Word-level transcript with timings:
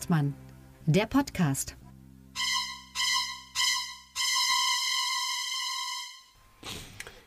Hengstmann, 0.00 0.32
der 0.86 1.04
Podcast. 1.04 1.76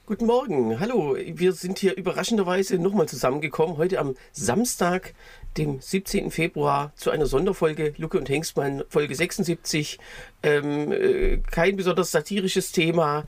Guten 0.07 0.25
Morgen, 0.25 0.79
hallo. 0.79 1.15
Wir 1.15 1.53
sind 1.53 1.77
hier 1.77 1.95
überraschenderweise 1.95 2.79
nochmal 2.79 3.07
zusammengekommen, 3.07 3.77
heute 3.77 3.99
am 3.99 4.15
Samstag, 4.31 5.13
dem 5.55 5.81
17. 5.81 6.31
Februar, 6.31 6.93
zu 6.95 7.11
einer 7.11 7.27
Sonderfolge 7.27 7.93
Lucke 7.97 8.17
und 8.17 8.27
Hengstmann, 8.27 8.83
Folge 8.89 9.13
76. 9.13 9.99
Ähm, 10.41 10.91
äh, 10.91 11.37
kein 11.37 11.75
besonders 11.75 12.09
satirisches 12.09 12.71
Thema. 12.71 13.23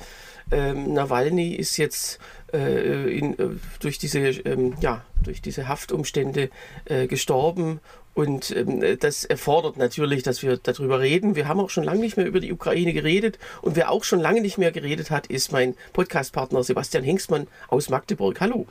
Ähm, 0.52 0.91
Nawalny 0.93 1.53
ist 1.53 1.77
jetzt 1.77 2.20
äh, 2.52 3.16
in, 3.16 3.38
äh, 3.38 3.49
durch, 3.80 3.99
diese, 3.99 4.20
ähm, 4.20 4.75
ja, 4.81 5.05
durch 5.23 5.43
diese 5.43 5.67
Haftumstände 5.67 6.49
äh, 6.85 7.05
gestorben 7.05 7.80
und 8.15 8.49
ähm, 8.51 8.81
das 8.99 9.25
erfordert 9.25 9.77
natürlich, 9.77 10.23
dass 10.23 10.41
wir 10.41 10.57
darüber 10.57 11.01
reden. 11.01 11.35
Wir 11.35 11.47
haben 11.47 11.59
auch 11.59 11.69
schon 11.69 11.83
lange 11.83 11.99
nicht 11.99 12.15
mehr 12.15 12.25
über 12.25 12.39
die 12.39 12.51
Ukraine 12.51 12.93
geredet. 12.93 13.38
Und 13.61 13.75
wer 13.75 13.91
auch 13.91 14.05
schon 14.05 14.19
lange 14.19 14.41
nicht 14.41 14.57
mehr 14.57 14.71
geredet 14.71 15.11
hat, 15.11 15.27
ist 15.27 15.51
mein 15.51 15.75
Podcastpartner 15.91 16.63
Sebastian 16.63 17.03
Hengstmann 17.03 17.47
aus 17.67 17.89
Magdeburg. 17.89 18.39
Hallo. 18.39 18.65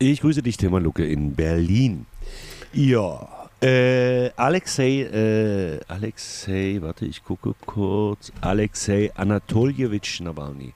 Ich 0.00 0.20
grüße 0.20 0.42
dich, 0.42 0.56
Thema 0.56 0.80
Lucke, 0.80 1.06
in 1.06 1.34
Berlin. 1.34 2.06
Ja, 2.72 3.48
äh, 3.60 4.30
Alexei, 4.36 5.02
äh, 5.02 5.80
Alexei, 5.86 6.78
warte, 6.80 7.06
ich 7.06 7.24
gucke 7.24 7.54
kurz. 7.66 8.32
Alexei 8.40 9.12
Anatoljewitsch 9.14 10.20
Nawalny. 10.20 10.74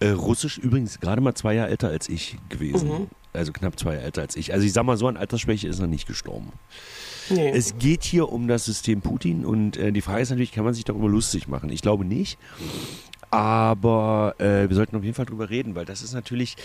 Äh, 0.00 0.10
Russisch 0.10 0.58
übrigens 0.58 1.00
gerade 1.00 1.22
mal 1.22 1.34
zwei 1.34 1.54
Jahre 1.54 1.70
älter 1.70 1.88
als 1.88 2.08
ich 2.10 2.36
gewesen. 2.50 2.88
Mhm. 2.88 3.06
Also 3.32 3.52
knapp 3.52 3.78
zwei 3.78 3.94
Jahre 3.94 4.04
älter 4.04 4.22
als 4.22 4.36
ich. 4.36 4.52
Also 4.52 4.66
ich 4.66 4.72
sag 4.72 4.84
mal 4.84 4.96
so, 4.96 5.08
an 5.08 5.16
Altersschwäche 5.16 5.68
ist 5.68 5.78
er 5.78 5.86
nicht 5.86 6.06
gestorben. 6.06 6.52
Nee. 7.30 7.50
Es 7.50 7.78
geht 7.78 8.04
hier 8.04 8.28
um 8.30 8.48
das 8.48 8.64
System 8.64 9.00
Putin 9.00 9.44
und 9.44 9.76
äh, 9.76 9.92
die 9.92 10.00
Frage 10.00 10.22
ist 10.22 10.30
natürlich, 10.30 10.52
kann 10.52 10.64
man 10.64 10.74
sich 10.74 10.84
darüber 10.84 11.08
lustig 11.08 11.48
machen? 11.48 11.70
Ich 11.70 11.82
glaube 11.82 12.04
nicht. 12.04 12.38
Aber 13.30 14.34
äh, 14.38 14.68
wir 14.68 14.74
sollten 14.74 14.96
auf 14.96 15.04
jeden 15.04 15.14
Fall 15.14 15.26
drüber 15.26 15.50
reden, 15.50 15.74
weil 15.74 15.84
das 15.84 16.02
ist 16.02 16.12
natürlich. 16.12 16.56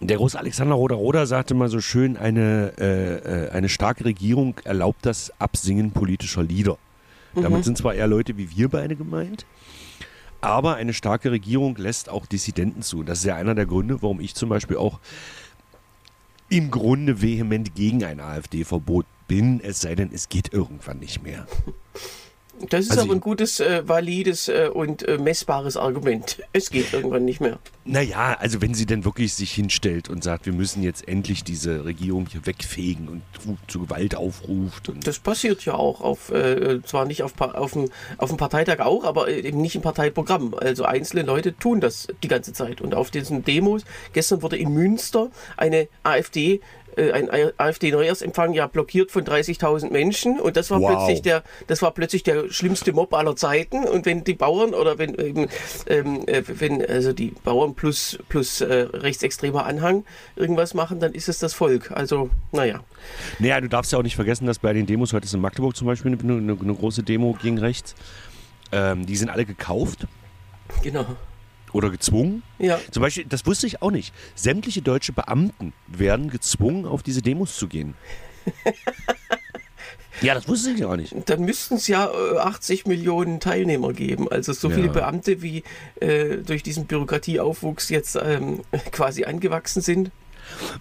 Der 0.00 0.18
große 0.18 0.38
Alexander 0.38 0.74
Roder-Roder 0.74 1.26
sagte 1.26 1.54
mal 1.54 1.70
so 1.70 1.80
schön, 1.80 2.18
eine, 2.18 2.74
äh, 2.78 3.46
äh, 3.46 3.50
eine 3.50 3.70
starke 3.70 4.04
Regierung 4.04 4.56
erlaubt 4.64 5.06
das 5.06 5.32
Absingen 5.40 5.92
politischer 5.92 6.42
Lieder. 6.42 6.76
Mhm. 7.34 7.42
Damit 7.42 7.64
sind 7.64 7.78
zwar 7.78 7.94
eher 7.94 8.06
Leute 8.06 8.36
wie 8.36 8.54
wir 8.54 8.68
beide 8.68 8.94
gemeint, 8.94 9.46
aber 10.42 10.74
eine 10.74 10.92
starke 10.92 11.30
Regierung 11.30 11.76
lässt 11.76 12.10
auch 12.10 12.26
Dissidenten 12.26 12.82
zu. 12.82 13.04
Das 13.04 13.20
ist 13.20 13.24
ja 13.24 13.36
einer 13.36 13.54
der 13.54 13.64
Gründe, 13.64 14.02
warum 14.02 14.20
ich 14.20 14.34
zum 14.34 14.50
Beispiel 14.50 14.76
auch 14.76 15.00
im 16.48 16.70
Grunde 16.70 17.22
vehement 17.22 17.74
gegen 17.74 18.04
ein 18.04 18.20
AfD-Verbot 18.20 19.06
bin, 19.28 19.60
es 19.60 19.80
sei 19.80 19.94
denn, 19.94 20.10
es 20.12 20.28
geht 20.28 20.52
irgendwann 20.52 20.98
nicht 20.98 21.22
mehr. 21.22 21.46
Das 22.70 22.84
ist 22.84 22.92
also 22.92 23.02
aber 23.02 23.14
ein 23.14 23.20
gutes, 23.20 23.60
äh, 23.60 23.86
valides 23.86 24.48
äh, 24.48 24.70
und 24.72 25.06
äh, 25.06 25.18
messbares 25.18 25.76
Argument. 25.76 26.38
Es 26.52 26.70
geht 26.70 26.92
irgendwann 26.94 27.24
nicht 27.24 27.40
mehr. 27.40 27.58
Naja, 27.84 28.36
also 28.38 28.62
wenn 28.62 28.72
sie 28.72 28.86
denn 28.86 29.04
wirklich 29.04 29.34
sich 29.34 29.52
hinstellt 29.52 30.08
und 30.08 30.24
sagt, 30.24 30.46
wir 30.46 30.54
müssen 30.54 30.82
jetzt 30.82 31.06
endlich 31.06 31.44
diese 31.44 31.84
Regierung 31.84 32.26
hier 32.26 32.46
wegfegen 32.46 33.08
und 33.08 33.22
zu 33.68 33.80
Gewalt 33.80 34.14
aufruft. 34.14 34.90
das 35.04 35.18
passiert 35.18 35.64
ja 35.66 35.74
auch, 35.74 36.00
auf, 36.00 36.30
äh, 36.30 36.80
zwar 36.82 37.04
nicht 37.04 37.22
auf, 37.22 37.38
auf, 37.38 37.72
dem, 37.72 37.90
auf 38.16 38.30
dem 38.30 38.38
Parteitag 38.38 38.80
auch, 38.80 39.04
aber 39.04 39.28
äh, 39.28 39.40
eben 39.40 39.60
nicht 39.60 39.76
im 39.76 39.82
Parteiprogramm. 39.82 40.54
Also 40.54 40.84
einzelne 40.84 41.22
Leute 41.22 41.56
tun 41.56 41.80
das 41.80 42.08
die 42.22 42.28
ganze 42.28 42.52
Zeit. 42.54 42.80
Und 42.80 42.94
auf 42.94 43.10
diesen 43.10 43.44
Demos, 43.44 43.84
gestern 44.14 44.42
wurde 44.42 44.56
in 44.56 44.72
Münster 44.72 45.30
eine 45.56 45.88
AfD 46.02 46.60
äh, 46.96 47.12
ein 47.12 47.28
AfD-Neujahrsempfang 47.56 48.52
ja 48.52 48.66
blockiert 48.66 49.10
von 49.10 49.24
30.000 49.24 49.90
Menschen 49.90 50.40
und 50.40 50.56
das 50.56 50.70
war 50.70 50.80
wow. 50.80 50.90
plötzlich 50.90 51.22
der, 51.22 51.42
das 51.66 51.82
war 51.82 51.92
plötzlich 51.92 52.22
der 52.22 52.50
schlimmste 52.50 52.92
Mob 52.92 53.14
aller 53.14 53.36
Zeiten 53.36 53.84
und 53.84 54.06
wenn 54.06 54.24
die 54.24 54.34
Bauern 54.34 54.74
oder 54.74 54.98
wenn 54.98 55.14
eben, 55.14 55.48
ähm, 55.86 56.26
äh, 56.26 56.42
wenn 56.46 56.84
also 56.84 57.12
die 57.12 57.32
Bauern 57.44 57.74
plus 57.74 58.18
plus 58.28 58.60
äh, 58.60 58.86
rechtsextremer 58.92 59.66
Anhang 59.66 60.04
irgendwas 60.36 60.74
machen, 60.74 61.00
dann 61.00 61.12
ist 61.12 61.28
es 61.28 61.38
das 61.38 61.54
Volk. 61.54 61.92
Also 61.92 62.30
naja. 62.52 62.80
Naja, 63.38 63.60
du 63.60 63.68
darfst 63.68 63.92
ja 63.92 63.98
auch 63.98 64.02
nicht 64.02 64.16
vergessen, 64.16 64.46
dass 64.46 64.58
bei 64.58 64.72
den 64.72 64.86
Demos 64.86 65.12
heute 65.12 65.26
ist 65.26 65.34
in 65.34 65.40
Magdeburg 65.40 65.76
zum 65.76 65.86
Beispiel 65.86 66.12
eine, 66.12 66.20
eine, 66.20 66.58
eine 66.60 66.74
große 66.74 67.02
Demo 67.02 67.36
gegen 67.40 67.58
rechts. 67.58 67.94
Ähm, 68.72 69.06
die 69.06 69.16
sind 69.16 69.28
alle 69.28 69.44
gekauft. 69.44 70.06
Genau 70.82 71.06
oder 71.76 71.90
gezwungen. 71.90 72.42
Ja. 72.58 72.80
Zum 72.90 73.02
Beispiel, 73.02 73.26
das 73.28 73.46
wusste 73.46 73.66
ich 73.66 73.82
auch 73.82 73.90
nicht. 73.90 74.14
Sämtliche 74.34 74.82
deutsche 74.82 75.12
Beamten 75.12 75.72
werden 75.86 76.30
gezwungen, 76.30 76.86
auf 76.86 77.02
diese 77.02 77.22
Demos 77.22 77.56
zu 77.56 77.68
gehen. 77.68 77.94
ja, 80.22 80.34
das 80.34 80.48
wusste 80.48 80.70
ich 80.70 80.84
auch 80.84 80.96
nicht. 80.96 81.14
Dann 81.26 81.44
müssten 81.44 81.74
es 81.74 81.86
ja 81.86 82.10
80 82.10 82.86
äh, 82.86 82.88
Millionen 82.88 83.40
Teilnehmer 83.40 83.92
geben. 83.92 84.28
Also 84.28 84.52
so 84.52 84.70
viele 84.70 84.88
Beamte, 84.88 85.42
wie 85.42 85.62
äh, 86.00 86.38
durch 86.38 86.62
diesen 86.62 86.86
Bürokratieaufwuchs 86.86 87.90
jetzt 87.90 88.18
ähm, 88.20 88.62
quasi 88.92 89.24
angewachsen 89.24 89.82
sind. 89.82 90.10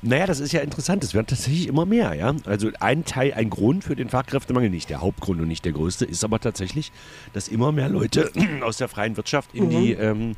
Naja, 0.02 0.26
das 0.26 0.40
ist 0.40 0.52
ja 0.52 0.62
interessant. 0.62 1.04
Es 1.04 1.14
werden 1.14 1.28
tatsächlich 1.28 1.68
immer 1.68 1.86
mehr, 1.86 2.14
ja. 2.14 2.36
Also 2.46 2.70
ein 2.80 3.06
Teil, 3.06 3.34
ein 3.34 3.50
Grund 3.50 3.84
für 3.84 3.96
den 3.96 4.10
Fachkräftemangel, 4.10 4.70
nicht 4.70 4.90
der 4.90 5.02
Hauptgrund 5.02 5.42
und 5.42 5.48
nicht 5.48 5.66
der 5.66 5.72
größte, 5.72 6.06
ist 6.06 6.24
aber 6.24 6.40
tatsächlich, 6.40 6.92
dass 7.34 7.48
immer 7.48 7.72
mehr 7.72 7.90
Leute 7.90 8.32
aus 8.62 8.78
der 8.78 8.88
freien 8.88 9.18
Wirtschaft 9.18 9.54
in 9.54 9.66
mhm. 9.66 9.70
die 9.70 9.94
ähm, 9.94 10.36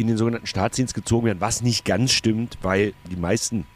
in 0.00 0.06
den 0.06 0.16
sogenannten 0.16 0.46
Staatsdienst 0.46 0.94
gezogen 0.94 1.26
werden, 1.26 1.40
was 1.40 1.62
nicht 1.62 1.84
ganz 1.84 2.12
stimmt, 2.12 2.58
weil 2.62 2.94
die 3.10 3.16
meisten, 3.16 3.66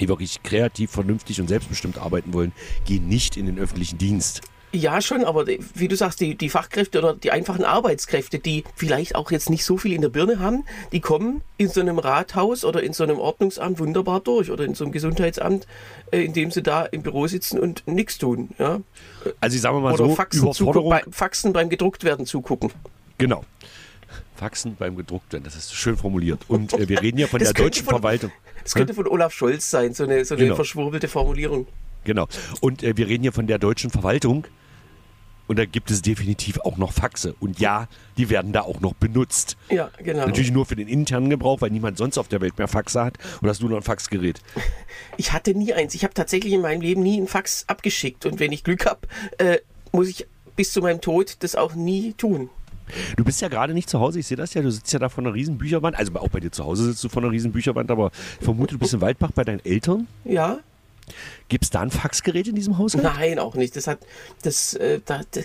die 0.00 0.08
wirklich 0.08 0.42
kreativ, 0.42 0.90
vernünftig 0.90 1.40
und 1.40 1.48
selbstbestimmt 1.48 1.98
arbeiten 1.98 2.32
wollen, 2.32 2.52
gehen 2.84 3.08
nicht 3.08 3.36
in 3.36 3.46
den 3.46 3.58
öffentlichen 3.58 3.98
Dienst. 3.98 4.42
Ja, 4.72 5.00
schon, 5.00 5.24
aber 5.24 5.46
wie 5.46 5.88
du 5.88 5.96
sagst, 5.96 6.20
die, 6.20 6.34
die 6.34 6.50
Fachkräfte 6.50 6.98
oder 6.98 7.14
die 7.14 7.30
einfachen 7.30 7.64
Arbeitskräfte, 7.64 8.38
die 8.38 8.64
vielleicht 8.76 9.14
auch 9.14 9.30
jetzt 9.30 9.48
nicht 9.48 9.64
so 9.64 9.78
viel 9.78 9.94
in 9.94 10.02
der 10.02 10.10
Birne 10.10 10.40
haben, 10.40 10.64
die 10.92 11.00
kommen 11.00 11.42
in 11.56 11.68
so 11.68 11.80
einem 11.80 11.98
Rathaus 11.98 12.66
oder 12.66 12.82
in 12.82 12.92
so 12.92 13.02
einem 13.02 13.18
Ordnungsamt 13.18 13.78
wunderbar 13.78 14.20
durch 14.20 14.50
oder 14.50 14.64
in 14.64 14.74
so 14.74 14.84
einem 14.84 14.92
Gesundheitsamt, 14.92 15.66
äh, 16.10 16.22
in 16.22 16.34
dem 16.34 16.50
sie 16.50 16.62
da 16.62 16.84
im 16.84 17.02
Büro 17.02 17.26
sitzen 17.26 17.58
und 17.58 17.82
nichts 17.86 18.18
tun. 18.18 18.50
Ja? 18.58 18.80
Also 19.40 19.56
ich 19.56 19.62
sage 19.62 19.78
mal 19.80 19.94
oder 19.94 20.08
so, 20.08 20.14
Faxen, 20.14 20.42
Überforderung. 20.42 20.90
Bei, 20.90 21.02
Faxen 21.10 21.54
beim 21.54 21.70
gedruckt 21.70 22.04
werden 22.04 22.26
zugucken. 22.26 22.70
Genau. 23.16 23.44
Faxen 24.36 24.76
beim 24.76 24.96
gedruckt 24.96 25.32
werden. 25.32 25.44
Das 25.44 25.56
ist 25.56 25.74
schön 25.74 25.96
formuliert. 25.96 26.40
Und 26.48 26.72
äh, 26.72 26.88
wir 26.88 27.02
reden 27.02 27.18
ja 27.18 27.26
von 27.26 27.40
der 27.40 27.52
deutschen 27.52 27.84
von, 27.84 27.94
Verwaltung. 27.94 28.32
Das 28.62 28.74
könnte 28.74 28.94
von 28.94 29.06
Olaf 29.06 29.32
Scholz 29.32 29.70
sein, 29.70 29.94
so 29.94 30.04
eine, 30.04 30.24
so 30.24 30.34
eine 30.34 30.44
genau. 30.44 30.56
verschwurbelte 30.56 31.08
Formulierung. 31.08 31.66
Genau. 32.04 32.28
Und 32.60 32.82
äh, 32.82 32.96
wir 32.96 33.08
reden 33.08 33.22
hier 33.22 33.32
von 33.32 33.46
der 33.46 33.58
deutschen 33.58 33.90
Verwaltung. 33.90 34.46
Und 35.48 35.58
da 35.58 35.64
gibt 35.64 35.90
es 35.90 36.02
definitiv 36.02 36.58
auch 36.60 36.76
noch 36.76 36.92
Faxe. 36.92 37.34
Und 37.40 37.58
ja, 37.58 37.88
die 38.18 38.28
werden 38.28 38.52
da 38.52 38.60
auch 38.60 38.80
noch 38.80 38.92
benutzt. 38.92 39.56
Ja, 39.70 39.90
genau. 39.96 40.26
Natürlich 40.26 40.52
nur 40.52 40.66
für 40.66 40.76
den 40.76 40.88
internen 40.88 41.30
Gebrauch, 41.30 41.62
weil 41.62 41.70
niemand 41.70 41.96
sonst 41.96 42.18
auf 42.18 42.28
der 42.28 42.42
Welt 42.42 42.58
mehr 42.58 42.68
Faxe 42.68 43.02
hat. 43.02 43.18
Und 43.40 43.48
hast 43.48 43.62
du 43.62 43.68
noch 43.68 43.76
ein 43.76 43.82
Faxgerät? 43.82 44.40
Ich 45.16 45.32
hatte 45.32 45.52
nie 45.52 45.72
eins. 45.72 45.96
Ich 45.96 46.04
habe 46.04 46.14
tatsächlich 46.14 46.52
in 46.52 46.60
meinem 46.60 46.80
Leben 46.80 47.02
nie 47.02 47.20
ein 47.20 47.26
Fax 47.26 47.64
abgeschickt. 47.66 48.24
Und 48.24 48.38
wenn 48.38 48.52
ich 48.52 48.62
Glück 48.62 48.86
habe, 48.86 49.00
äh, 49.38 49.58
muss 49.90 50.06
ich 50.06 50.28
bis 50.54 50.72
zu 50.72 50.80
meinem 50.80 51.00
Tod 51.00 51.38
das 51.40 51.56
auch 51.56 51.74
nie 51.74 52.12
tun. 52.12 52.50
Du 53.16 53.24
bist 53.24 53.40
ja 53.40 53.48
gerade 53.48 53.74
nicht 53.74 53.90
zu 53.90 54.00
Hause, 54.00 54.20
ich 54.20 54.26
sehe 54.26 54.36
das 54.36 54.54
ja, 54.54 54.62
du 54.62 54.70
sitzt 54.70 54.92
ja 54.92 54.98
da 54.98 55.08
vor 55.08 55.24
einer 55.24 55.34
riesen 55.34 55.58
Bücherwand, 55.58 55.96
also 55.96 56.14
auch 56.16 56.28
bei 56.28 56.40
dir 56.40 56.52
zu 56.52 56.64
Hause 56.64 56.84
sitzt 56.84 57.04
du 57.04 57.08
vor 57.08 57.22
einer 57.22 57.32
riesen 57.32 57.52
Bücherwand, 57.52 57.90
aber 57.90 58.10
ich 58.38 58.44
vermute, 58.44 58.74
du 58.74 58.78
bist 58.78 58.94
in 58.94 59.00
Waldbach 59.00 59.30
bei 59.32 59.44
deinen 59.44 59.64
Eltern? 59.64 60.06
Ja. 60.24 60.58
Gibt 61.48 61.64
es 61.64 61.70
da 61.70 61.80
ein 61.80 61.90
Faxgerät 61.90 62.48
in 62.48 62.54
diesem 62.54 62.76
Haus? 62.78 62.94
Nein, 62.94 63.38
auch 63.38 63.54
nicht. 63.54 63.74
Das 63.76 63.86
hat, 63.86 64.00
das, 64.42 64.74
äh, 64.74 65.00
das, 65.04 65.26
das, 65.30 65.44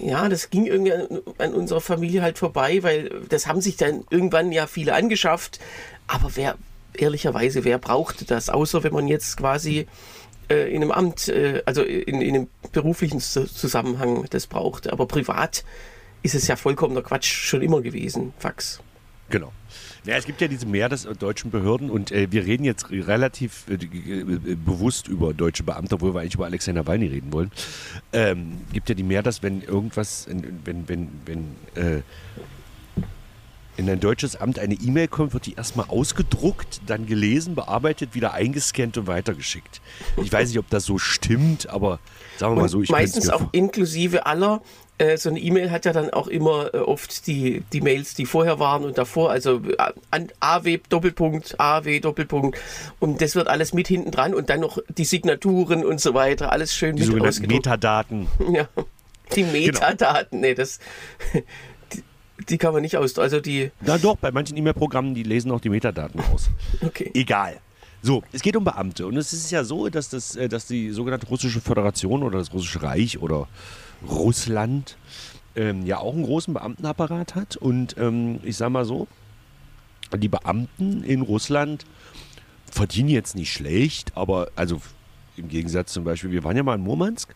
ja, 0.00 0.28
das 0.28 0.48
ging 0.48 0.66
irgendwie 0.66 0.92
an, 0.92 1.06
an, 1.38 1.52
unserer 1.52 1.80
Familie 1.82 2.22
halt 2.22 2.38
vorbei, 2.38 2.82
weil 2.82 3.10
das 3.28 3.46
haben 3.46 3.60
sich 3.60 3.76
dann 3.76 4.04
irgendwann 4.10 4.52
ja 4.52 4.66
viele 4.66 4.94
angeschafft. 4.94 5.60
Aber 6.06 6.30
wer, 6.34 6.56
ehrlicherweise, 6.94 7.64
wer 7.64 7.78
braucht 7.78 8.30
das? 8.30 8.48
Außer 8.48 8.82
wenn 8.84 8.94
man 8.94 9.06
jetzt 9.06 9.36
quasi 9.36 9.86
äh, 10.48 10.74
in 10.74 10.82
einem 10.82 10.90
Amt, 10.90 11.28
äh, 11.28 11.62
also 11.66 11.82
in, 11.82 12.22
in 12.22 12.34
einem 12.34 12.48
beruflichen 12.72 13.20
Zusammenhang 13.20 14.26
das 14.30 14.46
braucht. 14.46 14.90
Aber 14.90 15.06
privat 15.06 15.64
ist 16.22 16.34
es 16.34 16.46
ja 16.46 16.56
vollkommener 16.56 17.02
Quatsch 17.02 17.26
schon 17.26 17.62
immer 17.62 17.80
gewesen, 17.80 18.32
Fax. 18.38 18.80
Genau. 19.30 19.52
Ja, 20.04 20.16
es 20.16 20.26
gibt 20.26 20.40
ja 20.40 20.48
diese 20.48 20.66
mehr 20.66 20.88
des 20.88 21.04
deutschen 21.18 21.50
Behörden 21.50 21.88
und 21.88 22.10
äh, 22.10 22.30
wir 22.30 22.44
reden 22.44 22.64
jetzt 22.64 22.90
relativ 22.90 23.64
äh, 23.68 23.74
äh, 23.74 24.56
bewusst 24.56 25.06
über 25.06 25.32
deutsche 25.32 25.62
Beamte, 25.62 25.94
obwohl 25.94 26.14
wir 26.14 26.20
eigentlich 26.20 26.34
über 26.34 26.46
Alexander 26.46 26.86
Walny 26.86 27.06
reden 27.06 27.32
wollen. 27.32 27.52
Ähm, 28.12 28.58
gibt 28.72 28.88
ja 28.88 28.94
die 28.94 29.04
mehr, 29.04 29.22
dass 29.22 29.42
wenn 29.42 29.62
irgendwas, 29.62 30.26
wenn, 30.64 30.88
wenn, 30.88 31.08
wenn 31.24 31.56
äh, 31.76 32.02
in 33.76 33.88
ein 33.88 34.00
deutsches 34.00 34.36
Amt 34.36 34.58
eine 34.58 34.74
E-Mail 34.74 35.08
kommt, 35.08 35.32
wird 35.32 35.46
die 35.46 35.54
erstmal 35.54 35.86
ausgedruckt, 35.88 36.82
dann 36.86 37.06
gelesen, 37.06 37.54
bearbeitet, 37.54 38.14
wieder 38.14 38.34
eingescannt 38.34 38.98
und 38.98 39.06
weitergeschickt. 39.06 39.80
Ich 40.22 40.32
weiß 40.32 40.48
nicht, 40.48 40.58
ob 40.58 40.68
das 40.68 40.84
so 40.84 40.98
stimmt, 40.98 41.68
aber 41.70 41.98
sagen 42.38 42.54
wir 42.54 42.62
mal 42.62 42.68
so, 42.68 42.82
ich 42.82 42.90
Meistens 42.90 43.30
auch 43.30 43.48
inklusive 43.52 44.26
aller 44.26 44.60
äh, 45.02 45.18
so 45.18 45.28
eine 45.28 45.40
E-Mail 45.40 45.70
hat 45.70 45.84
ja 45.84 45.92
dann 45.92 46.10
auch 46.10 46.28
immer 46.28 46.72
äh, 46.74 46.78
oft 46.78 47.26
die, 47.26 47.62
die 47.72 47.80
Mails, 47.80 48.14
die 48.14 48.24
vorher 48.24 48.58
waren 48.58 48.84
und 48.84 48.98
davor, 48.98 49.30
also 49.30 49.60
äh, 49.66 49.92
an 50.10 50.28
AW 50.40 50.78
Doppelpunkt, 50.88 51.58
AW 51.58 52.00
Doppelpunkt 52.00 52.58
und 53.00 53.20
das 53.20 53.34
wird 53.34 53.48
alles 53.48 53.74
mit 53.74 53.88
hinten 53.88 54.10
dran 54.10 54.34
und 54.34 54.48
dann 54.48 54.60
noch 54.60 54.78
die 54.88 55.04
Signaturen 55.04 55.84
und 55.84 56.00
so 56.00 56.14
weiter, 56.14 56.52
alles 56.52 56.74
schön 56.74 56.96
Die 56.96 57.00
mit 57.02 57.06
sogenannten 57.06 57.28
ausgedruckt. 57.28 57.66
Metadaten. 57.66 58.28
Ja, 58.52 58.68
die 59.34 59.44
Metadaten, 59.44 60.40
nee, 60.40 60.54
das, 60.54 60.78
die, 61.92 62.02
die 62.48 62.58
kann 62.58 62.72
man 62.72 62.82
nicht 62.82 62.96
aus, 62.96 63.18
also 63.18 63.40
die, 63.40 63.70
Na 63.80 63.98
doch, 63.98 64.16
bei 64.16 64.30
manchen 64.30 64.56
E-Mail-Programmen, 64.56 65.14
die 65.14 65.22
lesen 65.22 65.50
auch 65.50 65.60
die 65.60 65.70
Metadaten 65.70 66.20
aus. 66.32 66.50
okay. 66.82 67.10
Egal. 67.14 67.58
So, 68.04 68.24
es 68.32 68.42
geht 68.42 68.56
um 68.56 68.64
Beamte. 68.64 69.06
Und 69.06 69.16
es 69.16 69.32
ist 69.32 69.50
ja 69.52 69.62
so, 69.62 69.88
dass, 69.88 70.08
das, 70.08 70.36
dass 70.50 70.66
die 70.66 70.90
sogenannte 70.90 71.28
Russische 71.28 71.60
Föderation 71.60 72.24
oder 72.24 72.38
das 72.38 72.52
Russische 72.52 72.82
Reich 72.82 73.22
oder 73.22 73.46
Russland 74.08 74.96
ähm, 75.54 75.84
ja 75.84 75.98
auch 75.98 76.14
einen 76.14 76.24
großen 76.24 76.54
Beamtenapparat 76.54 77.34
hat. 77.34 77.56
Und 77.56 77.96
ähm, 77.98 78.40
ich 78.42 78.56
sag 78.56 78.70
mal 78.70 78.84
so, 78.84 79.06
die 80.16 80.28
Beamten 80.28 81.02
in 81.04 81.22
Russland 81.22 81.84
verdienen 82.70 83.08
jetzt 83.08 83.34
nicht 83.34 83.52
schlecht, 83.52 84.16
aber 84.16 84.48
also 84.56 84.80
im 85.36 85.48
Gegensatz 85.48 85.92
zum 85.92 86.04
Beispiel, 86.04 86.30
wir 86.30 86.44
waren 86.44 86.56
ja 86.56 86.62
mal 86.62 86.74
in 86.74 86.82
Murmansk 86.82 87.34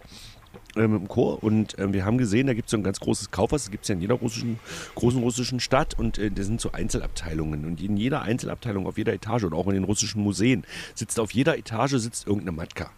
ähm, 0.76 0.96
im 0.96 1.08
Chor 1.08 1.42
und 1.42 1.78
ähm, 1.78 1.92
wir 1.92 2.04
haben 2.04 2.18
gesehen, 2.18 2.46
da 2.46 2.54
gibt 2.54 2.66
es 2.66 2.70
so 2.70 2.76
ein 2.76 2.82
ganz 2.82 3.00
großes 3.00 3.30
Kaufhaus, 3.30 3.64
das 3.64 3.70
gibt 3.70 3.84
es 3.84 3.88
ja 3.88 3.94
in 3.94 4.00
jeder 4.00 4.14
russischen, 4.14 4.58
großen 4.94 5.22
russischen 5.22 5.60
Stadt 5.60 5.98
und 5.98 6.18
äh, 6.18 6.30
das 6.30 6.46
sind 6.46 6.60
so 6.60 6.72
Einzelabteilungen 6.72 7.64
und 7.64 7.80
in 7.80 7.96
jeder 7.96 8.22
Einzelabteilung 8.22 8.86
auf 8.86 8.98
jeder 8.98 9.12
Etage 9.12 9.44
und 9.44 9.54
auch 9.54 9.66
in 9.68 9.74
den 9.74 9.84
russischen 9.84 10.22
Museen 10.22 10.64
sitzt 10.94 11.18
auf 11.20 11.32
jeder 11.32 11.56
Etage 11.58 11.96
sitzt 11.96 12.26
irgendeine 12.26 12.52
Matka. 12.52 12.90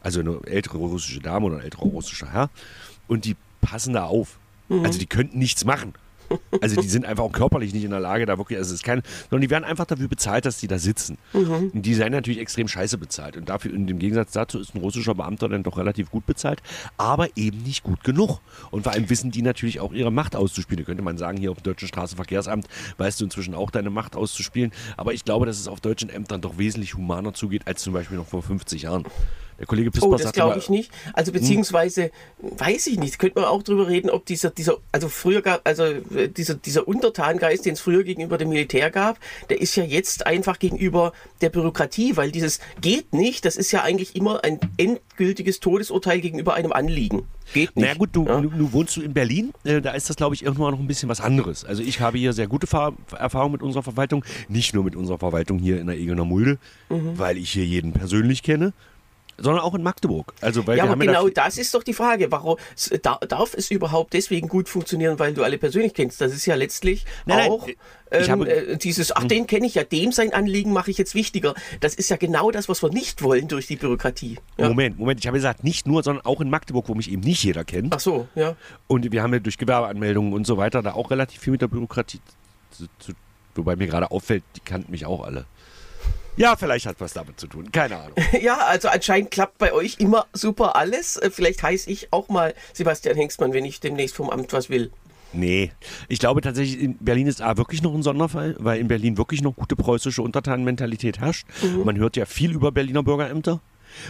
Also 0.00 0.20
eine 0.20 0.38
ältere 0.44 0.78
russische 0.78 1.20
Dame 1.20 1.46
oder 1.46 1.56
ein 1.56 1.62
älterer 1.62 1.86
russischer 1.86 2.32
Herr 2.32 2.50
und 3.06 3.24
die 3.24 3.36
passen 3.60 3.92
da 3.94 4.04
auf. 4.04 4.38
Also 4.84 4.98
die 4.98 5.06
könnten 5.06 5.38
nichts 5.38 5.64
machen. 5.64 5.94
Also 6.60 6.78
die 6.80 6.88
sind 6.88 7.06
einfach 7.06 7.24
auch 7.24 7.32
körperlich 7.32 7.72
nicht 7.72 7.84
in 7.84 7.90
der 7.90 8.00
Lage, 8.00 8.26
da 8.26 8.36
wirklich, 8.36 8.58
also 8.58 8.68
es 8.68 8.80
ist 8.80 8.84
kein, 8.84 9.02
sondern 9.30 9.40
die 9.40 9.48
werden 9.48 9.64
einfach 9.64 9.86
dafür 9.86 10.08
bezahlt, 10.08 10.44
dass 10.44 10.58
die 10.58 10.66
da 10.66 10.78
sitzen. 10.78 11.16
Und 11.72 11.82
die 11.82 11.94
seien 11.94 12.12
natürlich 12.12 12.38
extrem 12.38 12.68
scheiße 12.68 12.98
bezahlt. 12.98 13.38
Und 13.38 13.48
dafür, 13.48 13.72
und 13.72 13.90
im 13.90 13.98
Gegensatz 13.98 14.32
dazu 14.32 14.58
ist 14.58 14.74
ein 14.74 14.80
russischer 14.80 15.14
Beamter 15.14 15.48
dann 15.48 15.62
doch 15.62 15.78
relativ 15.78 16.10
gut 16.10 16.26
bezahlt, 16.26 16.62
aber 16.98 17.28
eben 17.36 17.62
nicht 17.62 17.82
gut 17.82 18.04
genug. 18.04 18.40
Und 18.70 18.82
vor 18.82 18.92
allem 18.92 19.08
wissen 19.08 19.30
die 19.30 19.40
natürlich 19.40 19.80
auch 19.80 19.94
ihre 19.94 20.12
Macht 20.12 20.36
auszuspielen. 20.36 20.84
Da 20.84 20.86
könnte 20.86 21.02
man 21.02 21.16
sagen, 21.16 21.38
hier 21.38 21.50
auf 21.50 21.58
dem 21.58 21.64
Deutschen 21.64 21.88
Straßenverkehrsamt 21.88 22.68
weißt 22.98 23.20
du 23.20 23.24
inzwischen 23.24 23.54
auch 23.54 23.70
deine 23.70 23.88
Macht 23.88 24.14
auszuspielen. 24.14 24.72
Aber 24.98 25.14
ich 25.14 25.24
glaube, 25.24 25.46
dass 25.46 25.58
es 25.58 25.66
auf 25.66 25.80
deutschen 25.80 26.10
Ämtern 26.10 26.42
doch 26.42 26.58
wesentlich 26.58 26.92
humaner 26.94 27.32
zugeht 27.32 27.66
als 27.66 27.82
zum 27.82 27.94
Beispiel 27.94 28.18
noch 28.18 28.26
vor 28.26 28.42
50 28.42 28.82
Jahren. 28.82 29.04
Der 29.58 29.66
Kollege 29.66 29.90
Pispers 29.90 30.08
Oh, 30.12 30.16
das 30.16 30.32
glaube 30.32 30.58
ich 30.58 30.68
nicht. 30.70 30.92
Also 31.14 31.32
beziehungsweise 31.32 32.10
weiß 32.40 32.86
ich 32.86 32.98
nicht. 32.98 33.18
Könnte 33.18 33.40
man 33.40 33.48
auch 33.48 33.62
drüber 33.64 33.88
reden, 33.88 34.08
ob 34.08 34.24
dieser, 34.24 34.50
dieser, 34.50 34.76
also 34.92 35.08
früher 35.08 35.42
gab, 35.42 35.66
also 35.66 35.82
äh, 35.84 36.28
dieser, 36.28 36.54
dieser 36.54 36.86
Untertangeist, 36.86 37.66
den 37.66 37.72
es 37.74 37.80
früher 37.80 38.04
gegenüber 38.04 38.38
dem 38.38 38.50
Militär 38.50 38.90
gab, 38.90 39.18
der 39.50 39.60
ist 39.60 39.74
ja 39.74 39.82
jetzt 39.82 40.26
einfach 40.26 40.58
gegenüber 40.60 41.12
der 41.40 41.50
Bürokratie, 41.50 42.16
weil 42.16 42.30
dieses 42.30 42.60
geht 42.80 43.12
nicht, 43.12 43.44
das 43.44 43.56
ist 43.56 43.72
ja 43.72 43.82
eigentlich 43.82 44.14
immer 44.14 44.44
ein 44.44 44.60
endgültiges 44.76 45.58
Todesurteil 45.60 46.20
gegenüber 46.20 46.54
einem 46.54 46.72
Anliegen. 46.72 47.24
Geht 47.52 47.74
nicht. 47.74 47.84
Naja 47.84 47.94
gut, 47.94 48.10
du, 48.12 48.26
Ja. 48.26 48.40
du, 48.40 48.72
wohnst 48.72 48.96
du 48.96 49.02
in 49.02 49.12
Berlin, 49.14 49.52
äh, 49.64 49.80
da 49.80 49.90
ist 49.92 50.08
das 50.08 50.16
glaube 50.16 50.34
ich 50.36 50.44
irgendwann 50.44 50.72
noch 50.72 50.80
ein 50.80 50.86
bisschen 50.86 51.08
was 51.08 51.20
anderes. 51.20 51.64
Also 51.64 51.82
ich 51.82 52.00
habe 52.00 52.18
hier 52.18 52.32
sehr 52.32 52.46
gute 52.46 52.66
Fa 52.66 52.92
Erfahrungen 53.18 53.52
mit 53.52 53.62
unserer 53.62 53.82
Verwaltung, 53.82 54.24
nicht 54.48 54.72
nur 54.74 54.84
mit 54.84 54.94
unserer 54.94 55.18
Verwaltung 55.18 55.58
hier 55.58 55.80
in 55.80 55.86
der 55.88 55.96
Egener 55.96 56.24
Mulde, 56.24 56.58
Mhm. 56.90 57.18
weil 57.18 57.36
ich 57.38 57.50
hier 57.50 57.64
jeden 57.64 57.92
persönlich 57.92 58.42
kenne, 58.42 58.72
sondern 59.40 59.62
auch 59.62 59.74
in 59.74 59.82
Magdeburg. 59.82 60.34
Also 60.40 60.66
weil 60.66 60.76
Ja, 60.78 60.84
aber 60.84 60.96
da 60.96 61.04
genau 61.04 61.24
viel- 61.24 61.32
das 61.34 61.58
ist 61.58 61.72
doch 61.74 61.82
die 61.82 61.94
Frage. 61.94 62.30
Warum 62.32 62.56
da, 63.02 63.18
darf 63.28 63.54
es 63.54 63.70
überhaupt 63.70 64.12
deswegen 64.12 64.48
gut 64.48 64.68
funktionieren, 64.68 65.18
weil 65.18 65.32
du 65.34 65.44
alle 65.44 65.58
persönlich 65.58 65.94
kennst? 65.94 66.20
Das 66.20 66.32
ist 66.32 66.44
ja 66.46 66.54
letztlich 66.56 67.04
Nein, 67.26 67.38
nein, 67.38 67.50
auch 67.50 67.68
ich 67.68 67.76
ähm, 68.10 68.28
habe- 68.30 68.44
Hm. 68.46 68.70
äh, 68.74 68.76
dieses, 68.76 69.14
ach, 69.14 69.24
den 69.24 69.46
kenne 69.46 69.66
ich 69.66 69.74
ja, 69.76 69.84
dem 69.84 70.12
sein 70.12 70.32
Anliegen 70.32 70.72
mache 70.72 70.90
ich 70.90 70.98
jetzt 70.98 71.14
wichtiger. 71.14 71.54
Das 71.80 71.94
ist 71.94 72.08
ja 72.10 72.16
genau 72.16 72.50
das, 72.50 72.68
was 72.68 72.82
wir 72.82 72.90
nicht 72.90 73.22
wollen 73.22 73.48
durch 73.48 73.66
die 73.66 73.76
Bürokratie. 73.76 74.38
Ja. 74.56 74.68
Moment, 74.68 74.98
Moment, 74.98 75.20
ich 75.20 75.26
habe 75.26 75.36
gesagt, 75.38 75.62
nicht 75.62 75.86
nur, 75.86 76.02
sondern 76.02 76.24
auch 76.26 76.40
in 76.40 76.50
Magdeburg, 76.50 76.88
wo 76.88 76.94
mich 76.94 77.10
eben 77.10 77.22
nicht 77.22 77.42
jeder 77.44 77.64
kennt. 77.64 77.94
Ach 77.94 78.00
so, 78.00 78.26
ja. 78.34 78.56
Und 78.86 79.10
wir 79.12 79.22
haben 79.22 79.32
ja 79.32 79.38
durch 79.38 79.58
Gewerbeanmeldungen 79.58 80.32
und 80.32 80.46
so 80.46 80.56
weiter 80.56 80.82
da 80.82 80.94
auch 80.94 81.10
relativ 81.10 81.40
viel 81.42 81.52
mit 81.52 81.62
der 81.62 81.68
Bürokratie 81.68 82.20
zu, 82.70 82.86
zu 82.98 83.12
wobei 83.54 83.76
mir 83.76 83.86
gerade 83.86 84.10
auffällt, 84.10 84.42
die 84.56 84.60
kannten 84.60 84.90
mich 84.90 85.04
auch 85.04 85.24
alle. 85.24 85.44
Ja, 86.38 86.56
vielleicht 86.56 86.86
hat 86.86 86.96
was 87.00 87.12
damit 87.12 87.38
zu 87.40 87.46
tun, 87.48 87.70
keine 87.72 87.96
Ahnung. 87.96 88.16
Ja, 88.40 88.58
also 88.58 88.88
anscheinend 88.88 89.30
klappt 89.30 89.58
bei 89.58 89.72
euch 89.72 89.96
immer 89.98 90.26
super 90.32 90.76
alles. 90.76 91.16
Äh, 91.16 91.30
Vielleicht 91.30 91.62
heiße 91.62 91.90
ich 91.90 92.12
auch 92.12 92.28
mal 92.28 92.54
Sebastian 92.72 93.16
Hengstmann, 93.16 93.52
wenn 93.52 93.64
ich 93.64 93.80
demnächst 93.80 94.14
vom 94.14 94.30
Amt 94.30 94.52
was 94.52 94.70
will. 94.70 94.90
Nee, 95.32 95.72
ich 96.08 96.20
glaube 96.20 96.40
tatsächlich, 96.40 96.80
in 96.80 96.96
Berlin 96.98 97.26
ist 97.26 97.42
A 97.42 97.56
wirklich 97.56 97.82
noch 97.82 97.94
ein 97.94 98.02
Sonderfall, 98.02 98.56
weil 98.58 98.80
in 98.80 98.88
Berlin 98.88 99.18
wirklich 99.18 99.42
noch 99.42 99.54
gute 99.56 99.76
preußische 99.76 100.22
Untertanenmentalität 100.22 101.18
herrscht. 101.18 101.46
Mhm. 101.62 101.84
Man 101.84 101.98
hört 101.98 102.16
ja 102.16 102.24
viel 102.24 102.52
über 102.52 102.72
Berliner 102.72 103.02
Bürgerämter. 103.02 103.60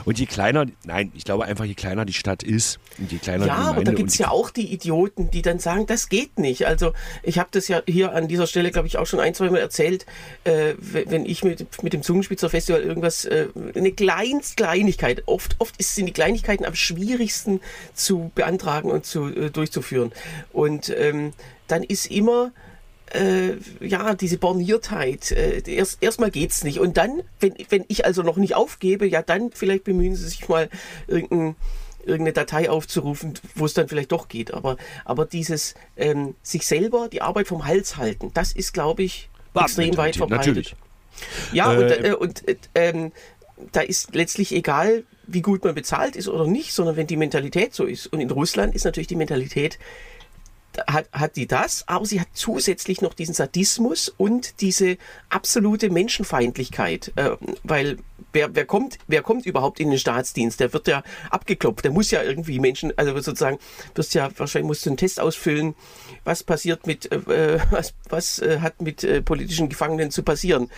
Und 0.04 0.19
je 0.19 0.26
kleiner, 0.26 0.66
nein, 0.84 1.12
ich 1.14 1.25
glaube 1.25 1.44
einfach, 1.44 1.64
je 1.64 1.75
kleiner 1.75 2.04
die 2.04 2.12
Stadt 2.12 2.42
ist 2.42 2.78
und 2.98 3.10
je 3.12 3.19
kleiner 3.19 3.44
die 3.44 3.48
Ja, 3.48 3.54
aber 3.56 3.69
Gemeinde 3.70 3.90
da 3.92 3.96
gibt's 3.96 4.16
die- 4.16 4.22
ja 4.22 4.30
auch 4.30 4.50
die 4.50 4.72
Idioten, 4.72 5.30
die 5.30 5.42
dann 5.42 5.58
sagen, 5.58 5.86
das 5.86 6.08
geht 6.08 6.38
nicht. 6.38 6.66
Also 6.66 6.92
ich 7.22 7.38
habe 7.38 7.48
das 7.52 7.69
ja 7.69 7.82
hier 7.86 8.12
an 8.14 8.28
dieser 8.28 8.46
Stelle, 8.46 8.70
glaube 8.70 8.88
ich, 8.88 8.98
auch 8.98 9.06
schon 9.06 9.20
ein, 9.20 9.34
zwei 9.34 9.50
Mal 9.50 9.58
erzählt, 9.58 10.06
äh, 10.44 10.75
wenn 10.78 11.25
ich 11.26 11.44
mit, 11.44 11.82
mit 11.82 11.92
dem 11.92 12.02
Zungenspitzer-Festival 12.02 12.82
irgendwas, 12.82 13.25
äh, 13.25 13.48
eine 13.75 13.92
kleinst 13.92 14.56
Kleinigkeit, 14.56 15.22
oft, 15.26 15.56
oft 15.58 15.76
ist, 15.78 15.94
sind 15.94 16.06
die 16.06 16.12
Kleinigkeiten 16.12 16.64
am 16.64 16.75
schwierigsten 16.75 17.60
zu 17.94 18.30
beantragen 18.34 18.90
und 18.90 19.06
zu, 19.06 19.26
äh, 19.28 19.50
durchzuführen. 19.50 20.12
Und 20.52 20.92
ähm, 20.96 21.32
dann 21.66 21.82
ist 21.82 22.06
immer 22.10 22.52
äh, 23.14 23.56
ja, 23.81 24.14
diese 24.14 24.38
Borniertheit, 24.38 25.32
äh, 25.32 25.62
erst, 25.66 26.02
erstmal 26.02 26.31
geht's 26.31 26.64
nicht. 26.64 26.81
Und 26.81 26.96
dann, 26.96 27.22
wenn, 27.40 27.55
wenn 27.69 27.84
ich 27.88 28.05
also 28.05 28.22
noch 28.22 28.37
nicht 28.37 28.55
aufgebe, 28.55 29.06
ja, 29.06 29.22
dann 29.22 29.50
vielleicht 29.52 29.84
bemühen 29.84 30.16
sie 30.16 30.28
sich 30.28 30.49
mal 30.49 30.69
irgendein, 31.06 31.56
irgendeine 32.00 32.32
Datei 32.32 32.70
aufzurufen, 32.70 33.34
wo 33.55 33.66
es 33.66 33.75
dann 33.75 33.88
vielleicht 33.88 34.12
doch 34.12 34.28
geht. 34.28 34.55
Aber, 34.55 34.76
aber 35.05 35.26
dieses 35.26 35.75
ähm, 35.96 36.34
sich 36.43 36.66
selber 36.66 37.08
die 37.08 37.22
Arbeit 37.22 37.49
vom 37.49 37.66
Hals 37.66 37.96
halten, 37.96 38.31
das 38.34 38.52
ist, 38.52 38.72
glaube 38.72 39.02
ich, 39.02 39.28
extrem 39.54 39.96
weit 39.96 40.16
verbreitet. 40.16 40.46
Natürlich. 40.46 40.76
Ja, 41.52 41.72
und, 41.72 41.82
Äh, 41.82 42.11
äh, 42.11 42.14
und 42.14 42.49
äh, 42.49 42.56
ähm, 42.75 43.12
da 43.72 43.81
ist 43.81 44.14
letztlich 44.14 44.54
egal, 44.54 45.04
wie 45.26 45.43
gut 45.43 45.64
man 45.64 45.75
bezahlt 45.75 46.16
ist 46.16 46.28
oder 46.28 46.46
nicht, 46.46 46.72
sondern 46.72 46.96
wenn 46.96 47.06
die 47.06 47.16
Mentalität 47.16 47.75
so 47.75 47.84
ist. 47.84 48.06
Und 48.06 48.20
in 48.20 48.31
Russland 48.31 48.75
ist 48.75 48.84
natürlich 48.84 49.08
die 49.08 49.16
Mentalität, 49.16 49.78
hat, 50.87 51.08
hat 51.12 51.37
die 51.37 51.47
das, 51.47 51.87
aber 51.88 52.06
sie 52.06 52.20
hat 52.20 52.28
zusätzlich 52.32 53.00
noch 53.00 53.14
diesen 53.14 53.35
Sadismus 53.35 54.08
und 54.16 54.61
diese 54.61 54.97
absolute 55.28 55.90
Menschenfeindlichkeit. 55.90 57.12
Äh, 57.16 57.30
weil 57.64 57.99
wer, 58.32 58.54
wer, 58.54 58.64
kommt, 58.64 58.99
wer 59.06 59.23
kommt 59.23 59.47
überhaupt 59.47 59.80
in 59.80 59.90
den 59.90 59.99
Staatsdienst? 59.99 60.61
Der 60.61 60.73
wird 60.73 60.88
ja 60.88 61.02
abgeklopft, 61.30 61.85
der 61.85 61.92
muss 61.92 62.11
ja 62.11 62.23
irgendwie 62.23 62.58
Menschen, 62.61 62.92
also 62.97 63.14
sozusagen, 63.14 63.58
wirst 63.94 64.14
ja 64.14 64.30
wahrscheinlich 64.37 64.66
musst 64.66 64.87
du 64.87 64.90
einen 64.90 64.97
Test 64.97 65.20
ausfüllen, 65.20 65.75
was 66.25 66.42
passiert 66.42 66.87
mit, 66.87 67.11
äh, 67.11 67.58
was, 67.70 67.94
was 68.08 68.38
äh, 68.38 68.61
hat 68.61 68.80
mit 68.82 69.04
äh, 69.04 69.23
politischen 69.23 69.68
Gefangenen 69.68 70.11
zu 70.11 70.23
passieren? 70.23 70.70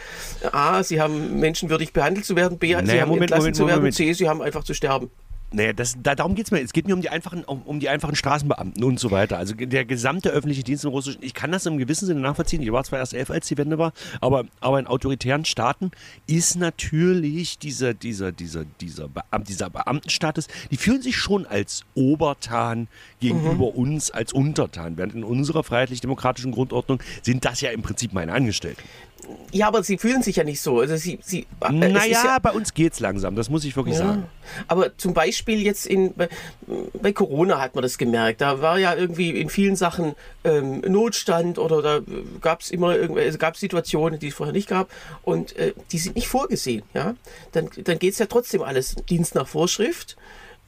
A, 0.53 0.83
sie 0.83 1.01
haben 1.01 1.41
menschenwürdig 1.41 1.93
behandelt 1.93 2.25
zu 2.25 2.37
werden, 2.37 2.59
B, 2.59 2.69
sie 2.69 2.83
Naja, 2.83 3.03
haben 3.03 3.09
Moment, 3.09 3.31
entlassen 3.31 3.43
Moment, 3.43 3.57
zu 3.57 3.67
werden. 3.67 3.93
C, 3.93 4.13
sie 4.13 4.29
haben 4.29 4.43
einfach 4.43 4.65
zu 4.65 4.75
sterben. 4.75 5.11
Naja, 5.53 5.73
das, 5.73 5.97
da, 6.01 6.15
darum 6.15 6.37
geht 6.37 6.47
es 6.47 6.51
mir. 6.53 6.61
Es 6.61 6.73
geht 6.73 6.87
mir 6.87 6.95
um 6.95 7.01
die 7.01 7.09
einfachen, 7.09 7.43
um, 7.45 7.63
um 7.63 7.81
die 7.81 7.89
einfachen 7.89 8.15
Straßenbeamten 8.15 8.85
und 8.85 9.01
so 9.01 9.11
weiter. 9.11 9.37
Also 9.37 9.55
der 9.55 9.85
gesamte 9.85 10.31
öffentliche 10.31 10.63
Dienst 10.63 10.85
in 10.85 10.91
Russisch. 10.91 11.19
Ich 11.21 11.35
kann 11.35 11.51
das 11.51 11.67
im 11.67 11.79
gewissen 11.79 12.07
Sinne 12.07 12.21
nachvollziehen. 12.21 12.63
Ich 12.63 12.71
war 12.71 12.85
zwar 12.85 13.01
erst 13.01 13.15
elf, 13.15 13.31
als 13.31 13.49
die 13.49 13.59
Wende 13.59 13.77
war, 13.77 13.93
aber, 14.21 14.45
aber 14.61 14.79
in 14.79 14.87
autoritären 14.87 15.45
Staaten 15.45 15.91
ist 16.27 16.57
natürlich 16.57 17.59
dieser, 17.59 17.95
dieser, 17.95 18.31
dieser, 18.31 18.65
dieser, 18.65 19.09
Beam, 19.09 19.45
dieser 19.45 19.71
Beamtenstatus, 19.71 20.47
die 20.71 20.77
fühlen 20.77 21.03
sich 21.03 21.17
schon 21.17 21.47
als 21.47 21.85
Obertan 21.95 22.87
gegenüber 23.19 23.75
uns 23.75 24.11
als 24.13 24.33
Untertan. 24.33 24.97
Während 24.97 25.15
in 25.15 25.25
unserer 25.25 25.65
freiheitlich-demokratischen 25.65 26.53
Grundordnung 26.53 27.03
sind 27.23 27.45
das 27.45 27.61
ja 27.61 27.71
im 27.71 27.83
Prinzip 27.83 28.13
meine 28.13 28.33
Angestellten. 28.33 28.83
Ja, 29.53 29.69
aber 29.69 29.83
sie 29.83 29.99
fühlen 29.99 30.23
sich 30.23 30.37
ja 30.37 30.45
nicht 30.45 30.61
so. 30.61 30.81
Also 30.81 30.97
sie, 30.97 31.19
sie, 31.23 31.41
äh, 31.41 31.67
es 31.67 31.73
naja, 31.73 32.07
ja, 32.07 32.39
bei 32.39 32.53
uns 32.53 32.75
geht's 32.75 33.01
langsam, 33.01 33.37
das 33.37 33.51
muss 33.51 33.65
ich 33.65 33.77
wirklich 33.77 33.97
sagen. 33.97 34.25
Aber 34.69 34.97
zum 34.97 35.15
Beispiel 35.15 35.40
jetzt 35.49 35.87
in, 35.87 36.15
bei, 36.15 36.29
bei 37.01 37.13
Corona 37.13 37.61
hat 37.61 37.75
man 37.75 37.83
das 37.83 37.99
gemerkt. 37.99 38.41
Da 38.41 38.61
war 38.61 38.79
ja 38.79 38.95
irgendwie 38.95 39.31
in 39.31 39.49
vielen 39.49 39.77
Sachen 39.77 40.15
ähm, 40.45 40.81
Notstand 40.81 41.59
oder 41.59 41.83
da 41.83 42.01
gab 42.41 42.61
es 42.61 42.71
immer 42.71 42.97
irgendwelche, 42.97 43.29
also 43.29 43.39
gab 43.39 43.57
Situationen, 43.57 44.19
die 44.19 44.29
es 44.29 44.35
vorher 44.35 44.53
nicht 44.53 44.69
gab 44.69 44.91
und 45.23 45.57
äh, 45.57 45.75
die 45.93 45.99
sind 45.99 46.17
nicht 46.17 46.29
vorgesehen. 46.29 46.83
Ja? 46.95 47.15
Dann, 47.53 47.69
dann 47.85 47.99
geht 47.99 48.13
es 48.13 48.19
ja 48.19 48.27
trotzdem 48.27 48.63
alles 48.63 48.97
Dienst 49.09 49.35
nach 49.35 49.49
Vorschrift. 49.49 50.17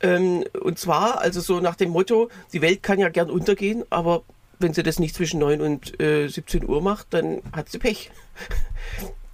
Ähm, 0.01 0.45
und 0.61 0.79
zwar 0.79 1.21
also 1.21 1.41
so 1.41 1.61
nach 1.61 1.77
dem 1.77 1.91
Motto, 1.91 2.29
die 2.53 2.61
Welt 2.61 2.83
kann 2.83 2.99
ja 2.99 3.09
gern 3.09 3.31
untergehen, 3.31 3.85
aber 3.91 4.23
wenn 4.59 4.75
sie 4.75 4.83
das 4.83 4.99
nicht 4.99 5.15
zwischen 5.15 5.41
9 5.41 5.61
und 5.61 6.01
äh, 6.01 6.29
17 6.29 6.69
Uhr 6.69 6.81
macht, 6.81 7.09
dann 7.11 7.43
hat 7.53 7.69
sie 7.69 7.79
Pech. 7.79 8.11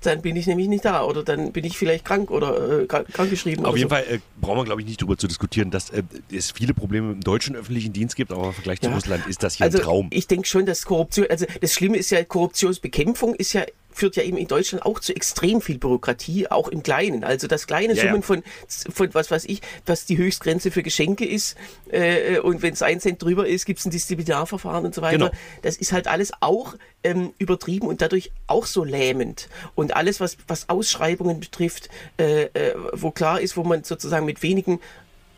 Dann 0.02 0.22
bin 0.22 0.36
ich 0.36 0.46
nämlich 0.46 0.68
nicht 0.68 0.84
da 0.84 1.02
oder 1.04 1.22
dann 1.24 1.52
bin 1.52 1.64
ich 1.64 1.76
vielleicht 1.76 2.04
krank 2.04 2.30
oder 2.30 2.82
äh, 2.82 2.86
krankgeschrieben. 2.86 3.64
Auf 3.66 3.76
jeden 3.76 3.88
so. 3.88 3.94
Fall 3.94 4.04
äh, 4.08 4.18
brauchen 4.40 4.58
wir, 4.58 4.64
glaube 4.64 4.80
ich, 4.80 4.86
nicht 4.86 5.00
darüber 5.00 5.16
zu 5.16 5.26
diskutieren, 5.26 5.70
dass 5.70 5.90
äh, 5.90 6.02
es 6.32 6.52
viele 6.52 6.72
Probleme 6.74 7.12
im 7.12 7.20
deutschen 7.20 7.56
öffentlichen 7.56 7.92
Dienst 7.92 8.14
gibt, 8.16 8.32
aber 8.32 8.48
im 8.48 8.52
Vergleich 8.52 8.80
zu 8.80 8.88
Ja. 8.88 8.94
Russland 8.94 9.26
ist 9.26 9.42
das 9.42 9.54
hier 9.54 9.66
Also 9.66 9.78
ein 9.78 9.84
Traum. 9.84 10.06
ich 10.10 10.26
denke 10.26 10.46
schon, 10.46 10.66
dass 10.66 10.84
Korruption, 10.84 11.26
also 11.28 11.46
das 11.60 11.72
Schlimme 11.72 11.96
ist 11.96 12.10
ja, 12.10 12.22
Korruptionsbekämpfung 12.24 13.34
ist 13.34 13.52
ja 13.54 13.62
führt 13.98 14.16
ja 14.16 14.22
eben 14.22 14.36
in 14.36 14.46
Deutschland 14.46 14.86
auch 14.86 15.00
zu 15.00 15.14
extrem 15.14 15.60
viel 15.60 15.78
Bürokratie, 15.78 16.48
auch 16.48 16.68
im 16.68 16.82
Kleinen. 16.82 17.24
Also 17.24 17.46
das 17.46 17.66
kleine 17.66 17.94
Ja, 17.94 18.04
ja. 18.04 18.10
Summen 18.10 18.22
von, 18.22 18.42
von 18.68 19.12
was 19.12 19.30
weiß 19.30 19.44
ich, 19.46 19.60
was 19.86 20.06
die 20.06 20.16
Höchstgrenze 20.16 20.70
für 20.70 20.82
Geschenke 20.82 21.26
ist 21.26 21.56
äh, 21.90 22.38
und 22.38 22.62
wenn 22.62 22.72
es 22.72 22.82
ein 22.82 23.00
Cent 23.00 23.22
drüber 23.22 23.46
ist, 23.46 23.66
gibt 23.66 23.80
es 23.80 23.86
ein 23.86 23.90
Disziplinarverfahren 23.90 24.86
und 24.86 24.94
so 24.94 25.02
weiter. 25.02 25.30
Genau. 25.30 25.30
Das 25.62 25.76
ist 25.76 25.92
halt 25.92 26.06
alles 26.06 26.32
auch 26.40 26.74
ähm, 27.02 27.32
übertrieben 27.38 27.88
und 27.88 28.00
dadurch 28.00 28.30
auch 28.46 28.66
so 28.66 28.84
lähmend. 28.84 29.48
Und 29.74 29.96
alles, 29.96 30.20
was, 30.20 30.36
was 30.46 30.68
Ausschreibungen 30.68 31.40
betrifft, 31.40 31.88
äh, 32.18 32.44
äh, 32.44 32.74
wo 32.92 33.10
klar 33.10 33.40
ist, 33.40 33.56
wo 33.56 33.64
man 33.64 33.84
sozusagen 33.84 34.26
mit 34.26 34.42
wenigen 34.42 34.80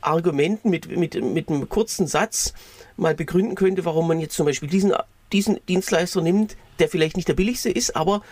Argumenten, 0.00 0.70
mit, 0.70 0.96
mit, 0.96 1.22
mit 1.22 1.48
einem 1.48 1.68
kurzen 1.68 2.06
Satz 2.06 2.52
mal 2.96 3.14
begründen 3.14 3.54
könnte, 3.54 3.84
warum 3.84 4.08
man 4.08 4.20
jetzt 4.20 4.36
zum 4.36 4.46
Beispiel 4.46 4.68
diesen, 4.68 4.92
diesen 5.32 5.58
Dienstleister 5.66 6.20
nimmt, 6.20 6.56
der 6.78 6.88
vielleicht 6.88 7.16
nicht 7.16 7.28
der 7.28 7.34
billigste 7.34 7.70
ist, 7.70 7.96
aber 7.96 8.22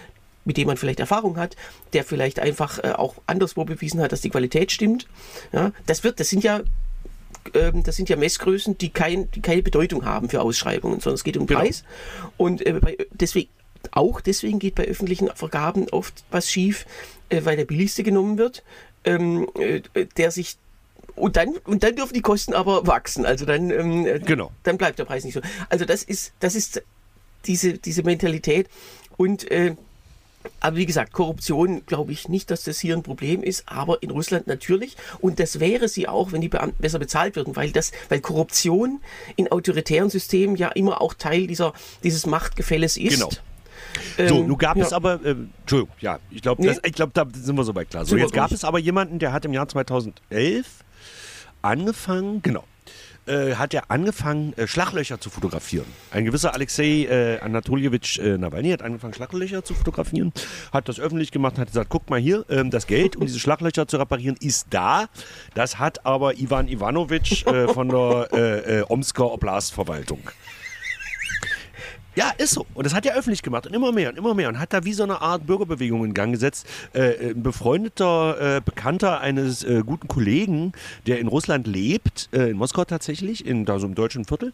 mit 0.48 0.56
dem 0.56 0.66
man 0.66 0.78
vielleicht 0.78 0.98
Erfahrung 0.98 1.36
hat, 1.36 1.56
der 1.92 2.02
vielleicht 2.04 2.40
einfach 2.40 2.82
äh, 2.82 2.92
auch 2.92 3.16
anderswo 3.26 3.64
bewiesen 3.64 4.00
hat, 4.00 4.12
dass 4.12 4.22
die 4.22 4.30
Qualität 4.30 4.72
stimmt. 4.72 5.06
Ja, 5.52 5.72
das 5.86 6.02
wird, 6.02 6.18
das 6.18 6.30
sind 6.30 6.42
ja 6.42 6.62
ähm, 7.54 7.82
das 7.82 7.96
sind 7.96 8.08
ja 8.08 8.16
Messgrößen, 8.16 8.78
die, 8.78 8.88
kein, 8.88 9.30
die 9.30 9.42
keine 9.42 9.62
Bedeutung 9.62 10.06
haben 10.06 10.30
für 10.30 10.40
Ausschreibungen, 10.40 11.00
sondern 11.00 11.14
es 11.16 11.24
geht 11.24 11.36
um 11.36 11.46
Genau. 11.46 11.60
Preis. 11.60 11.84
Und 12.38 12.66
äh, 12.66 12.72
bei, 12.80 12.96
deswegen, 13.12 13.50
auch 13.90 14.22
deswegen 14.22 14.58
geht 14.58 14.74
bei 14.74 14.86
öffentlichen 14.86 15.28
Vergaben 15.34 15.86
oft 15.90 16.24
was 16.30 16.50
schief, 16.50 16.86
äh, 17.28 17.42
weil 17.44 17.56
der 17.56 17.66
billigste 17.66 18.02
genommen 18.02 18.38
wird, 18.38 18.64
ähm, 19.04 19.48
äh, 19.58 19.82
der 20.16 20.30
sich 20.30 20.56
und 21.14 21.36
dann, 21.36 21.56
und 21.64 21.82
dann 21.82 21.94
dürfen 21.94 22.14
die 22.14 22.22
Kosten 22.22 22.54
aber 22.54 22.86
wachsen. 22.86 23.26
Also 23.26 23.44
dann, 23.44 23.70
ähm, 23.70 24.06
äh, 24.06 24.18
Genau. 24.20 24.50
dann 24.62 24.78
bleibt 24.78 24.98
der 24.98 25.04
Preis 25.04 25.24
nicht 25.24 25.34
so. 25.34 25.40
Also 25.68 25.84
das 25.84 26.02
ist, 26.02 26.32
das 26.40 26.54
ist 26.54 26.82
diese, 27.44 27.74
diese 27.74 28.02
Mentalität. 28.02 28.68
Und 29.16 29.50
äh, 29.50 29.74
aber 30.60 30.76
wie 30.76 30.86
gesagt, 30.86 31.12
Korruption 31.12 31.82
glaube 31.86 32.12
ich 32.12 32.28
nicht, 32.28 32.50
dass 32.50 32.64
das 32.64 32.78
hier 32.80 32.96
ein 32.96 33.02
Problem 33.02 33.42
ist, 33.42 33.64
aber 33.66 34.02
in 34.02 34.10
Russland 34.10 34.46
natürlich. 34.46 34.96
Und 35.20 35.38
das 35.40 35.60
wäre 35.60 35.88
sie 35.88 36.08
auch, 36.08 36.32
wenn 36.32 36.40
die 36.40 36.48
Beamten 36.48 36.80
besser 36.80 36.98
bezahlt 36.98 37.36
würden, 37.36 37.54
weil 37.56 37.70
das, 37.70 37.92
weil 38.08 38.20
Korruption 38.20 39.00
in 39.36 39.50
autoritären 39.50 40.10
Systemen 40.10 40.56
ja 40.56 40.68
immer 40.68 41.00
auch 41.00 41.14
Teil 41.14 41.46
dieser, 41.46 41.72
dieses 42.02 42.26
Machtgefälles 42.26 42.96
ist. 42.96 43.14
Genau. 43.14 43.30
So, 43.30 43.38
Ähm, 44.18 44.46
nun 44.48 44.58
gab 44.58 44.76
ja. 44.76 44.84
es 44.84 44.92
aber, 44.92 45.14
äh, 45.24 45.34
Entschuldigung, 45.62 45.94
ja, 46.00 46.18
ich 46.30 46.42
glaube, 46.42 46.62
Nee. 46.62 46.76
ich 46.84 46.92
glaube, 46.92 47.12
da 47.14 47.26
sind 47.32 47.56
wir 47.56 47.64
soweit 47.64 47.90
klar. 47.90 48.04
So, 48.04 48.16
jetzt 48.16 48.32
gab 48.32 48.52
es 48.52 48.64
aber 48.64 48.78
jemanden, 48.78 49.18
der 49.18 49.32
hat 49.32 49.44
im 49.44 49.52
Jahr 49.52 49.68
2011 49.68 50.66
angefangen, 51.62 52.42
genau, 52.42 52.64
äh, 53.28 53.54
hat 53.54 53.74
er 53.74 53.90
angefangen, 53.90 54.52
äh, 54.56 54.66
Schlaglöcher 54.66 55.20
zu 55.20 55.30
fotografieren. 55.30 55.86
Ein 56.10 56.24
gewisser 56.24 56.54
Alexei 56.54 57.04
äh, 57.04 57.38
Anatoljewitsch 57.40 58.18
äh, 58.18 58.38
Nawalny 58.38 58.70
hat 58.70 58.82
angefangen, 58.82 59.14
Schlaglöcher 59.14 59.64
zu 59.64 59.74
fotografieren, 59.74 60.32
hat 60.72 60.88
das 60.88 60.98
öffentlich 60.98 61.30
gemacht 61.30 61.54
und 61.54 61.60
hat 61.60 61.68
gesagt, 61.68 61.90
guck 61.90 62.08
mal 62.10 62.18
hier, 62.18 62.44
ähm, 62.48 62.70
das 62.70 62.86
Geld, 62.86 63.16
um 63.16 63.26
diese 63.26 63.38
Schlaglöcher 63.38 63.86
zu 63.86 63.96
reparieren, 63.98 64.36
ist 64.40 64.66
da. 64.70 65.06
Das 65.54 65.78
hat 65.78 66.04
aber 66.06 66.38
Ivan 66.38 66.68
Ivanovic 66.68 67.46
äh, 67.46 67.68
von 67.68 67.88
der 67.88 68.32
äh, 68.32 68.82
Omsker 68.88 69.32
Oblastverwaltung. 69.32 70.20
Ja, 72.18 72.32
ist 72.36 72.50
so. 72.50 72.66
Und 72.74 72.84
das 72.84 72.94
hat 72.94 73.06
er 73.06 73.14
öffentlich 73.16 73.42
gemacht 73.42 73.68
und 73.68 73.74
immer 73.74 73.92
mehr 73.92 74.10
und 74.10 74.18
immer 74.18 74.34
mehr 74.34 74.48
und 74.48 74.58
hat 74.58 74.72
da 74.72 74.82
wie 74.82 74.92
so 74.92 75.04
eine 75.04 75.22
Art 75.22 75.46
Bürgerbewegung 75.46 76.04
in 76.04 76.14
Gang 76.14 76.32
gesetzt. 76.32 76.66
Äh, 76.92 77.30
ein 77.30 77.44
befreundeter 77.44 78.56
äh, 78.56 78.60
Bekannter 78.60 79.20
eines 79.20 79.62
äh, 79.62 79.84
guten 79.86 80.08
Kollegen, 80.08 80.72
der 81.06 81.20
in 81.20 81.28
Russland 81.28 81.68
lebt, 81.68 82.28
äh, 82.32 82.50
in 82.50 82.56
Moskau 82.56 82.84
tatsächlich, 82.84 83.46
in 83.46 83.66
da 83.66 83.78
so 83.78 83.86
im 83.86 83.94
deutschen 83.94 84.24
Viertel, 84.24 84.52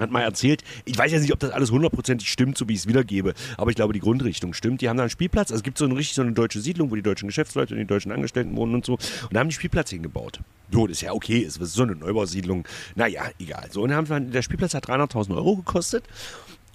hat 0.00 0.10
mal 0.10 0.22
erzählt, 0.22 0.62
ich 0.84 0.96
weiß 0.96 1.12
jetzt 1.12 1.22
nicht, 1.22 1.32
ob 1.32 1.38
das 1.38 1.50
alles 1.50 1.70
hundertprozentig 1.70 2.30
stimmt, 2.30 2.58
so 2.58 2.68
wie 2.68 2.74
ich 2.74 2.80
es 2.80 2.88
wiedergebe, 2.88 3.34
aber 3.56 3.70
ich 3.70 3.76
glaube, 3.76 3.92
die 3.92 4.00
Grundrichtung 4.00 4.54
stimmt. 4.54 4.80
Die 4.80 4.88
haben 4.88 4.96
da 4.96 5.04
einen 5.04 5.10
Spielplatz, 5.10 5.50
also 5.50 5.60
es 5.60 5.62
gibt 5.62 5.78
so 5.78 5.84
eine 5.84 5.96
richtig 5.96 6.14
so 6.14 6.22
eine 6.22 6.32
deutsche 6.32 6.60
Siedlung, 6.60 6.90
wo 6.90 6.94
die 6.94 7.02
deutschen 7.02 7.28
Geschäftsleute 7.28 7.74
und 7.74 7.80
die 7.80 7.86
deutschen 7.86 8.12
Angestellten 8.12 8.56
wohnen 8.56 8.74
und 8.74 8.84
so. 8.84 8.94
Und 8.94 9.32
da 9.32 9.40
haben 9.40 9.48
die 9.48 9.54
Spielplatz 9.54 9.90
hingebaut. 9.90 10.40
So, 10.72 10.86
das 10.86 10.98
ist 10.98 11.02
ja 11.02 11.12
okay, 11.12 11.44
es 11.44 11.56
ist 11.56 11.72
so 11.74 11.82
eine 11.82 11.96
Neubausiedlung. 11.96 12.66
Naja, 12.94 13.24
egal. 13.38 13.68
So, 13.70 13.82
und 13.82 13.92
haben, 13.92 14.30
der 14.30 14.42
Spielplatz 14.42 14.74
hat 14.74 14.88
300.000 14.88 15.34
Euro 15.34 15.56
gekostet. 15.56 16.04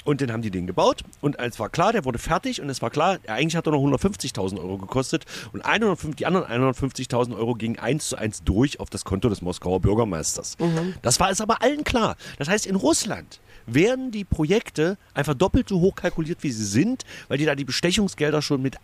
Und 0.05 0.21
dann 0.21 0.31
haben 0.31 0.41
die 0.43 0.51
den 0.51 0.67
gebaut 0.67 1.01
und 1.19 1.37
es 1.39 1.59
war 1.59 1.69
klar, 1.69 1.91
der 1.91 2.05
wurde 2.05 2.19
fertig 2.19 2.61
und 2.61 2.69
es 2.69 2.81
war 2.81 2.91
klar, 2.91 3.17
eigentlich 3.27 3.55
hat 3.55 3.65
er 3.65 3.71
noch 3.71 3.81
150.000 3.81 4.59
Euro 4.59 4.77
gekostet 4.77 5.25
und 5.51 5.65
105, 5.65 6.15
die 6.15 6.27
anderen 6.27 6.45
150.000 6.45 7.35
Euro 7.35 7.55
gingen 7.55 7.79
eins 7.79 8.09
zu 8.09 8.15
eins 8.15 8.43
durch 8.43 8.79
auf 8.79 8.89
das 8.89 9.03
Konto 9.03 9.29
des 9.29 9.41
Moskauer 9.41 9.81
Bürgermeisters. 9.81 10.57
Das 11.01 11.19
war 11.19 11.31
es 11.31 11.41
aber 11.41 11.61
allen 11.61 11.83
klar. 11.83 12.15
Das 12.37 12.47
heißt, 12.47 12.67
in 12.67 12.75
Russland 12.75 13.41
werden 13.65 14.11
die 14.11 14.23
Projekte 14.23 14.97
einfach 15.15 15.33
doppelt 15.33 15.67
so 15.69 15.81
hoch 15.81 15.95
kalkuliert, 15.95 16.43
wie 16.43 16.51
sie 16.51 16.65
sind, 16.65 17.03
weil 17.27 17.39
die 17.39 17.45
da 17.45 17.55
die 17.55 17.65
Bestechungsgelder 17.65 18.43
schon 18.43 18.61
mit 18.61 18.77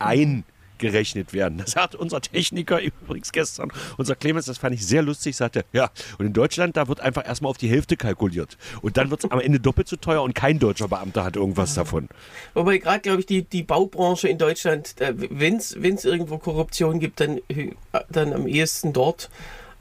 eingerechnet 0.82 1.34
werden. 1.34 1.60
Das 1.60 1.76
hat 1.76 1.96
unser 1.96 2.22
Techniker 2.22 2.82
übrigens 2.82 3.32
gestern, 3.32 3.72
unser 3.98 4.16
Clemens, 4.16 4.46
das 4.46 4.58
fand 4.58 4.76
ich 4.76 4.86
sehr 4.86 5.02
lustig, 5.02 5.36
sagte, 5.36 5.66
ja, 5.74 5.90
und 6.18 6.26
in 6.26 6.34
Deutschland, 6.34 6.78
da 6.78 6.88
wird 6.88 7.00
einfach 7.00 7.26
erstmal 7.26 7.50
auf 7.50 7.58
die 7.58 7.70
Hälfte 7.70 7.98
kalkuliert. 7.98 8.58
Und 8.82 8.98
dann 8.98 9.10
wird 9.10 9.24
es 9.24 9.32
am 9.32 9.40
Ende 9.40 9.60
doppelt 9.60 9.88
so 9.88 9.96
teuer 9.96 10.24
und 10.24 10.34
kein 10.34 10.60
deutscher 10.60 10.88
Beamter 10.88 11.24
hat 11.24 11.36
irgendwas 11.36 11.74
davon. 11.74 12.08
Wobei 12.54 12.80
gerade, 12.80 13.02
glaube 13.02 13.20
ich, 13.22 13.26
die, 13.26 13.44
die 13.44 13.64
Baubranche 13.64 14.28
in 14.28 14.38
Deutschland, 14.38 14.96
wenn 14.98 15.58
es 15.58 16.06
irgendwo 16.06 16.38
Korruption 16.38 17.00
gibt, 17.00 17.20
dann, 17.20 17.40
äh, 17.48 17.72
dann 18.10 18.34
am 18.34 18.48
ehesten 18.48 18.94
dort. 18.94 19.30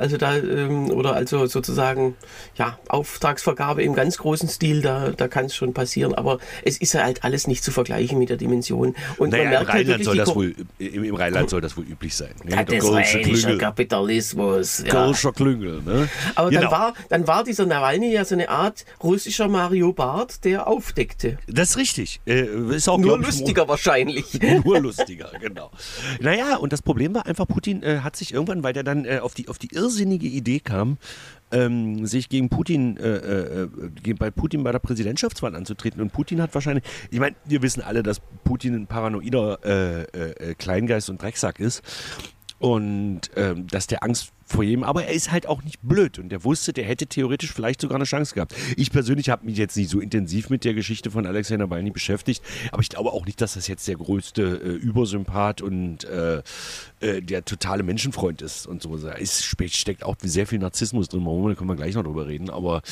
Also 0.00 0.16
da, 0.16 0.36
ähm, 0.36 0.90
oder 0.90 1.12
also 1.14 1.44
sozusagen, 1.46 2.16
ja, 2.56 2.78
Auftragsvergabe 2.88 3.82
im 3.82 3.92
ganz 3.94 4.16
großen 4.16 4.48
Stil, 4.48 4.80
da, 4.80 5.10
da 5.10 5.28
kann 5.28 5.44
es 5.44 5.54
schon 5.54 5.74
passieren. 5.74 6.14
Aber 6.14 6.38
es 6.64 6.78
ist 6.78 6.94
ja 6.94 7.02
halt 7.04 7.22
alles 7.22 7.46
nicht 7.46 7.62
zu 7.62 7.70
vergleichen 7.70 8.18
mit 8.18 8.30
der 8.30 8.38
Dimension. 8.38 8.96
Und 9.18 9.30
Naja, 9.30 9.44
man 9.44 9.44
im 9.44 9.50
merkt 9.50 9.68
halt 9.68 9.68
Rheinland 9.68 9.88
wirklich 9.88 10.04
soll 10.06 10.16
das 10.16 10.34
wohl, 10.34 10.54
im, 10.78 11.04
im 11.04 11.14
Rheinland 11.14 11.50
soll 11.50 11.60
das 11.60 11.76
wohl 11.76 11.84
üblich 11.84 12.14
sein. 12.14 12.34
Ne? 12.44 12.56
Ja, 12.56 12.62
Der 12.64 12.80
das 12.80 13.10
Klüngel. 13.10 13.58
Kapitalismus. 13.58 14.82
Ja. 14.86 15.04
Golscher 15.04 15.32
Klüngel, 15.32 15.82
ne? 15.82 16.08
Aber 16.34 16.48
Genau. 16.50 16.62
dann, 16.62 16.70
war, 16.70 16.94
dann 17.10 17.26
war 17.26 17.44
dieser 17.44 17.66
Nawalny 17.66 18.12
ja 18.12 18.24
so 18.24 18.34
eine 18.34 18.48
Art 18.48 18.84
russischer 19.02 19.48
Mario 19.48 19.92
Barth, 19.92 20.44
der 20.44 20.66
aufdeckte. 20.66 21.38
Das 21.46 21.70
ist 21.70 21.76
richtig. 21.76 22.20
Äh, 22.26 22.46
ist 22.74 22.88
auch, 22.88 22.98
Nur 22.98 23.18
lustiger 23.18 23.68
wahrscheinlich. 23.68 24.40
Nur 24.64 24.80
lustiger, 24.80 25.30
genau. 25.40 25.70
Naja, 26.20 26.56
und 26.56 26.72
das 26.72 26.82
Problem 26.82 27.14
war 27.14 27.26
einfach, 27.26 27.46
Putin 27.46 27.82
äh, 27.82 27.98
hat 27.98 28.16
sich 28.16 28.32
irgendwann, 28.32 28.62
weil 28.62 28.72
der 28.72 28.82
dann 28.82 29.04
äh, 29.04 29.18
auf, 29.18 29.34
die, 29.34 29.48
auf 29.48 29.58
die 29.58 29.68
irrsinnige 29.90 30.28
Idee 30.28 30.60
kam, 30.60 30.98
ähm, 31.52 32.06
sich 32.06 32.28
gegen 32.28 32.48
Putin, 32.48 32.96
äh, 32.96 33.08
äh, 33.08 33.68
äh, 34.04 34.14
bei 34.14 34.30
Putin 34.30 34.62
bei 34.62 34.70
der 34.70 34.78
Präsidentschaftswahl 34.78 35.56
anzutreten. 35.56 36.00
Und 36.00 36.12
Putin 36.12 36.40
hat 36.40 36.54
wahrscheinlich, 36.54 36.84
ich 37.10 37.18
meine, 37.18 37.34
wir 37.44 37.60
wissen 37.62 37.82
alle, 37.82 38.02
dass 38.04 38.20
Putin 38.44 38.74
ein 38.74 38.86
paranoider 38.86 39.58
äh, 39.64 40.02
äh, 40.02 40.50
äh, 40.50 40.54
Kleingeist 40.54 41.10
und 41.10 41.20
Drecksack 41.20 41.58
ist. 41.58 41.82
Und 42.60 43.22
ähm, 43.36 43.66
dass 43.66 43.86
der 43.86 44.04
Angst 44.04 44.32
vor 44.50 44.64
jedem, 44.64 44.82
aber 44.82 45.04
er 45.04 45.14
ist 45.14 45.30
halt 45.30 45.46
auch 45.46 45.62
nicht 45.62 45.78
blöd 45.82 46.18
und 46.18 46.28
der 46.30 46.44
wusste, 46.44 46.72
der 46.72 46.84
hätte 46.84 47.06
theoretisch 47.06 47.52
vielleicht 47.52 47.80
sogar 47.80 47.96
eine 47.96 48.04
Chance 48.04 48.34
gehabt. 48.34 48.54
Ich 48.76 48.90
persönlich 48.90 49.30
habe 49.30 49.46
mich 49.46 49.56
jetzt 49.56 49.76
nicht 49.76 49.90
so 49.90 50.00
intensiv 50.00 50.50
mit 50.50 50.64
der 50.64 50.74
Geschichte 50.74 51.10
von 51.10 51.26
Alexei 51.26 51.56
Nawalny 51.56 51.90
beschäftigt, 51.90 52.42
aber 52.72 52.82
ich 52.82 52.88
glaube 52.88 53.12
auch 53.12 53.26
nicht, 53.26 53.40
dass 53.40 53.54
das 53.54 53.68
jetzt 53.68 53.86
der 53.86 53.96
größte 53.96 54.42
äh, 54.42 54.68
Übersympath 54.70 55.62
und 55.62 56.04
äh, 56.04 56.42
äh, 57.00 57.22
der 57.22 57.44
totale 57.44 57.82
Menschenfreund 57.82 58.42
ist 58.42 58.66
und 58.66 58.82
so. 58.82 58.96
Es 58.96 59.44
spe- 59.44 59.68
steckt 59.68 60.02
auch 60.02 60.16
sehr 60.22 60.46
viel 60.46 60.58
Narzissmus 60.58 61.08
drin, 61.08 61.24
da 61.24 61.54
können 61.54 61.70
wir 61.70 61.76
gleich 61.76 61.94
noch 61.94 62.04
drüber 62.04 62.26
reden, 62.26 62.50
aber 62.50 62.82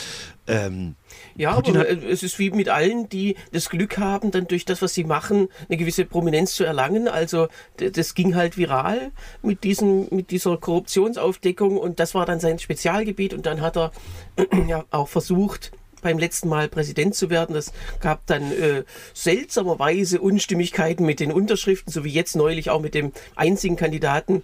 ähm, 0.47 0.95
Ja, 1.37 1.55
Putin 1.55 1.77
aber 1.77 1.88
äh, 1.88 2.11
es 2.11 2.23
ist 2.23 2.38
wie 2.38 2.50
mit 2.50 2.69
allen, 2.69 3.09
die 3.09 3.37
das 3.53 3.71
Glück 3.71 3.99
haben, 3.99 4.31
dann 4.31 4.47
durch 4.47 4.65
das, 4.65 4.83
was 4.83 4.95
sie 4.95 5.05
machen, 5.05 5.49
eine 5.69 5.77
gewisse 5.77 6.05
Prominenz 6.05 6.55
zu 6.55 6.65
erlangen. 6.65 7.09
Also 7.09 7.49
das 7.77 8.15
ging 8.15 8.35
halt 8.35 8.57
viral 8.57 9.11
mit, 9.43 9.65
diesen, 9.65 10.09
mit 10.15 10.31
dieser 10.31 10.57
Korruptionsaufdeckung 10.57 11.79
und 11.79 12.00
das 12.00 12.15
war 12.15 12.27
dann 12.27 12.41
sein 12.41 12.59
Spezialgebiet 12.59 13.35
und 13.35 13.47
dann 13.47 13.61
hat 13.61 13.77
er 13.77 13.93
ja 14.69 14.85
auch 14.91 15.09
versucht, 15.09 15.73
beim 16.03 16.19
letzten 16.19 16.49
Mal 16.49 16.69
Präsident 16.69 17.15
zu 17.15 17.31
werden. 17.31 17.55
Das 17.55 17.73
gab 18.00 18.27
dann 18.27 18.53
äh, 18.53 18.85
seltsamerweise 19.15 20.21
Unstimmigkeiten 20.21 21.05
mit 21.05 21.21
den 21.21 21.33
Unterschriften, 21.33 21.93
so 21.93 22.05
wie 22.05 22.11
jetzt 22.11 22.37
neulich 22.37 22.71
auch 22.71 22.81
mit 22.81 22.95
dem 22.95 23.12
einzigen 23.35 23.77
Kandidaten, 23.77 24.43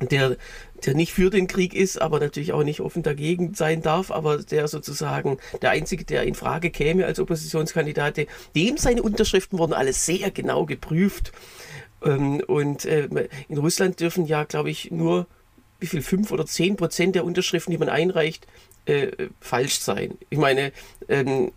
der, 0.00 0.36
der 0.84 0.94
nicht 0.94 1.12
für 1.12 1.30
den 1.30 1.46
Krieg 1.46 1.74
ist, 1.74 2.00
aber 2.00 2.20
natürlich 2.20 2.52
auch 2.52 2.62
nicht 2.62 2.80
offen 2.80 3.02
dagegen 3.02 3.54
sein 3.54 3.82
darf, 3.82 4.10
aber 4.10 4.38
der 4.38 4.68
sozusagen 4.68 5.38
der 5.62 5.70
Einzige, 5.70 6.04
der 6.04 6.22
in 6.22 6.34
Frage 6.34 6.70
käme 6.70 7.06
als 7.06 7.18
Oppositionskandidat, 7.18 8.18
dem 8.54 8.76
seine 8.76 9.02
Unterschriften 9.02 9.58
wurden 9.58 9.72
alles 9.72 10.06
sehr 10.06 10.30
genau 10.30 10.66
geprüft. 10.66 11.32
Ähm, 12.04 12.40
Und 12.46 12.84
äh, 12.84 13.08
in 13.48 13.58
Russland 13.58 13.98
dürfen 14.00 14.26
ja, 14.26 14.44
glaube 14.44 14.70
ich, 14.70 14.90
nur 14.90 15.26
wie 15.80 15.86
viel, 15.86 16.02
fünf 16.02 16.30
oder 16.30 16.46
zehn 16.46 16.76
Prozent 16.76 17.14
der 17.14 17.24
Unterschriften, 17.24 17.72
die 17.72 17.78
man 17.78 17.88
einreicht, 17.88 18.46
äh, 18.86 19.08
falsch 19.40 19.80
sein. 19.80 20.16
Ich 20.30 20.38
meine, 20.38 20.72
ähm, 21.08 21.52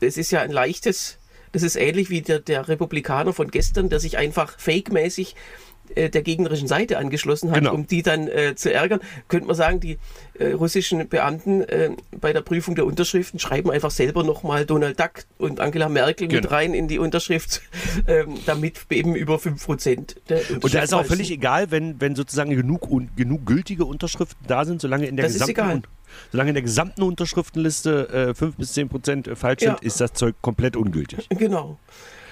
es 0.00 0.16
ist 0.16 0.32
ja 0.32 0.40
ein 0.40 0.50
leichtes 0.50 1.18
Das 1.52 1.62
ist 1.62 1.76
ähnlich 1.76 2.08
wie 2.08 2.22
der, 2.22 2.40
der 2.40 2.66
Republikaner 2.66 3.32
von 3.32 3.50
gestern, 3.50 3.88
der 3.90 4.00
sich 4.00 4.16
einfach 4.16 4.58
fake-mäßig 4.58 5.36
der 5.94 6.22
gegnerischen 6.22 6.68
Seite 6.68 6.96
angeschlossen 6.98 7.50
hat, 7.50 7.58
Genau. 7.58 7.74
um 7.74 7.86
die 7.86 8.02
dann 8.02 8.26
äh, 8.28 8.54
zu 8.54 8.72
ärgern. 8.72 9.00
Könnte 9.28 9.46
man 9.46 9.56
sagen, 9.56 9.78
die 9.80 9.98
äh, 10.38 10.52
russischen 10.52 11.06
Beamten 11.08 11.60
äh, 11.62 11.90
bei 12.18 12.32
der 12.32 12.40
Prüfung 12.40 12.74
der 12.74 12.86
Unterschriften 12.86 13.38
schreiben 13.38 13.70
einfach 13.70 13.90
selber 13.90 14.22
nochmal 14.24 14.64
Donald 14.64 14.98
Duck 14.98 15.24
und 15.38 15.60
Angela 15.60 15.88
Merkel 15.90 16.28
mit 16.28 16.42
Genau. 16.42 16.48
rein 16.54 16.72
in 16.72 16.88
die 16.88 16.98
Unterschrift, 16.98 17.60
ähm, 18.06 18.38
damit 18.46 18.86
eben 18.90 19.14
über 19.14 19.36
5% 19.36 20.16
der 20.28 20.40
Und 20.62 20.72
da 20.74 20.82
ist 20.82 20.94
auch 20.94 21.04
völlig 21.04 21.30
egal, 21.30 21.70
wenn, 21.70 22.00
wenn 22.00 22.14
sozusagen 22.16 22.50
genug, 22.50 22.90
un, 22.90 23.10
genug 23.16 23.44
gültige 23.44 23.84
Unterschriften 23.84 24.46
da 24.46 24.64
sind, 24.64 24.80
solange 24.80 25.06
in 25.06 25.16
der 25.16 25.26
Das 25.26 25.34
gesamten 25.34 25.82
solange 26.30 26.50
in 26.50 26.54
der 26.54 26.62
gesamten 26.62 27.02
Unterschriftenliste 27.02 28.28
äh, 28.30 28.34
5 28.34 28.56
bis 28.56 28.72
10 28.74 28.88
Prozent 28.88 29.30
falsch 29.34 29.62
Ja. 29.62 29.72
sind, 29.76 29.82
ist 29.84 30.00
das 30.00 30.12
Zeug 30.12 30.34
komplett 30.42 30.76
ungültig. 30.76 31.28
Genau. 31.30 31.78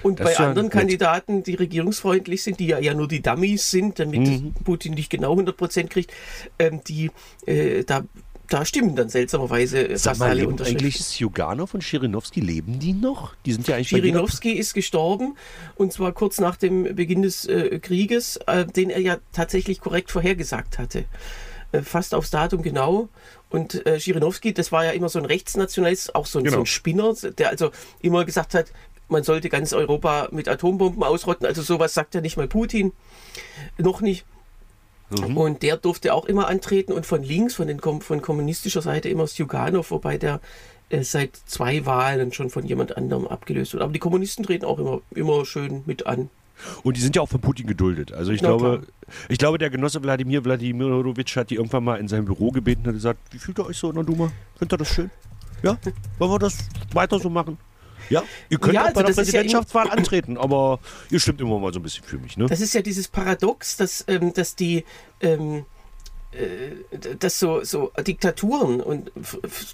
Und 0.02 0.20
Das 0.20 0.26
bei 0.26 0.32
ja 0.32 0.48
anderen. 0.48 0.70
Kandidaten, 0.70 1.42
die 1.42 1.54
regierungsfreundlich 1.54 2.42
sind, 2.42 2.58
die 2.60 2.66
ja 2.66 2.78
eher 2.78 2.94
nur 2.94 3.08
die 3.08 3.20
Dummies 3.22 3.70
sind, 3.70 3.98
damit 3.98 4.20
Mhm. 4.20 4.54
Putin 4.64 4.94
nicht 4.94 5.10
genau 5.10 5.34
100% 5.34 5.88
kriegt, 5.88 6.12
ähm, 6.58 6.80
die, 6.86 7.10
äh, 7.46 7.84
da, 7.84 8.02
da 8.48 8.64
stimmen 8.64 8.96
dann 8.96 9.08
seltsamerweise 9.08 9.88
äh, 9.88 9.96
Sag 9.96 10.12
fast 10.12 10.20
mal, 10.20 10.30
alle 10.30 10.48
Unterschriften. 10.48 10.80
eigentlich 10.86 10.96
Sjuganov 11.04 11.74
und 11.74 11.84
Schirinowski, 11.84 12.40
leben 12.40 12.78
die 12.78 12.92
noch? 12.94 13.34
Die 13.46 13.52
sind 13.52 13.68
ja 13.68 13.76
eigentlich 13.76 13.88
Schirinowski 13.88 14.52
ist 14.52 14.74
gestorben 14.74 15.36
und 15.76 15.92
zwar 15.92 16.12
kurz 16.12 16.40
nach 16.40 16.56
dem 16.56 16.94
Beginn 16.96 17.22
des 17.22 17.46
äh, 17.46 17.78
Krieges, 17.78 18.38
äh, 18.46 18.64
den 18.66 18.90
er 18.90 19.00
ja 19.00 19.18
tatsächlich 19.32 19.80
korrekt 19.80 20.10
vorhergesagt 20.10 20.78
hatte. 20.78 21.04
Äh, 21.72 21.82
fast 21.82 22.14
aufs 22.14 22.30
Datum 22.30 22.62
genau. 22.62 23.08
Und 23.50 23.84
äh, 23.86 23.98
Schirinowski, 24.00 24.52
das 24.54 24.70
war 24.72 24.84
ja 24.84 24.90
immer 24.92 25.08
so 25.08 25.18
ein 25.18 25.24
Rechtsnationalist, 25.24 26.14
auch 26.14 26.26
so 26.26 26.38
ein, 26.38 26.44
so 26.44 26.50
Genau. 26.50 26.62
ein 26.62 26.66
Spinner, 26.66 27.14
der 27.38 27.50
also 27.50 27.70
immer 28.00 28.24
gesagt 28.24 28.54
hat, 28.54 28.72
man 29.10 29.22
sollte 29.22 29.48
ganz 29.48 29.72
Europa 29.72 30.28
mit 30.30 30.48
Atombomben 30.48 31.02
ausrotten. 31.02 31.46
Also 31.46 31.62
sowas 31.62 31.94
sagt 31.94 32.14
ja 32.14 32.20
nicht 32.20 32.36
mal 32.36 32.48
Putin. 32.48 32.92
Noch 33.78 34.00
nicht. 34.00 34.24
Mhm. 35.10 35.36
Und 35.36 35.62
der 35.62 35.76
durfte 35.76 36.14
auch 36.14 36.24
immer 36.24 36.48
antreten 36.48 36.92
und 36.92 37.06
von 37.06 37.22
links, 37.22 37.54
von, 37.54 37.66
den, 37.66 37.80
von 37.80 38.22
kommunistischer 38.22 38.82
Seite 38.82 39.08
immer 39.08 39.26
Sjuganov, 39.26 39.90
wobei 39.90 40.18
der 40.18 40.40
äh, 40.88 41.02
seit 41.02 41.36
zwei 41.36 41.84
Wahlen 41.84 42.32
schon 42.32 42.50
von 42.50 42.64
jemand 42.64 42.96
anderem 42.96 43.26
abgelöst 43.26 43.72
wird. 43.72 43.82
Aber 43.82 43.92
die 43.92 43.98
Kommunisten 43.98 44.44
treten 44.44 44.64
auch 44.64 44.78
immer, 44.78 45.00
immer 45.10 45.44
schön 45.44 45.82
mit 45.86 46.06
an. 46.06 46.30
Und 46.82 46.96
die 46.96 47.00
sind 47.00 47.16
ja 47.16 47.22
auch 47.22 47.28
von 47.28 47.40
Putin 47.40 47.66
geduldet. 47.66 48.12
Also 48.12 48.32
ich 48.32 48.42
Na 48.42 48.48
glaube, 48.48 48.86
ich 49.28 49.38
glaube, 49.38 49.58
der 49.58 49.70
Genosse 49.70 50.02
Wladimir 50.02 50.44
Wladimirovich 50.44 51.36
hat 51.36 51.50
die 51.50 51.54
irgendwann 51.54 51.84
mal 51.84 51.96
in 51.96 52.06
sein 52.06 52.26
Büro 52.26 52.50
gebeten 52.50 52.82
und 52.82 52.88
hat 52.88 52.94
gesagt, 52.94 53.20
wie 53.30 53.38
fühlt 53.38 53.58
ihr 53.58 53.66
euch 53.66 53.78
so 53.78 53.88
in 53.88 53.96
der 53.96 54.04
Duma? 54.04 54.30
Findet 54.58 54.74
ihr 54.74 54.78
das 54.78 54.88
schön? 54.88 55.10
Ja? 55.62 55.78
Wollen 56.18 56.32
wir 56.32 56.38
das 56.38 56.58
weiter 56.92 57.18
so 57.18 57.30
machen? 57.30 57.56
Ja? 58.10 58.22
Ihr 58.48 58.58
könnt 58.58 58.74
Ja, 58.74 58.82
auch 58.82 58.92
bei 58.92 59.00
also 59.00 59.00
der 59.00 59.14
das 59.14 59.28
ist 59.28 59.32
ja 59.32 59.40
Präsidentschaftswahl 59.40 59.90
antreten, 59.90 60.36
aber 60.36 60.80
ihr 61.10 61.20
stimmt 61.20 61.40
immer 61.40 61.58
mal 61.58 61.72
so 61.72 61.80
ein 61.80 61.82
bisschen 61.82 62.04
für 62.04 62.18
mich, 62.18 62.36
ne? 62.36 62.46
Das 62.46 62.60
ist 62.60 62.74
ja 62.74 62.82
dieses 62.82 63.08
Paradox, 63.08 63.76
dass, 63.76 64.04
ähm, 64.08 64.32
dass 64.34 64.56
die 64.56 64.84
ähm, 65.20 65.64
äh, 66.32 66.98
dass 67.18 67.40
so, 67.40 67.64
so 67.64 67.90
Diktaturen 68.06 68.80
und 68.80 69.10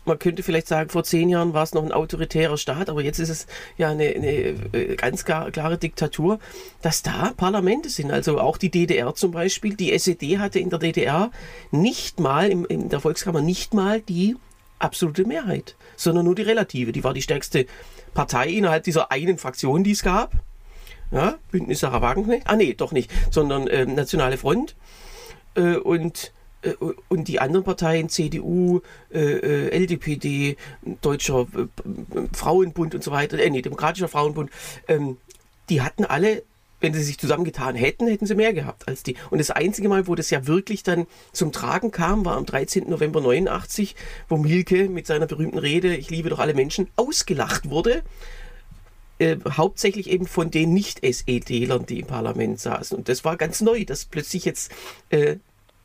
man 0.07 0.19
könnte 0.19 0.43
vielleicht 0.43 0.69
sagen, 0.69 0.89
vor 0.89 1.05
zehn 1.05 1.29
Jahren 1.29 1.53
war 1.53 1.63
es 1.63 1.75
noch 1.75 1.85
ein 1.85 1.93
autoritärer 1.93 2.57
Staat, 2.57 2.89
aber 2.89 3.03
jetzt 3.03 3.19
ist 3.19 3.29
es 3.29 3.47
ja 3.77 3.91
eine, 3.91 4.05
eine 4.05 4.31
äh, 4.73 4.97
ganz 4.97 5.27
klar, 5.27 5.51
klare 5.51 5.77
Diktatur, 5.77 6.39
dass 6.81 7.03
da 7.03 7.35
Parlamente 7.37 7.91
sind. 7.91 8.11
Also 8.11 8.41
auch 8.41 8.57
die 8.57 8.71
DDR 8.71 9.15
zum 9.15 9.33
Beispiel, 9.33 9.75
die 9.75 9.93
SED 9.93 10.39
hatte 10.39 10.59
in 10.59 10.71
der 10.71 10.79
DDR 10.79 11.31
nicht 11.73 12.21
mal, 12.21 12.51
in 12.51 12.89
der 12.89 13.01
Volkskammer 13.01 13.43
nicht 13.43 13.75
mal 13.75 14.01
die 14.01 14.37
absolute 14.79 15.25
Mehrheit, 15.25 15.77
sondern 15.97 16.25
nur 16.25 16.35
die 16.35 16.43
relative. 16.43 16.93
Die 16.93 17.05
war 17.05 17.15
die 17.15 17.23
stärkste 17.23 17.67
Partei 18.15 18.49
innerhalb 18.49 18.85
dieser 18.85 19.11
einen 19.11 19.39
Fraktion, 19.39 19.85
die 19.85 19.93
es 19.93 20.03
gab. 20.03 20.33
Ja, 21.11 21.39
Bündnis 21.51 21.81
Sarah 21.81 22.03
Wagenknecht. 22.03 22.47
Ah, 22.49 22.57
nee, 22.57 22.75
doch 22.75 22.93
nicht, 22.93 23.11
sondern 23.31 23.69
ähm, 23.71 23.95
Nationale 23.95 24.39
Front. 24.39 24.75
Äh, 25.55 25.77
und, 25.77 26.33
äh, 26.63 26.73
und 27.09 27.29
die 27.29 27.41
anderen 27.41 27.65
Parteien, 27.65 28.09
CDU, 28.09 28.81
äh, 29.13 29.21
äh, 29.21 29.69
LDPD, 29.71 30.57
Deutscher 31.03 31.47
äh, 31.55 31.61
äh, 31.61 32.29
Frauenbund 32.33 32.95
und 32.95 33.05
so 33.05 33.13
weiter, 33.13 33.39
äh, 33.39 33.51
nee, 33.51 33.63
Demokratischer 33.63 34.09
Frauenbund, 34.09 34.51
ähm, 34.89 35.19
die 35.69 35.81
hatten 35.81 36.05
alle, 36.05 36.43
wenn 36.81 36.95
sie 36.95 37.03
sich 37.03 37.19
zusammengetan 37.19 37.75
hätten, 37.75 38.07
hätten 38.07 38.27
sie 38.27 38.35
mehr 38.35 38.53
gehabt 38.53 38.89
als 38.89 39.03
die. 39.03 39.17
Und 39.31 39.39
das 39.39 39.51
einzige 39.51 39.89
Mal, 39.89 40.07
wo 40.07 40.15
das 40.15 40.31
ja 40.31 40.47
wirklich 40.47 40.83
dann 40.83 41.07
zum 41.33 41.53
Tragen 41.53 41.91
kam, 41.91 42.25
war 42.25 42.37
am 42.37 42.47
13. 42.47 42.89
November 42.89 43.21
89, 43.21 43.97
wo 44.29 44.37
Milke 44.37 44.89
mit 44.89 45.07
seiner 45.07 45.27
berühmten 45.27 45.59
Rede, 45.59 45.97
ich 45.97 46.11
liebe 46.11 46.29
doch 46.29 46.39
alle 46.39 46.55
Menschen, 46.55 46.89
ausgelacht 46.97 47.71
wurde 47.71 48.03
äh, 49.19 49.37
hauptsächlich 49.49 50.11
eben 50.11 50.27
von 50.27 50.51
den 50.51 50.75
Nicht-SEDlern, 50.75 51.87
die 51.87 52.01
im 52.01 52.07
Parlament 52.07 52.61
saßen. 52.61 52.99
Und 52.99 53.09
das 53.09 53.25
war 53.25 53.37
ganz 53.37 53.61
neu, 53.61 53.85
dass 53.85 54.05
plötzlich 54.05 54.45
jetzt 54.45 54.71
äh, 55.11 55.37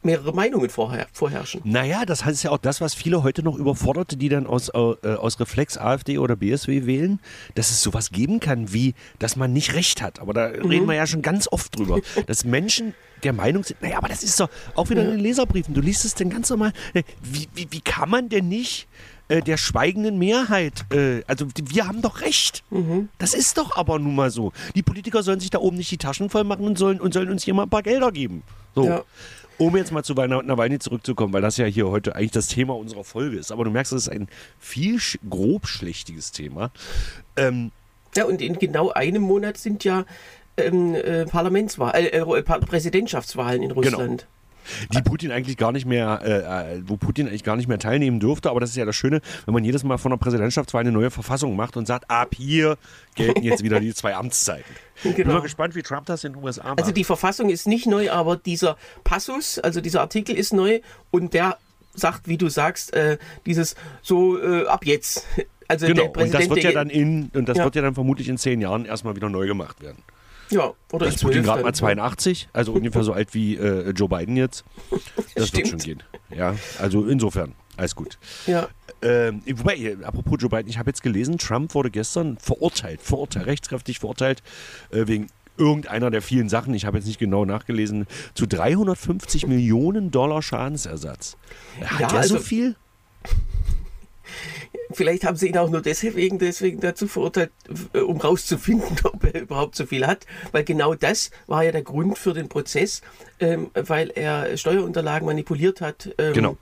mehrere 0.04 0.34
Meinungen 0.34 0.70
vorher, 0.70 1.08
vorherrschen. 1.12 1.62
Naja, 1.64 2.06
das 2.06 2.26
heißt 2.26 2.44
ja 2.44 2.52
auch 2.52 2.58
das, 2.58 2.82
was 2.82 2.94
viele 2.94 3.24
heute 3.24 3.44
noch 3.44 3.58
überforderte, 3.58 4.18
die 4.18 4.30
dann 4.30 4.48
aus, 4.48 4.70
äh, 4.70 4.78
aus 4.78 5.40
Reflex 5.40 5.78
AfD 5.78 6.18
oder 6.18 6.36
BSW 6.36 6.86
wählen, 6.86 7.20
dass 7.56 7.70
es 7.70 7.82
sowas 7.82 8.12
geben 8.12 8.40
kann, 8.40 8.74
wie, 8.74 8.96
dass 9.20 9.36
man 9.36 9.54
nicht 9.54 9.74
recht 9.74 10.02
hat. 10.02 10.20
Aber 10.20 10.34
da 10.34 10.46
reden 10.46 10.88
wir 10.88 10.96
ja 10.96 11.08
schon 11.08 11.22
ganz 11.22 11.48
oft 11.52 11.78
drüber, 11.78 12.00
dass 12.28 12.46
Menschen 12.46 12.94
der 13.24 13.34
Meinung 13.34 13.64
sind, 13.64 13.82
naja, 13.82 13.98
aber 13.98 14.08
das 14.08 14.24
ist 14.24 14.40
doch 14.40 14.50
auch 14.76 14.90
wieder 14.90 15.04
in 15.04 15.12
den 15.12 15.20
Leserbriefen, 15.20 15.76
du 15.76 15.82
liest 15.82 16.06
es 16.06 16.16
dann 16.16 16.32
ganz 16.32 16.50
normal, 16.50 16.74
äh, 16.94 17.04
wie, 17.22 17.48
wie, 17.54 17.68
wie 17.70 17.82
kann 17.82 18.10
man 18.10 18.30
denn 18.30 18.48
nicht 18.48 18.88
äh, 19.28 19.42
der 19.42 19.58
schweigenden 19.58 20.18
Mehrheit, 20.18 20.86
äh, 20.92 21.24
also 21.28 21.46
wir 21.56 21.88
haben 21.88 22.02
doch 22.02 22.22
recht. 22.22 22.64
Das 23.18 23.34
ist 23.34 23.58
doch 23.58 23.78
aber 23.78 24.00
nun 24.00 24.16
mal 24.16 24.32
so. 24.32 24.52
Die 24.76 24.82
Politiker 24.82 25.24
sollen 25.24 25.40
sich 25.40 25.50
da 25.50 25.60
oben 25.60 25.78
nicht 25.78 25.92
die 25.92 25.98
Taschen 25.98 26.30
voll 26.30 26.44
machen 26.44 26.66
und 26.66 26.78
sollen, 26.78 27.00
und 27.00 27.14
sollen 27.14 27.30
uns 27.30 27.44
hier 27.44 27.54
mal 27.54 27.64
ein 27.64 27.70
paar 27.70 27.84
Gelder 27.84 28.12
geben. 28.12 28.44
So. 28.76 28.86
Ja. 28.86 29.04
Um 29.62 29.78
jetzt 29.78 29.92
mal 29.92 30.04
zu 30.04 30.18
Weihnachten 30.18 30.48
Nawalny 30.48 30.80
zurückzukommen, 30.80 31.34
weil 31.34 31.44
das 31.44 31.58
ja 31.58 31.66
hier 31.68 31.88
heute 31.88 32.16
eigentlich 32.16 32.32
das 32.32 32.48
Thema 32.48 32.76
unserer 32.76 33.04
Folge 33.04 33.38
ist. 33.38 33.52
Aber 33.52 33.64
du 33.64 33.70
merkst, 33.70 33.94
es 33.94 34.08
ist 34.08 34.10
ein 34.10 34.28
viel 34.58 35.00
sch 35.00 35.20
grobschlächtiges 35.30 36.32
Thema. 36.32 36.72
Ähm, 37.38 37.72
Ja, 38.16 38.26
und 38.26 38.42
in 38.42 38.58
genau 38.58 38.90
einem 38.90 39.22
Monat 39.22 39.58
sind 39.58 39.84
ja 39.84 40.06
ähm, 40.58 40.96
äh, 40.96 41.26
Parlamentswahlen, 41.26 42.08
äh, 42.08 42.18
äh, 42.18 42.42
Präsidentschaftswahlen 42.42 43.62
in 43.62 43.70
Russland. 43.70 44.26
Die 44.94 45.02
Putin 45.02 45.32
eigentlich 45.32 45.58
gar 45.58 45.72
nicht 45.72 45.86
mehr, 45.86 46.20
äh, 46.24 46.76
äh, 46.78 46.82
wo 46.86 46.98
Putin 46.98 47.28
eigentlich 47.28 47.44
gar 47.44 47.56
nicht 47.56 47.68
mehr 47.68 47.80
teilnehmen 47.80 48.20
dürfte. 48.20 48.50
Aber 48.50 48.60
das 48.60 48.70
ist 48.72 48.76
ja 48.76 48.86
das 48.86 48.96
Schöne, 48.96 49.22
wenn 49.46 49.54
man 49.54 49.64
jedes 49.64 49.84
Mal 49.84 49.98
von 49.98 50.12
der 50.12 50.18
Präsidentschaftswahl 50.18 50.82
eine 50.82 50.92
neue 50.92 51.12
Verfassung 51.12 51.56
macht 51.56 51.78
und 51.78 51.86
sagt, 51.88 52.10
ab 52.10 52.36
hier 52.36 52.78
gelten 53.16 53.44
jetzt 53.44 53.64
wieder 53.64 53.80
die 53.80 53.94
zwei 53.94 54.16
Amtszeiten. 54.16 54.74
Bin 55.04 55.16
Genau. 55.16 55.34
mal 55.34 55.42
gespannt, 55.42 55.76
wie 55.76 55.82
Trump 55.82 56.06
das 56.06 56.24
in 56.24 56.34
den 56.34 56.44
USA 56.44 56.64
macht. 56.70 56.80
Also 56.80 56.92
die 56.92 57.04
Verfassung 57.04 57.50
ist 57.50 57.68
nicht 57.68 57.88
neu, 57.88 58.12
aber 58.12 58.38
dieser 58.38 58.78
Passus, 59.04 59.60
also 59.60 59.82
dieser 59.82 60.02
Artikel 60.02 60.36
ist 60.36 60.54
neu 60.54 60.80
und 61.10 61.34
der 61.34 61.58
sagt, 61.94 62.28
wie 62.28 62.38
du 62.38 62.48
sagst, 62.50 62.94
äh, 62.94 63.18
dieses 63.46 63.76
so 64.02 64.42
äh, 64.42 64.66
ab 64.68 64.86
jetzt. 64.86 65.28
Also 65.68 65.88
genau, 65.88 66.08
und 66.08 66.34
das 66.34 66.50
wird 66.50 66.64
ja 66.64 66.72
dann 66.72 66.90
in, 66.90 67.32
und 67.34 67.48
das 67.48 67.58
Ja. 67.58 67.64
wird 67.64 67.76
ja 67.76 67.82
dann 67.82 67.94
vermutlich 67.96 68.28
in 68.30 68.38
zehn 68.38 68.60
Jahren 68.62 68.86
erstmal 68.86 69.16
wieder 69.16 69.30
neu 69.30 69.48
gemacht 69.48 69.82
werden. 69.82 70.04
Ja, 70.52 70.72
oder 70.92 71.08
ist 71.08 71.22
Putin 71.22 71.44
gerade 71.44 71.64
mal 71.64 71.74
82, 71.74 72.50
also 72.54 72.74
ungefähr 72.74 73.04
so 73.04 73.14
alt 73.14 73.34
wie 73.34 73.56
äh, 73.58 73.90
Joe 73.92 74.08
Biden 74.10 74.38
jetzt. 74.38 74.64
Das 75.36 75.36
wird 75.36 75.48
Stimmt. 75.48 75.68
schon 75.70 75.80
gehen. 75.80 76.04
Ja, 76.36 76.56
also 76.80 77.06
insofern, 77.06 77.54
alles 77.78 77.96
gut. 77.96 78.18
Ja, 78.48 78.68
Ähm, 79.02 79.42
wobei, 79.56 79.76
äh, 79.78 79.98
apropos 80.04 80.38
Joe 80.40 80.50
Biden, 80.50 80.68
ich 80.70 80.78
habe 80.78 80.90
jetzt 80.90 81.02
gelesen, 81.02 81.38
Trump 81.38 81.74
wurde 81.74 81.90
gestern 81.90 82.38
verurteilt, 82.38 83.02
verurteilt, 83.02 83.48
rechtskräftig 83.48 84.00
verurteilt, 84.00 84.44
äh, 84.92 85.08
wegen 85.08 85.28
irgendeiner 85.58 86.10
der 86.12 86.22
vielen 86.22 86.50
Sachen, 86.50 86.74
ich 86.74 86.86
habe 86.86 86.98
jetzt 86.98 87.08
nicht 87.08 87.20
genau 87.20 87.46
nachgelesen, 87.46 88.08
zu 88.36 88.46
350 88.48 89.48
Millionen 89.48 90.12
Dollar 90.12 90.42
Schadensersatz. 90.42 91.38
Hat 91.82 92.00
Ja, 92.00 92.08
der 92.08 92.10
so 92.10 92.36
also- 92.36 92.40
viel? 92.40 92.76
Vielleicht 94.92 95.24
haben 95.26 95.38
sie 95.38 95.48
ihn 95.48 95.58
auch 95.58 95.70
nur 95.70 95.82
deswegen, 95.82 96.40
deswegen 96.40 96.80
dazu 96.80 97.08
verurteilt, 97.08 97.52
um 97.94 98.18
rauszufinden, 98.18 98.98
ob 99.04 99.24
er 99.24 99.42
überhaupt 99.42 99.76
so 99.76 99.86
viel 99.86 100.06
hat. 100.06 100.26
Weil 100.52 100.64
genau 100.64 100.96
das 100.96 101.32
war 101.48 101.64
ja 101.64 101.72
der 101.72 101.84
Grund 101.84 102.18
für 102.18 102.34
den 102.34 102.50
Prozess, 102.50 103.02
ähm, 103.40 103.72
weil 103.74 104.12
er 104.12 104.58
Steuerunterlagen 104.58 105.26
manipuliert 105.26 105.82
hat. 105.82 106.14
Ähm, 106.18 106.34
Genau. 106.34 106.58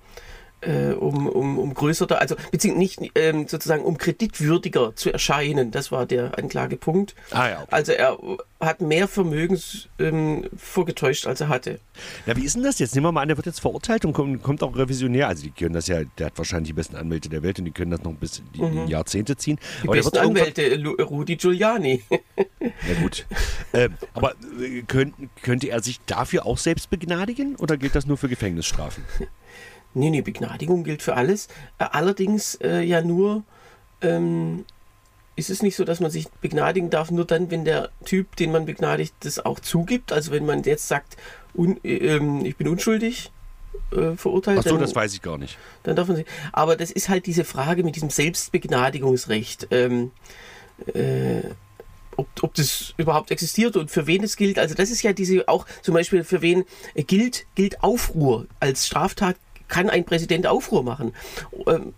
Äh, 0.61 0.91
um, 0.91 1.27
um, 1.27 1.57
um 1.57 1.73
größer, 1.73 2.19
also 2.19 2.35
beziehungsweise 2.51 3.01
nicht 3.01 3.11
ähm, 3.15 3.47
sozusagen 3.47 3.83
um 3.83 3.97
kreditwürdiger 3.97 4.93
zu 4.95 5.11
erscheinen. 5.11 5.71
Das 5.71 5.89
war 5.91 6.05
der 6.05 6.37
Anklagepunkt. 6.37 7.15
Ah 7.31 7.47
ja, 7.47 7.61
okay. 7.61 7.67
Also 7.71 7.91
er 7.93 8.17
hat 8.59 8.81
mehr 8.81 9.07
Vermögens 9.07 9.87
ähm, 9.99 10.49
vorgetäuscht, 10.57 11.27
als 11.27 11.39
er 11.39 11.47
hatte. 11.47 11.79
Na, 12.25 12.35
wie 12.35 12.43
ist 12.43 12.57
denn 12.57 12.63
das 12.63 12.77
jetzt? 12.79 12.93
Nehmen 12.93 13.05
wir 13.05 13.11
mal 13.13 13.21
an, 13.21 13.29
der 13.29 13.37
wird 13.37 13.45
jetzt 13.45 13.61
verurteilt 13.61 14.03
und 14.03 14.11
kommt, 14.11 14.43
kommt 14.43 14.61
auch 14.61 14.75
revisionär. 14.75 15.29
Also 15.29 15.43
die 15.43 15.51
können 15.51 15.73
das 15.73 15.87
ja, 15.87 16.03
der 16.17 16.25
hat 16.25 16.37
wahrscheinlich 16.37 16.67
die 16.69 16.73
besten 16.73 16.97
Anwälte 16.97 17.29
der 17.29 17.41
Welt 17.41 17.59
und 17.59 17.65
die 17.65 17.71
können 17.71 17.91
das 17.91 18.03
noch 18.03 18.13
bis 18.13 18.39
in 18.39 18.51
die 18.53 18.59
in 18.59 18.87
Jahrzehnte 18.89 19.37
ziehen. 19.37 19.55
Mhm. 19.55 19.81
Die 19.81 19.87
Aber 19.87 19.95
der 19.95 20.01
besten 20.01 20.17
Anwälte, 20.17 21.03
Rudi 21.03 21.35
Giuliani. 21.37 22.03
Ja 22.61 23.01
gut. 23.01 23.25
ähm, 23.73 23.93
aber 24.13 24.33
äh, 24.61 24.81
könnt, 24.83 25.15
könnte 25.41 25.69
er 25.69 25.81
sich 25.81 25.99
dafür 26.05 26.45
auch 26.45 26.57
selbst 26.57 26.89
begnadigen 26.89 27.55
oder 27.55 27.77
gilt 27.77 27.95
das 27.95 28.05
nur 28.05 28.17
für 28.17 28.29
Gefängnisstrafen? 28.29 29.03
Nee, 29.93 30.09
nee, 30.09 30.21
Begnadigung 30.21 30.83
gilt 30.83 31.01
für 31.01 31.15
alles. 31.15 31.47
Äh, 31.77 31.85
allerdings 31.91 32.55
äh, 32.55 32.81
ja 32.81 33.01
nur 33.01 33.43
ähm, 34.01 34.65
ist 35.35 35.49
es 35.49 35.63
nicht 35.63 35.75
so, 35.75 35.85
dass 35.85 35.99
man 35.99 36.11
sich 36.11 36.29
begnadigen 36.41 36.89
darf, 36.89 37.11
nur 37.11 37.25
dann, 37.25 37.49
wenn 37.49 37.65
der 37.65 37.89
Typ, 38.05 38.35
den 38.35 38.51
man 38.51 38.65
begnadigt, 38.65 39.13
das 39.21 39.43
auch 39.43 39.59
zugibt? 39.59 40.11
Also 40.11 40.31
wenn 40.31 40.45
man 40.45 40.63
jetzt 40.63 40.87
sagt, 40.87 41.17
un, 41.55 41.79
äh, 41.83 42.19
ich 42.45 42.57
bin 42.57 42.67
unschuldig 42.67 43.31
äh, 43.91 44.15
verurteilt. 44.15 44.59
Ach 44.59 44.63
so, 44.63 44.71
dann, 44.71 44.81
das 44.81 44.95
weiß 44.95 45.13
ich 45.13 45.21
gar 45.21 45.37
nicht. 45.37 45.57
Dann 45.83 45.95
darf 45.95 46.07
man 46.07 46.17
sich. 46.17 46.25
Aber 46.51 46.75
das 46.75 46.91
ist 46.91 47.09
halt 47.09 47.25
diese 47.25 47.45
Frage 47.45 47.83
mit 47.83 47.95
diesem 47.95 48.09
Selbstbegnadigungsrecht. 48.09 49.67
Ähm, 49.71 50.11
äh, 50.93 51.41
ob, 52.17 52.27
ob 52.41 52.53
das 52.53 52.93
überhaupt 52.97 53.31
existiert 53.31 53.77
und 53.77 53.89
für 53.89 54.05
wen 54.05 54.23
es 54.23 54.35
gilt. 54.35 54.59
Also 54.59 54.75
das 54.75 54.91
ist 54.91 55.01
ja 55.03 55.13
diese 55.13 55.47
auch 55.47 55.65
zum 55.81 55.93
Beispiel 55.93 56.25
für 56.25 56.41
wen 56.41 56.65
gilt, 56.95 57.45
gilt 57.55 57.81
Aufruhr. 57.81 58.45
Als 58.59 58.85
Straftat 58.85 59.37
kann 59.69 59.89
ein 59.89 60.05
Präsident 60.05 60.47
Aufruhr 60.47 60.83
machen. 60.83 61.13
Ähm, 61.65 61.93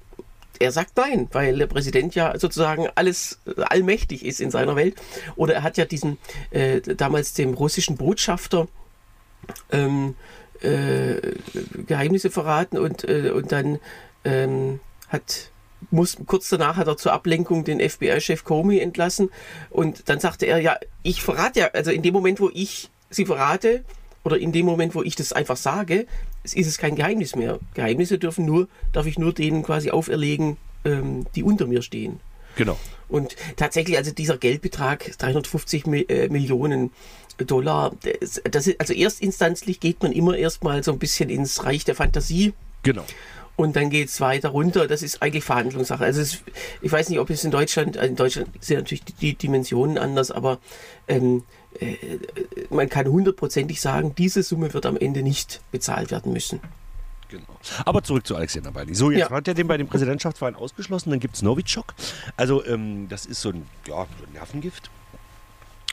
er 0.60 0.72
sagt 0.72 0.96
nein, 0.96 1.28
weil 1.32 1.58
der 1.58 1.66
Präsident 1.66 2.14
ja 2.14 2.38
sozusagen 2.38 2.88
alles 2.94 3.40
allmächtig 3.58 4.24
ist 4.24 4.40
in 4.40 4.52
seiner 4.52 4.76
Welt. 4.76 4.96
Oder 5.36 5.56
er 5.56 5.64
hat 5.64 5.78
ja 5.78 5.86
diesen 5.86 6.18
äh, 6.52 6.82
damals 6.82 7.34
dem 7.34 7.56
russischen 7.56 7.98
Botschafter 7.98 8.68
ähm, 9.72 10.16
äh, 10.62 11.16
Geheimnisse 11.88 12.30
verraten 12.30 12.78
und, 12.78 13.04
äh, 13.10 13.32
und 13.32 13.52
dann 13.52 13.80
ähm, 14.24 14.80
hat 15.10 15.52
muss, 15.90 16.18
kurz 16.28 16.48
danach 16.50 16.78
hat 16.78 16.88
er 16.88 16.98
zur 16.98 17.12
Ablenkung 17.12 17.64
den 17.64 17.80
FBI-Chef 17.80 18.44
Comey 18.44 18.80
entlassen 18.80 19.32
und 19.72 20.08
dann 20.10 20.20
sagte 20.20 20.46
er, 20.46 20.60
ja, 20.60 20.78
ich 21.02 21.24
verrate 21.24 21.62
ja, 21.62 21.68
also 21.74 21.90
in 21.90 22.04
dem 22.04 22.14
Moment, 22.14 22.40
wo 22.40 22.52
ich 22.54 22.92
sie 23.10 23.26
verrate 23.26 23.84
oder 24.24 24.38
in 24.38 24.52
dem 24.52 24.68
Moment, 24.68 24.94
wo 24.94 25.02
ich 25.02 25.16
das 25.16 25.34
einfach 25.34 25.58
sage, 25.58 26.06
ist 26.44 26.56
es 26.56 26.78
kein 26.78 26.96
Geheimnis 26.96 27.36
mehr. 27.36 27.60
Geheimnisse 27.74 28.18
dürfen 28.18 28.46
nur, 28.46 28.68
darf 28.94 29.06
ich 29.06 29.18
nur 29.20 29.34
denen 29.34 29.64
quasi 29.64 29.92
auferlegen, 29.92 30.58
ähm, 30.86 31.26
die 31.36 31.44
unter 31.44 31.68
mir 31.68 31.82
stehen. 31.82 32.20
Genau. 32.56 32.78
Und 33.08 33.36
tatsächlich, 33.56 33.98
also 33.98 34.12
dieser 34.12 34.38
Geldbetrag, 34.38 35.18
350 35.18 35.86
äh, 35.88 36.30
Millionen 36.30 36.92
Dollar, 37.38 37.94
das 38.50 38.68
ist, 38.68 38.80
also 38.80 38.94
erstinstanzlich 38.94 39.80
geht 39.80 40.02
man 40.04 40.12
immer 40.12 40.38
erstmal 40.38 40.84
so 40.84 40.92
ein 40.92 41.00
bisschen 41.00 41.30
ins 41.30 41.64
Reich 41.64 41.86
der 41.86 41.96
Fantasie. 41.96 42.54
Genau. 42.84 43.06
Und 43.56 43.76
dann 43.76 43.90
geht 43.90 44.10
es 44.10 44.22
weiter 44.22 44.50
runter. 44.50 44.88
Das 44.88 45.04
ist 45.04 45.22
eigentlich 45.22 45.44
Verhandlungssache. 45.44 46.04
Also 46.04 46.22
es, 46.22 46.40
ich 46.82 46.92
weiß 46.92 47.10
nicht, 47.10 47.20
ob 47.20 47.30
es 47.30 47.44
in 47.44 47.52
Deutschland, 47.52 47.96
in 47.96 48.16
Deutschland 48.16 48.50
sind 48.60 48.78
natürlich 48.78 49.04
die, 49.04 49.14
die 49.14 49.36
Dimensionen 49.36 49.98
anders, 49.98 50.32
aber 50.32 50.60
ähm, 51.08 51.38
äh, 51.38 51.42
man 52.70 52.90
kann 52.90 53.08
hundertprozentig 53.08 53.82
sagen, 53.82 54.14
diese 54.18 54.44
Summe 54.44 54.74
wird 54.74 54.86
am 54.86 54.98
Ende 54.98 55.24
nicht 55.24 55.62
bezahlt 55.72 56.12
werden 56.12 56.34
müssen. 56.34 56.60
Genau. 57.30 57.44
Aber 57.86 58.04
zurück 58.04 58.28
zu 58.28 58.36
Alexei 58.36 58.60
Nawalny. 58.60 58.94
So, 58.94 59.10
jetzt 59.10 59.30
Ja. 59.30 59.30
hat 59.30 59.48
er 59.48 59.54
den 59.54 59.68
bei 59.68 59.78
den 59.78 59.88
Präsidentschaftswahlen 59.88 60.56
ausgeschlossen. 60.56 61.12
Dann 61.12 61.20
gibt 61.22 61.36
es 61.36 61.42
Novichok. 61.42 61.94
Also, 62.36 62.66
ähm, 62.66 63.08
das 63.08 63.26
ist 63.26 63.42
so 63.42 63.50
ein, 63.50 63.66
ja, 63.88 64.06
so 64.20 64.26
ein 64.26 64.34
Nervengift. 64.34 64.90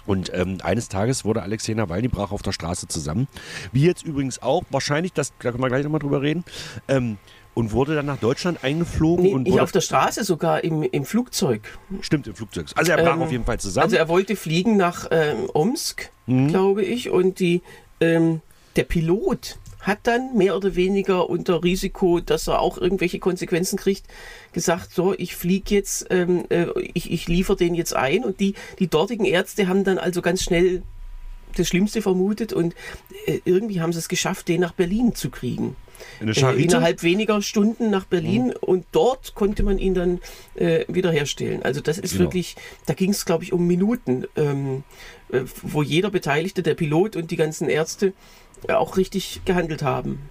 Und 0.04 0.32
ähm, 0.34 0.58
eines 0.62 0.88
Tages 0.88 1.24
wurde 1.24 1.42
Alexei 1.42 1.74
Nawalny 1.74 2.08
brach 2.08 2.32
auf 2.32 2.42
der 2.42 2.52
Straße 2.52 2.88
zusammen. 2.88 3.28
Wie 3.72 3.84
jetzt 3.84 4.02
übrigens 4.04 4.40
auch, 4.42 4.64
wahrscheinlich, 4.70 5.12
das, 5.12 5.32
da 5.38 5.50
können 5.52 5.62
wir 5.62 5.68
gleich 5.68 5.84
nochmal 5.84 6.00
drüber 6.00 6.22
reden. 6.22 6.44
Ähm, 6.88 7.18
und 7.54 7.72
wurde 7.72 7.94
dann 7.96 8.06
nach 8.06 8.18
Deutschland 8.18 8.62
eingeflogen 8.62 9.24
Nee, 9.24 9.34
und 9.34 9.42
nicht 9.44 9.61
auf 9.61 9.72
der 9.72 9.80
Straße, 9.80 10.22
sogar 10.24 10.62
im, 10.62 10.82
im 10.84 11.04
Flugzeug. 11.04 11.62
stimmt 12.02 12.26
im 12.28 12.34
Flugzeug. 12.34 12.66
Also 12.76 12.92
er 12.92 13.02
brach 13.02 13.14
Ähm, 13.16 13.22
auf 13.22 13.32
jeden 13.32 13.44
Fall 13.44 13.58
zusammen. 13.58 13.84
Also 13.84 13.96
er 13.96 14.08
wollte 14.08 14.37
fliegen 14.37 14.76
nach 14.76 15.08
ähm, 15.11 15.48
Omsk, 15.52 16.11
Mhm. 16.26 16.48
glaube 16.48 16.84
ich, 16.84 17.08
und 17.11 17.40
die, 17.40 17.62
ähm, 18.00 18.42
der 18.76 18.84
Pilot 18.84 19.56
hat 19.80 20.00
dann 20.02 20.37
mehr 20.37 20.54
oder 20.56 20.74
weniger 20.76 21.30
unter 21.30 21.64
Risiko, 21.64 22.20
dass 22.20 22.46
er 22.48 22.61
auch 22.61 22.76
irgendwelche 22.76 23.18
Konsequenzen 23.18 23.78
kriegt, 23.78 24.04
gesagt, 24.52 24.92
so, 24.92 25.14
ich 25.16 25.34
fliege 25.34 25.74
jetzt, 25.74 26.06
ähm, 26.11 26.44
äh, 26.50 26.66
ich, 26.94 27.11
ich 27.11 27.26
liefere 27.28 27.56
den 27.56 27.74
jetzt 27.74 27.96
ein 27.96 28.24
und 28.24 28.40
die, 28.40 28.54
die 28.78 28.88
dortigen 28.88 29.24
Ärzte 29.24 29.66
haben 29.68 29.84
dann 29.84 29.96
also 29.98 30.20
ganz 30.20 30.42
schnell 30.42 30.82
das 31.56 31.66
Schlimmste 31.68 32.02
vermutet 32.02 32.52
und 32.52 32.74
äh, 33.26 33.40
irgendwie 33.46 33.80
haben 33.80 33.92
sie 33.94 33.98
es 34.00 34.08
geschafft, 34.08 34.48
den 34.48 34.61
nach 34.61 34.72
Berlin 34.74 35.14
zu 35.14 35.30
kriegen. 35.30 35.76
Eine 36.20 36.32
Äh, 36.32 36.34
Charité? 36.34 36.56
innerhalb 36.56 37.02
weniger 37.02 37.42
Stunden 37.42 37.90
nach 37.90 38.04
Berlin 38.04 38.52
und 38.61 38.84
dort 38.92 39.34
konnte 39.34 39.62
man 39.62 39.78
ihn 39.78 39.94
dann 39.94 40.20
äh, 40.54 40.84
wiederherstellen. 40.88 41.62
Also 41.62 41.80
das 41.80 41.98
ist 41.98 42.12
Genau. 42.12 42.24
wirklich, 42.24 42.56
da 42.87 42.94
ging 42.94 43.11
es 43.11 43.24
glaube 43.24 43.44
ich 43.44 43.52
um 43.52 43.66
Minuten, 43.66 44.24
ähm, 44.37 44.84
äh, 45.32 45.40
wo 45.62 45.82
jeder 45.82 46.11
Beteiligte, 46.11 46.62
der 46.62 46.74
Pilot 46.74 47.16
und 47.16 47.30
die 47.30 47.37
ganzen 47.37 47.68
Ärzte 47.68 48.12
äh, 48.66 48.72
auch 48.72 48.96
richtig 48.96 49.40
gehandelt 49.44 49.82
haben. 49.82 50.28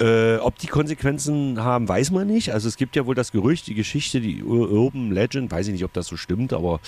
Äh, 0.00 0.36
ob 0.36 0.58
die 0.58 0.66
Konsequenzen 0.66 1.62
haben, 1.62 1.88
weiß 1.88 2.10
man 2.10 2.26
nicht. 2.26 2.52
Also 2.52 2.68
es 2.68 2.76
gibt 2.76 2.96
ja 2.96 3.06
wohl 3.06 3.14
das 3.14 3.32
Gerücht, 3.32 3.66
die 3.66 3.74
Geschichte, 3.74 4.20
die 4.20 4.42
Ur- 4.42 4.70
Urban 4.70 5.10
Legend, 5.10 5.50
weiß 5.50 5.66
ich 5.68 5.72
nicht, 5.72 5.84
ob 5.84 5.92
das 5.92 6.06
so 6.06 6.16
stimmt, 6.16 6.52
aber 6.52 6.80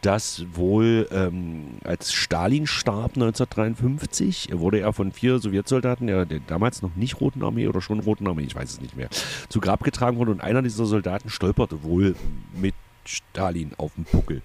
dass 0.00 0.44
wohl 0.54 1.08
ähm, 1.10 1.64
als 1.84 2.12
Stalin 2.12 2.66
starb 2.66 3.12
1953, 3.14 4.48
wurde 4.52 4.80
er 4.80 4.92
von 4.92 5.12
vier 5.12 5.38
Sowjetsoldaten, 5.38 6.06
der, 6.06 6.26
der 6.26 6.40
damals 6.46 6.82
noch 6.82 6.94
nicht 6.96 7.20
Roten 7.20 7.42
Armee 7.42 7.66
oder 7.68 7.80
schon 7.80 8.00
Roten 8.00 8.26
Armee, 8.26 8.44
ich 8.44 8.54
weiß 8.54 8.70
es 8.70 8.80
nicht 8.80 8.96
mehr, 8.96 9.08
zu 9.48 9.60
Grab 9.60 9.84
getragen 9.84 10.16
wurde 10.18 10.30
und 10.30 10.40
einer 10.40 10.62
dieser 10.62 10.86
Soldaten 10.86 11.30
stolperte 11.30 11.82
wohl 11.82 12.14
mit 12.54 12.74
Stalin 13.04 13.72
auf 13.78 13.94
dem 13.94 14.04
Puckel. 14.04 14.42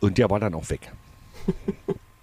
Und 0.00 0.18
der 0.18 0.28
war 0.30 0.40
dann 0.40 0.54
auch 0.54 0.68
weg. 0.70 0.92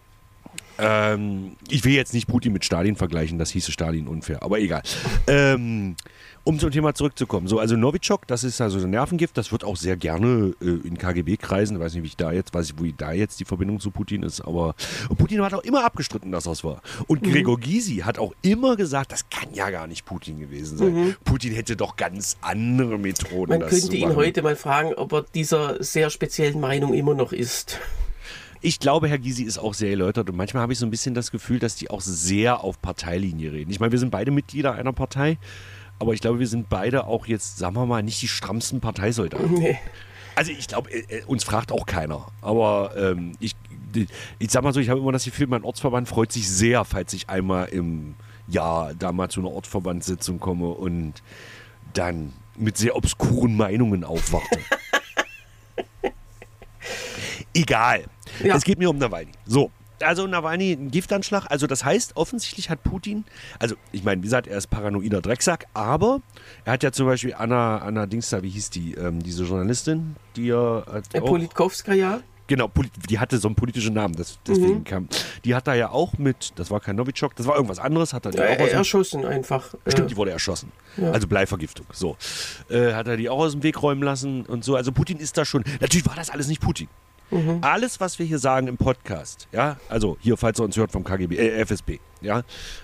Ähm, 0.82 1.56
ich 1.70 1.86
will 1.86 1.94
jetzt 1.94 2.14
nicht 2.14 2.28
Putin 2.28 2.54
mit 2.54 2.66
Stalin 2.66 2.96
vergleichen, 2.96 3.38
das 3.38 3.52
hieße 3.52 3.72
Stalin 3.72 4.08
unfair, 4.08 4.42
aber 4.42 4.60
egal. 4.60 4.82
Ähm, 5.28 5.96
um 6.44 6.58
zum 6.58 6.72
Thema 6.72 6.96
zurückzukommen. 6.96 7.48
So, 7.48 7.60
also 7.60 7.76
Novichok, 7.78 8.26
das 8.26 8.44
ist 8.44 8.60
also 8.62 8.80
ein 8.80 8.90
Nervengift, 8.90 9.38
das 9.38 9.52
wird 9.52 9.64
auch 9.64 9.78
sehr 9.78 9.96
gerne 9.96 10.56
äh, 10.60 10.66
in 10.66 10.98
KGB-Kreisen, 10.98 11.80
weiß 11.80 11.94
nicht, 11.94 12.04
wie 12.04 12.08
ich 12.08 12.18
da 12.18 12.32
jetzt, 12.32 12.52
weiß 12.54 12.72
ich, 12.72 12.80
wo 12.80 12.86
da 12.98 13.12
jetzt 13.12 13.40
die 13.40 13.46
Verbindung 13.46 13.80
zu 13.80 13.92
Putin 13.92 14.24
ist, 14.24 14.42
aber 14.42 14.74
Putin 15.18 15.42
hat 15.44 15.54
auch 15.54 15.64
immer 15.64 15.86
abgestritten, 15.86 16.32
dass 16.32 16.46
das 16.46 16.64
war. 16.64 16.82
Und 17.08 17.22
Mhm. 17.22 17.32
Gregor 17.32 17.60
Gysi 17.60 17.98
hat 17.98 18.18
auch 18.18 18.34
immer 18.42 18.76
gesagt, 18.76 19.12
das 19.12 19.30
kann 19.30 19.54
ja 19.54 19.70
gar 19.70 19.86
nicht 19.86 20.06
Putin 20.06 20.40
gewesen 20.40 20.78
sein. 20.80 21.16
Putin 21.24 21.54
hätte 21.54 21.76
doch 21.76 21.96
ganz 21.96 22.38
andere 22.42 22.98
Methoden. 22.98 23.54
Mhm. 23.54 23.60
Man 23.60 23.70
könnte 23.70 23.96
ihn 23.96 24.16
heute 24.16 24.42
mal 24.42 24.56
fragen, 24.56 24.94
ob 24.96 25.14
er 25.14 25.26
dieser 25.36 25.82
sehr 25.84 26.10
speziellen 26.10 26.60
Meinung 26.60 26.94
immer 26.96 27.14
noch 27.14 27.34
ist. 27.34 27.80
Ich 28.64 28.80
glaube, 28.80 29.08
Herr 29.08 29.18
Gysi 29.18 29.44
ist 29.44 29.58
auch 29.58 29.74
sehr 29.74 29.90
erläutert 29.90 30.30
und 30.30 30.36
manchmal 30.36 30.62
habe 30.62 30.72
ich 30.74 30.80
so 30.80 30.86
ein 30.86 30.92
bisschen 30.92 31.16
das 31.16 31.32
Gefühl, 31.32 31.58
dass 31.58 31.76
die 31.76 31.90
auch 31.90 32.02
sehr 32.02 32.64
auf 32.64 32.80
Parteilinie 32.80 33.52
reden. 33.52 33.72
Ich 33.72 33.80
meine, 33.80 33.92
wir 33.92 34.00
sind 34.00 34.12
beide 34.12 34.30
Mitglieder 34.30 34.74
einer 34.74 34.94
Partei, 34.94 35.40
aber 35.98 36.14
ich 36.14 36.22
glaube, 36.22 36.40
wir 36.40 36.48
sind 36.48 36.70
beide 36.70 37.08
auch 37.08 37.26
jetzt, 37.26 37.58
sagen 37.58 37.76
wir 37.76 37.88
mal, 37.88 38.04
nicht 38.04 38.22
die 38.22 38.28
strammsten 38.28 38.80
Parteisoldaten. 38.80 39.54
Nee. 39.54 39.80
Also 40.36 40.52
ich 40.52 40.68
glaube, 40.68 40.92
äh, 40.92 41.20
äh, 41.20 41.24
uns 41.26 41.44
fragt 41.44 41.72
auch 41.72 41.86
keiner. 41.88 42.28
Aber 42.42 42.94
ähm, 42.96 43.34
ich, 43.40 43.56
ich 44.40 44.52
sag 44.52 44.64
mal 44.64 44.74
so, 44.74 44.80
ich 44.80 44.90
habe 44.90 45.00
immer 45.00 45.12
das 45.12 45.26
Gefühl, 45.26 45.48
mein 45.48 45.64
Ortsverband 45.64 46.08
freut 46.08 46.32
sich 46.32 46.50
sehr, 46.50 46.86
falls 46.86 47.14
ich 47.14 47.30
einmal 47.30 47.68
im 47.70 48.16
Jahr 48.48 48.94
da 48.94 49.12
mal 49.12 49.30
zu 49.30 49.40
einer 49.40 49.52
Ortsverbandssitzung 49.52 50.40
komme 50.40 50.70
und 50.70 51.24
dann 51.94 52.34
mit 52.58 52.78
sehr 52.78 52.96
obskuren 52.96 53.58
Meinungen 53.58 54.04
aufwache. 54.04 54.60
Egal. 57.54 58.06
Ja. 58.44 58.56
Es 58.56 58.64
geht 58.64 58.80
mir 58.80 58.90
um 58.90 58.98
Nawalny. 58.98 59.32
So. 59.46 59.72
Also 60.04 60.26
Nawalny, 60.26 60.72
ein 60.74 60.90
Giftanschlag. 60.90 61.46
Also 61.50 61.68
das 61.68 61.86
heißt, 61.86 62.18
offensichtlich 62.18 62.70
hat 62.72 62.82
Putin, 62.84 63.24
also 63.60 63.76
ich 63.92 64.04
meine, 64.04 64.22
wie 64.22 64.26
gesagt, 64.26 64.48
er 64.48 64.58
ist 64.58 64.68
paranoider 64.72 65.22
Drecksack, 65.22 65.68
aber 65.76 66.22
er 66.66 66.74
hat 66.74 66.82
ja 66.84 66.92
zum 66.92 67.06
Beispiel 67.06 67.36
Anna, 67.38 67.78
Anna 67.78 68.08
Dingster, 68.08 68.42
wie 68.42 68.50
hieß 68.50 68.72
die, 68.72 68.96
ähm, 68.96 69.22
diese 69.22 69.44
Journalistin, 69.44 70.16
die 70.36 70.48
ja 70.48 70.84
hat 70.92 71.14
Äh, 71.14 71.20
auch- 71.22 71.26
Politkowskaja, 71.28 72.22
Genau, 72.48 72.70
die 73.10 73.18
hatte 73.18 73.38
so 73.38 73.48
einen 73.48 73.56
politischen 73.56 73.94
Namen, 73.94 74.14
das, 74.16 74.38
deswegen 74.46 74.80
Mhm. 74.80 74.84
kam. 74.84 75.08
Die 75.46 75.56
hat 75.56 75.68
da 75.68 75.74
ja 75.74 75.90
auch 75.92 76.18
mit, 76.18 76.52
das 76.58 76.70
war 76.70 76.82
kein 76.82 76.98
Novichok, 76.98 77.34
das 77.38 77.48
war 77.48 77.56
irgendwas 77.56 77.80
anderes, 77.80 78.12
hat 78.14 78.26
er 78.26 78.32
die 78.32 78.40
äh, 78.40 78.58
auch 78.58 78.60
aus 78.64 78.70
dem, 78.72 78.78
erschossen 78.80 79.26
einfach. 79.26 79.74
Stimmt, 79.88 80.12
die 80.12 80.18
wurde 80.18 80.32
erschossen. 80.32 80.70
Ja. 80.98 81.12
Also 81.12 81.28
Bleivergiftung. 81.28 81.86
So. 81.94 82.18
Äh, 82.70 82.92
hat 82.94 83.08
er 83.08 83.16
die 83.16 83.30
auch 83.30 83.38
aus 83.40 83.54
dem 83.54 83.64
Weg 83.64 83.82
räumen 83.82 84.04
lassen 84.04 84.46
und 84.46 84.66
so. 84.66 84.76
Also 84.76 84.92
Putin 84.92 85.18
ist 85.20 85.38
da 85.38 85.46
schon. 85.46 85.64
Natürlich 85.80 86.06
war 86.06 86.16
das 86.16 86.30
alles 86.30 86.48
nicht 86.50 86.60
Putin. 86.60 86.90
Mhm. 87.32 87.60
Alles, 87.62 88.00
was 88.00 88.20
wir 88.20 88.26
hier 88.26 88.40
sagen 88.40 88.68
im 88.68 88.78
Podcast, 88.78 89.48
ja, 89.52 89.78
also 89.90 90.18
hier, 90.20 90.38
falls 90.38 90.60
ihr 90.60 90.64
uns 90.64 90.78
hört 90.78 90.92
vom 90.92 91.04
KGB, 91.04 91.38
äh, 91.38 91.62
FSB, 91.62 92.00
ja, 92.22 92.44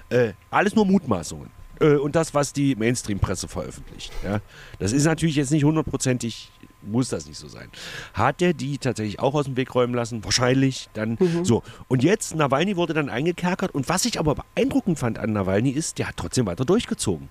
äh, 0.10 0.34
alles 0.50 0.74
nur 0.76 0.86
Mutmaßungen. 0.86 1.50
Äh, 1.80 1.96
und 1.96 2.16
das, 2.16 2.34
was 2.34 2.54
die 2.54 2.76
Mainstream-Presse 2.76 3.48
veröffentlicht. 3.48 4.12
Ja. 4.24 4.40
Das 4.80 4.94
ist 4.94 5.06
natürlich 5.06 5.36
jetzt 5.36 5.52
nicht 5.52 5.64
hundertprozentig, 5.64 6.52
muss 6.82 7.10
das 7.10 7.28
nicht 7.28 7.38
so 7.38 7.48
sein. 7.48 7.70
Hat 8.14 8.42
er 8.42 8.54
die 8.54 8.78
tatsächlich 8.78 9.20
auch 9.20 9.36
aus 9.36 9.46
dem 9.46 9.58
Weg 9.58 9.76
räumen 9.76 9.94
lassen? 9.94 10.24
Wahrscheinlich. 10.24 10.90
Dann 10.94 11.18
so. 11.44 11.64
Und 11.88 12.04
jetzt, 12.04 12.36
Nawalny 12.36 12.78
wurde 12.78 12.94
dann 12.94 13.10
eingekerkert. 13.10 13.76
Und 13.76 13.90
was 13.90 14.06
ich 14.06 14.20
aber 14.20 14.36
beeindruckend 14.36 14.98
fand 14.98 15.20
an 15.20 15.34
Nawalny 15.34 15.70
ist, 15.70 16.00
der 16.00 16.08
hat 16.08 16.18
trotzdem 16.18 16.46
weiter 16.46 16.66
durchgezogen. 16.66 17.30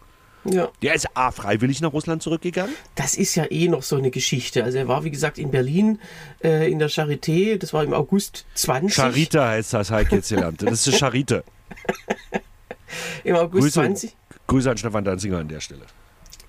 Ja. 0.52 0.68
Der 0.82 0.94
ist 0.94 1.08
A, 1.14 1.30
freiwillig 1.30 1.80
nach 1.80 1.92
Russland 1.92 2.22
zurückgegangen. 2.22 2.74
Das 2.94 3.14
ist 3.16 3.34
ja 3.34 3.44
eh 3.50 3.68
noch 3.68 3.82
so 3.82 3.96
eine 3.96 4.10
Geschichte. 4.10 4.64
Also 4.64 4.78
er 4.78 4.88
war, 4.88 5.04
wie 5.04 5.10
gesagt, 5.10 5.38
in 5.38 5.50
Berlin 5.50 6.00
äh, 6.42 6.70
in 6.70 6.78
der 6.78 6.90
Charité. 6.90 7.56
Das 7.58 7.72
war 7.72 7.84
im 7.84 7.92
August 7.92 8.46
20. 8.54 8.94
Charite 8.94 9.44
heißt 9.44 9.72
das, 9.74 9.90
ich 9.90 10.10
jetzt 10.10 10.28
gelernt. 10.28 10.62
Das 10.62 10.86
ist 10.86 10.98
Charite. 10.98 11.44
Im 13.24 13.36
August 13.36 13.62
Grüße, 13.62 13.80
20. 13.80 14.16
Grüße 14.46 14.70
an 14.70 14.76
Stefan 14.78 15.04
Danziger 15.04 15.38
an 15.38 15.48
der 15.48 15.60
Stelle. 15.60 15.82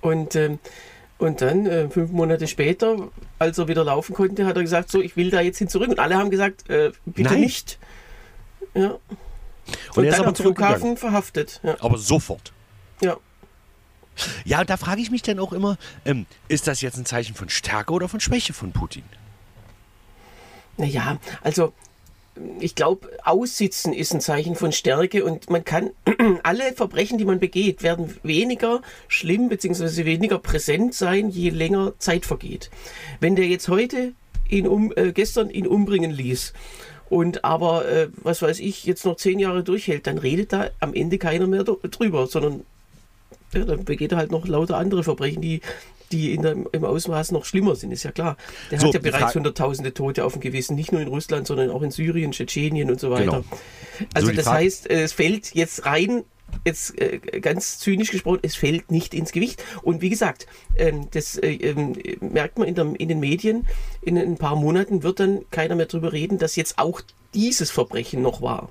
Und, 0.01 0.35
ähm, 0.35 0.59
und 1.17 1.41
dann, 1.41 1.65
äh, 1.65 1.89
fünf 1.89 2.11
Monate 2.11 2.47
später, 2.47 3.09
als 3.39 3.57
er 3.57 3.67
wieder 3.67 3.83
laufen 3.83 4.13
konnte, 4.13 4.45
hat 4.45 4.55
er 4.55 4.61
gesagt, 4.61 4.91
so, 4.91 5.01
ich 5.01 5.15
will 5.17 5.31
da 5.31 5.41
jetzt 5.41 5.57
hin 5.57 5.67
zurück. 5.67 5.89
Und 5.89 5.99
alle 5.99 6.15
haben 6.15 6.29
gesagt, 6.29 6.69
äh, 6.69 6.91
bitte 7.05 7.31
Nein. 7.31 7.41
nicht. 7.41 7.79
Ja. 8.75 8.89
Und, 8.91 9.97
Und, 9.97 10.03
er 10.05 10.11
ist 10.11 10.19
aber 10.19 10.29
am. 10.29 10.35
Flughafen 10.35 10.97
verhaftet. 10.97 11.59
Ja. 11.63 11.75
Aber 11.79 11.97
sofort. 11.97 12.53
ja. 13.01 13.17
Ja, 14.45 14.61
und 14.61 14.69
da 14.69 14.77
frage 14.77 15.01
ich 15.01 15.11
mich 15.11 15.21
dann 15.21 15.39
auch 15.39 15.53
immer, 15.53 15.77
ähm, 16.05 16.25
ist 16.47 16.67
das 16.67 16.81
jetzt 16.81 16.97
ein 16.97 17.05
Zeichen 17.05 17.35
von 17.35 17.49
Stärke 17.49 17.93
oder 17.93 18.07
von 18.07 18.19
Schwäche 18.19 18.53
von 18.53 18.71
Putin? 18.71 19.03
Naja, 20.77 21.17
also 21.41 21.73
ich 22.59 22.75
glaube, 22.75 23.09
Aussitzen 23.23 23.93
ist 23.93 24.13
ein 24.13 24.21
Zeichen 24.21 24.55
von 24.55 24.71
Stärke 24.71 25.25
und 25.25 25.49
man 25.49 25.63
kann, 25.65 25.89
alle 26.43 26.73
Verbrechen, 26.73 27.17
die 27.17 27.25
man 27.25 27.39
begeht, 27.39 27.81
werden 27.81 28.15
weniger 28.23 28.81
schlimm 29.07 29.49
bzw. 29.49 30.05
weniger 30.05 30.37
präsent 30.37 30.93
sein, 30.93 31.29
je 31.29 31.49
länger 31.49 31.93
Zeit 31.97 32.25
vergeht. 32.25 32.69
Wenn 33.19 33.35
der 33.35 33.47
jetzt 33.47 33.69
heute 33.69 34.13
ihn 34.49 34.67
um, 34.67 34.93
äh, 34.95 35.11
gestern 35.13 35.49
ihn 35.49 35.67
umbringen 35.67 36.11
ließ 36.11 36.53
und 37.09 37.43
aber, 37.43 37.87
äh, 37.87 38.09
was 38.17 38.41
weiß 38.41 38.59
ich, 38.59 38.83
jetzt 38.85 39.05
noch 39.05 39.15
zehn 39.17 39.39
Jahre 39.39 39.63
durchhält, 39.63 40.05
dann 40.07 40.17
redet 40.17 40.53
da 40.53 40.69
am 40.79 40.93
Ende 40.93 41.17
keiner 41.17 41.47
mehr 41.47 41.63
dr- 41.63 41.79
drüber, 41.89 42.27
sondern 42.27 42.63
ja, 43.53 43.65
dann 43.65 43.85
begeht 43.85 44.11
er 44.11 44.17
halt 44.17 44.31
noch 44.31 44.47
lauter 44.47 44.77
andere 44.77 45.03
Verbrechen, 45.03 45.41
die, 45.41 45.61
die 46.11 46.33
in 46.33 46.41
dem, 46.41 46.67
im 46.71 46.83
Ausmaß 46.85 47.31
noch 47.31 47.45
schlimmer 47.45 47.75
sind, 47.75 47.91
ist 47.91 48.03
ja 48.03 48.11
klar. 48.11 48.37
Der 48.71 48.79
So, 48.79 48.87
hat 48.87 48.93
ja 48.93 48.99
bereits 48.99 49.35
hunderttausende 49.35 49.93
Tote 49.93 50.25
auf 50.25 50.33
dem 50.33 50.41
Gewissen, 50.41 50.75
nicht 50.75 50.91
nur 50.91 51.01
in 51.01 51.07
Russland, 51.07 51.47
sondern 51.47 51.69
auch 51.71 51.81
in 51.81 51.91
Syrien, 51.91 52.31
Tschetschenien 52.31 52.89
und 52.89 52.99
so 52.99 53.11
weiter. 53.11 53.43
Genau. 53.43 53.43
Also 54.13 54.27
So, 54.27 54.33
das 54.33 54.45
Frage- 54.45 54.57
heißt, 54.59 54.89
es 54.89 55.13
fällt 55.13 55.53
jetzt 55.55 55.85
rein, 55.85 56.23
jetzt 56.65 56.99
äh, 56.99 57.19
ganz 57.41 57.79
zynisch 57.79 58.11
gesprochen, 58.11 58.39
es 58.41 58.55
fällt 58.55 58.89
nicht 58.91 59.13
ins 59.13 59.31
Gewicht. 59.31 59.63
Und 59.81 60.01
wie 60.01 60.09
gesagt, 60.09 60.47
ähm, 60.77 61.07
das 61.11 61.37
äh, 61.37 61.51
ähm, 61.51 61.93
merkt 62.21 62.57
man 62.57 62.67
in, 62.67 63.07
den 63.07 63.19
Medien, 63.19 63.65
in 64.01 64.17
ein 64.17 64.37
paar 64.37 64.55
Monaten 64.55 65.03
wird 65.03 65.19
dann 65.19 65.41
keiner 65.51 65.75
mehr 65.75 65.87
drüber 65.87 66.13
reden, 66.13 66.37
dass 66.37 66.55
jetzt 66.55 66.79
auch 66.79 67.01
dieses 67.33 67.69
Verbrechen 67.69 68.21
noch 68.21 68.41
war. 68.41 68.69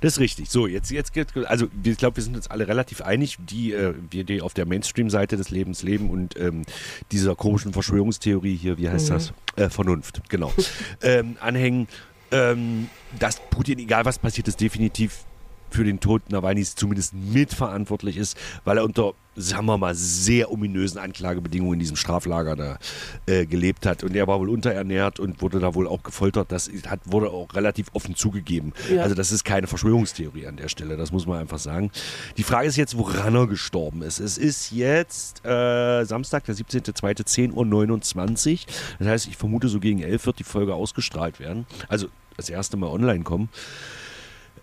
Das 0.00 0.14
ist 0.14 0.20
richtig. 0.20 0.50
So, 0.50 0.66
jetzt, 0.66 0.90
jetzt 0.90 1.12
geht, 1.12 1.36
also 1.46 1.66
ich 1.82 1.96
glaube, 1.96 2.16
wir 2.16 2.22
sind 2.22 2.36
uns 2.36 2.48
alle 2.50 2.68
relativ 2.68 3.00
einig, 3.00 3.38
die, 3.38 3.72
äh, 3.72 3.94
wir, 4.10 4.24
die 4.24 4.40
auf 4.42 4.54
der 4.54 4.66
Mainstream-Seite 4.66 5.36
des 5.36 5.50
Lebens 5.50 5.82
leben 5.82 6.10
und 6.10 6.38
ähm, 6.38 6.64
dieser 7.12 7.36
komischen 7.36 7.72
Verschwörungstheorie 7.72 8.56
hier, 8.56 8.78
wie 8.78 8.88
heißt 8.88 9.10
das? 9.10 9.32
Äh, 9.56 9.68
Vernunft, 9.68 10.22
genau. 10.28 10.52
ähm, 11.02 11.36
anhängen, 11.40 11.88
ähm, 12.30 12.88
dass 13.18 13.40
Putin, 13.50 13.78
egal 13.78 14.04
was 14.04 14.18
passiert 14.18 14.48
ist, 14.48 14.60
definitiv 14.60 15.24
für 15.70 15.84
den 15.84 16.00
Tod 16.00 16.30
Nawalnys 16.30 16.74
zumindest 16.74 17.14
mitverantwortlich 17.14 18.16
ist, 18.16 18.36
weil 18.64 18.78
er 18.78 18.84
unter, 18.84 19.12
sagen 19.36 19.66
wir 19.66 19.78
mal, 19.78 19.94
sehr 19.94 20.50
ominösen 20.50 20.98
Anklagebedingungen 20.98 21.74
in 21.74 21.80
diesem 21.80 21.96
Straflager 21.96 22.56
da 22.56 22.78
äh, 23.26 23.46
gelebt 23.46 23.86
hat. 23.86 24.04
Und 24.04 24.14
er 24.14 24.26
war 24.26 24.40
wohl 24.40 24.50
unterernährt 24.50 25.20
und 25.20 25.40
wurde 25.40 25.60
da 25.60 25.74
wohl 25.74 25.86
auch 25.86 26.02
gefoltert. 26.02 26.52
Das 26.52 26.70
hat, 26.86 27.00
wurde 27.04 27.30
auch 27.30 27.54
relativ 27.54 27.88
offen 27.92 28.14
zugegeben. 28.14 28.72
Ja. 28.92 29.02
Also 29.02 29.14
das 29.14 29.32
ist 29.32 29.44
keine 29.44 29.66
Verschwörungstheorie 29.66 30.46
an 30.46 30.56
der 30.56 30.68
Stelle, 30.68 30.96
das 30.96 31.12
muss 31.12 31.26
man 31.26 31.38
einfach 31.38 31.58
sagen. 31.58 31.90
Die 32.36 32.42
Frage 32.42 32.68
ist 32.68 32.76
jetzt, 32.76 32.96
woran 32.96 33.34
er 33.34 33.46
gestorben 33.46 34.02
ist. 34.02 34.20
Es 34.20 34.38
ist 34.38 34.72
jetzt 34.72 35.44
äh, 35.44 36.04
Samstag, 36.04 36.44
der 36.44 36.54
17.02., 36.54 37.52
10.29 37.52 38.52
Uhr. 38.52 38.58
Das 38.98 39.08
heißt, 39.08 39.28
ich 39.28 39.36
vermute, 39.36 39.68
so 39.68 39.80
gegen 39.80 40.02
11 40.02 40.26
wird 40.26 40.38
die 40.38 40.44
Folge 40.44 40.74
ausgestrahlt 40.74 41.40
werden. 41.40 41.66
Also 41.88 42.08
das 42.36 42.50
erste 42.50 42.76
Mal 42.76 42.88
online 42.88 43.22
kommen. 43.22 43.48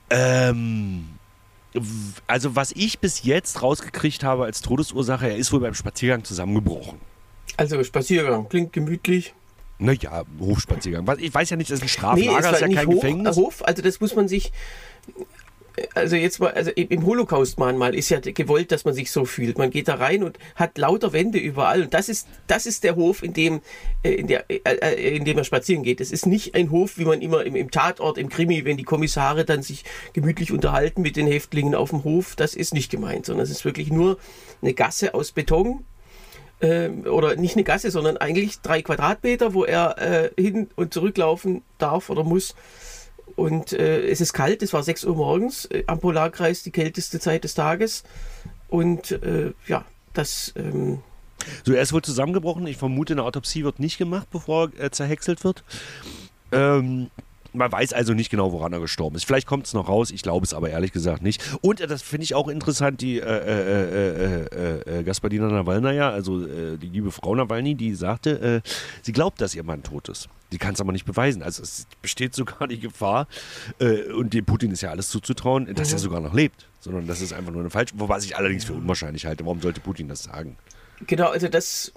Ähm, 0.09 1.07
also 2.27 2.55
was 2.55 2.71
ich 2.71 2.99
bis 2.99 3.23
jetzt 3.23 3.61
rausgekriegt 3.61 4.23
habe 4.23 4.45
als 4.45 4.61
Todesursache, 4.61 5.29
er 5.29 5.37
ist 5.37 5.51
wohl 5.51 5.59
beim 5.59 5.73
Spaziergang 5.73 6.23
zusammengebrochen. 6.23 6.99
Also 7.57 7.83
Spaziergang, 7.83 8.47
klingt 8.49 8.73
gemütlich. 8.73 9.33
Naja, 9.79 10.23
Hofspaziergang. 10.39 11.07
Ich 11.19 11.33
weiß 11.33 11.51
ja 11.51 11.57
nicht, 11.57 11.69
das 11.69 11.79
ist 11.79 11.83
ein 11.83 11.85
Nee, 11.85 12.23
Straflager, 12.23 12.39
es 12.39 12.45
war 12.45 12.53
ist 12.53 12.61
ja 12.61 12.67
kein 12.67 12.87
Hof, 12.87 12.95
Gefängnis. 12.95 13.35
Hof, 13.35 13.63
also 13.65 13.81
das 13.81 13.99
muss 13.99 14.15
man 14.15 14.27
sich, 14.27 14.51
also 15.93 16.15
jetzt 16.15 16.39
mal, 16.39 16.51
also 16.51 16.71
im 16.71 17.05
Holocaust-Mahnmal 17.05 17.95
ist 17.95 18.09
ja 18.09 18.19
gewollt, 18.19 18.71
dass 18.71 18.85
man 18.85 18.93
sich 18.93 19.11
so 19.11 19.25
fühlt. 19.25 19.57
Man 19.57 19.69
geht 19.69 19.87
da 19.87 19.95
rein 19.95 20.23
und 20.23 20.37
hat 20.55 20.77
lauter 20.77 21.13
Wände 21.13 21.37
überall 21.37 21.83
und 21.83 21.93
das 21.93 22.09
ist, 22.09 22.27
das 22.47 22.65
ist 22.65 22.83
der 22.83 22.95
Hof, 22.95 23.23
in 23.23 23.33
dem, 23.33 23.61
äh, 24.03 24.11
in, 24.11 24.27
der, 24.27 24.49
äh, 24.49 24.59
äh, 24.63 25.15
in 25.15 25.25
dem 25.25 25.37
er 25.37 25.43
spazieren 25.43 25.83
geht. 25.83 26.01
Es 26.01 26.11
ist 26.11 26.25
nicht 26.25 26.55
ein 26.55 26.71
Hof, 26.71 26.97
wie 26.97 27.05
man 27.05 27.21
immer 27.21 27.43
im, 27.45 27.55
im 27.55 27.71
Tatort, 27.71 28.17
im 28.17 28.29
Krimi, 28.29 28.65
wenn 28.65 28.77
die 28.77 28.83
Kommissare 28.83 29.45
dann 29.45 29.61
sich 29.61 29.83
gemütlich 30.13 30.51
unterhalten 30.51 31.01
mit 31.01 31.15
den 31.15 31.27
Häftlingen 31.27 31.75
auf 31.75 31.91
dem 31.91 32.03
Hof, 32.03 32.35
das 32.35 32.55
ist 32.55 32.73
nicht 32.73 32.89
gemeint, 32.89 33.25
sondern 33.25 33.43
es 33.43 33.51
ist 33.51 33.65
wirklich 33.65 33.91
nur 33.91 34.17
eine 34.61 34.73
Gasse 34.73 35.13
aus 35.13 35.31
Beton, 35.31 35.83
ähm, 36.59 37.05
oder 37.05 37.35
nicht 37.35 37.55
eine 37.55 37.63
Gasse, 37.63 37.91
sondern 37.91 38.17
eigentlich 38.17 38.61
drei 38.61 38.81
Quadratmeter, 38.81 39.53
wo 39.53 39.63
er 39.63 39.97
äh, 39.99 40.41
hin 40.41 40.69
und 40.75 40.93
zurücklaufen 40.93 41.61
darf 41.77 42.09
oder 42.09 42.23
muss. 42.23 42.55
Und 43.37 43.71
äh, 43.71 44.01
es 44.09 44.19
ist 44.19 44.33
kalt, 44.33 44.63
es 44.63 44.73
war 44.73 44.81
6 44.81 45.05
Uhr 45.05 45.15
morgens, 45.15 45.65
äh, 45.65 45.83
am 45.85 45.99
Polarkreis 45.99 46.63
die 46.63 46.71
kälteste 46.71 47.19
Zeit 47.19 47.43
des 47.43 47.53
Tages. 47.53 48.03
Und 48.67 49.11
äh, 49.11 49.53
ja, 49.67 49.85
das, 50.13 50.51
ähm, 50.57 50.99
So, 51.63 51.71
er 51.73 51.83
ist 51.83 51.93
wohl 51.93 52.01
zusammengebrochen. 52.01 52.65
Ich 52.65 52.77
vermute, 52.77 53.13
eine 53.13 53.23
Autopsie 53.23 53.63
wird 53.63 53.79
nicht 53.79 53.99
gemacht, 53.99 54.27
bevor 54.31 54.71
er 54.79 54.85
äh, 54.85 54.91
zerhäckselt 54.91 55.43
wird. 55.43 55.63
Ähm, 56.51 57.11
man 57.53 57.71
weiß 57.71 57.93
also 57.93 58.15
nicht 58.15 58.31
genau, 58.31 58.51
woran 58.51 58.73
er 58.73 58.79
gestorben 58.79 59.15
ist. 59.15 59.25
Vielleicht 59.25 59.45
kommt 59.45 59.67
es 59.67 59.73
noch 59.75 59.87
raus, 59.87 60.09
ich 60.09 60.23
glaube 60.23 60.43
es 60.43 60.55
aber 60.55 60.71
ehrlich 60.71 60.91
gesagt 60.91 61.21
nicht. 61.21 61.41
Und 61.61 61.79
äh, 61.79 61.85
das 61.85 62.01
finde 62.01 62.23
ich 62.23 62.33
auch 62.33 62.47
interessant, 62.47 63.01
die 63.01 63.19
äh, 63.19 63.23
äh, 63.23 64.45
äh, 64.51 64.99
äh, 64.99 65.03
Gaspadina 65.03 65.47
Nawalnaja, 65.47 66.09
also 66.09 66.39
die 66.75 66.89
liebe 66.89 67.11
Frau 67.11 67.35
Nawalny, 67.35 67.75
die 67.75 67.93
sagte, 67.93 68.63
sie 69.03 69.11
glaubt, 69.11 69.41
dass 69.41 69.53
ihr 69.53 69.63
Mann 69.63 69.83
tot 69.83 70.09
ist. 70.09 70.27
Sie 70.51 70.57
kann 70.57 70.73
es 70.73 70.81
aber 70.81 70.91
nicht 70.91 71.05
beweisen. 71.05 71.43
Also 71.43 71.63
es 71.63 71.87
besteht 72.01 72.33
sogar 72.33 72.67
die 72.67 72.79
Gefahr, 72.79 73.27
äh, 73.79 74.11
und 74.13 74.33
dem 74.33 74.45
Putin 74.45 74.71
ist 74.71 74.81
ja 74.81 74.91
alles 74.91 75.09
zuzutrauen, 75.09 75.73
dass 75.75 75.91
er 75.91 75.99
sogar 75.99 76.21
noch 76.21 76.33
lebt. 76.33 76.67
Sondern 76.79 77.07
das 77.07 77.21
ist 77.21 77.33
einfach 77.33 77.51
nur 77.51 77.61
eine 77.61 77.69
falsche, 77.69 77.93
wobei 77.97 78.17
ich 78.19 78.37
allerdings 78.37 78.63
für 78.63 78.73
unwahrscheinlich 78.73 79.25
halte. 79.25 79.45
Warum 79.45 79.61
sollte 79.61 79.81
Putin 79.81 80.07
das 80.07 80.23
sagen? 80.23 80.57
genau, 81.05 81.29
also 81.29 81.47
das, 81.47 81.91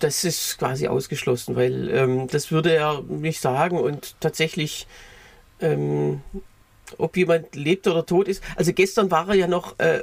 das 0.00 0.24
ist 0.24 0.58
quasi 0.58 0.86
ausgeschlossen, 0.86 1.56
weil 1.56 1.90
ähm, 1.90 2.28
das 2.28 2.50
würde 2.50 2.72
er 2.72 3.02
nicht 3.02 3.40
sagen 3.40 3.78
und 3.78 4.14
tatsächlich, 4.20 4.86
ähm, 5.60 6.22
ob 6.98 7.16
jemand 7.16 7.54
lebt 7.54 7.86
oder 7.86 8.04
tot 8.04 8.28
ist. 8.28 8.42
Also 8.56 8.72
gestern 8.72 9.10
war 9.10 9.28
er 9.28 9.34
ja 9.34 9.46
noch, 9.46 9.78
äh, 9.78 10.02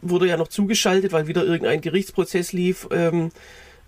wurde 0.00 0.28
ja 0.28 0.36
noch 0.36 0.48
zugeschaltet, 0.48 1.12
weil 1.12 1.26
wieder 1.26 1.44
irgendein 1.44 1.80
Gerichtsprozess 1.80 2.52
lief, 2.52 2.88
ähm, 2.90 3.30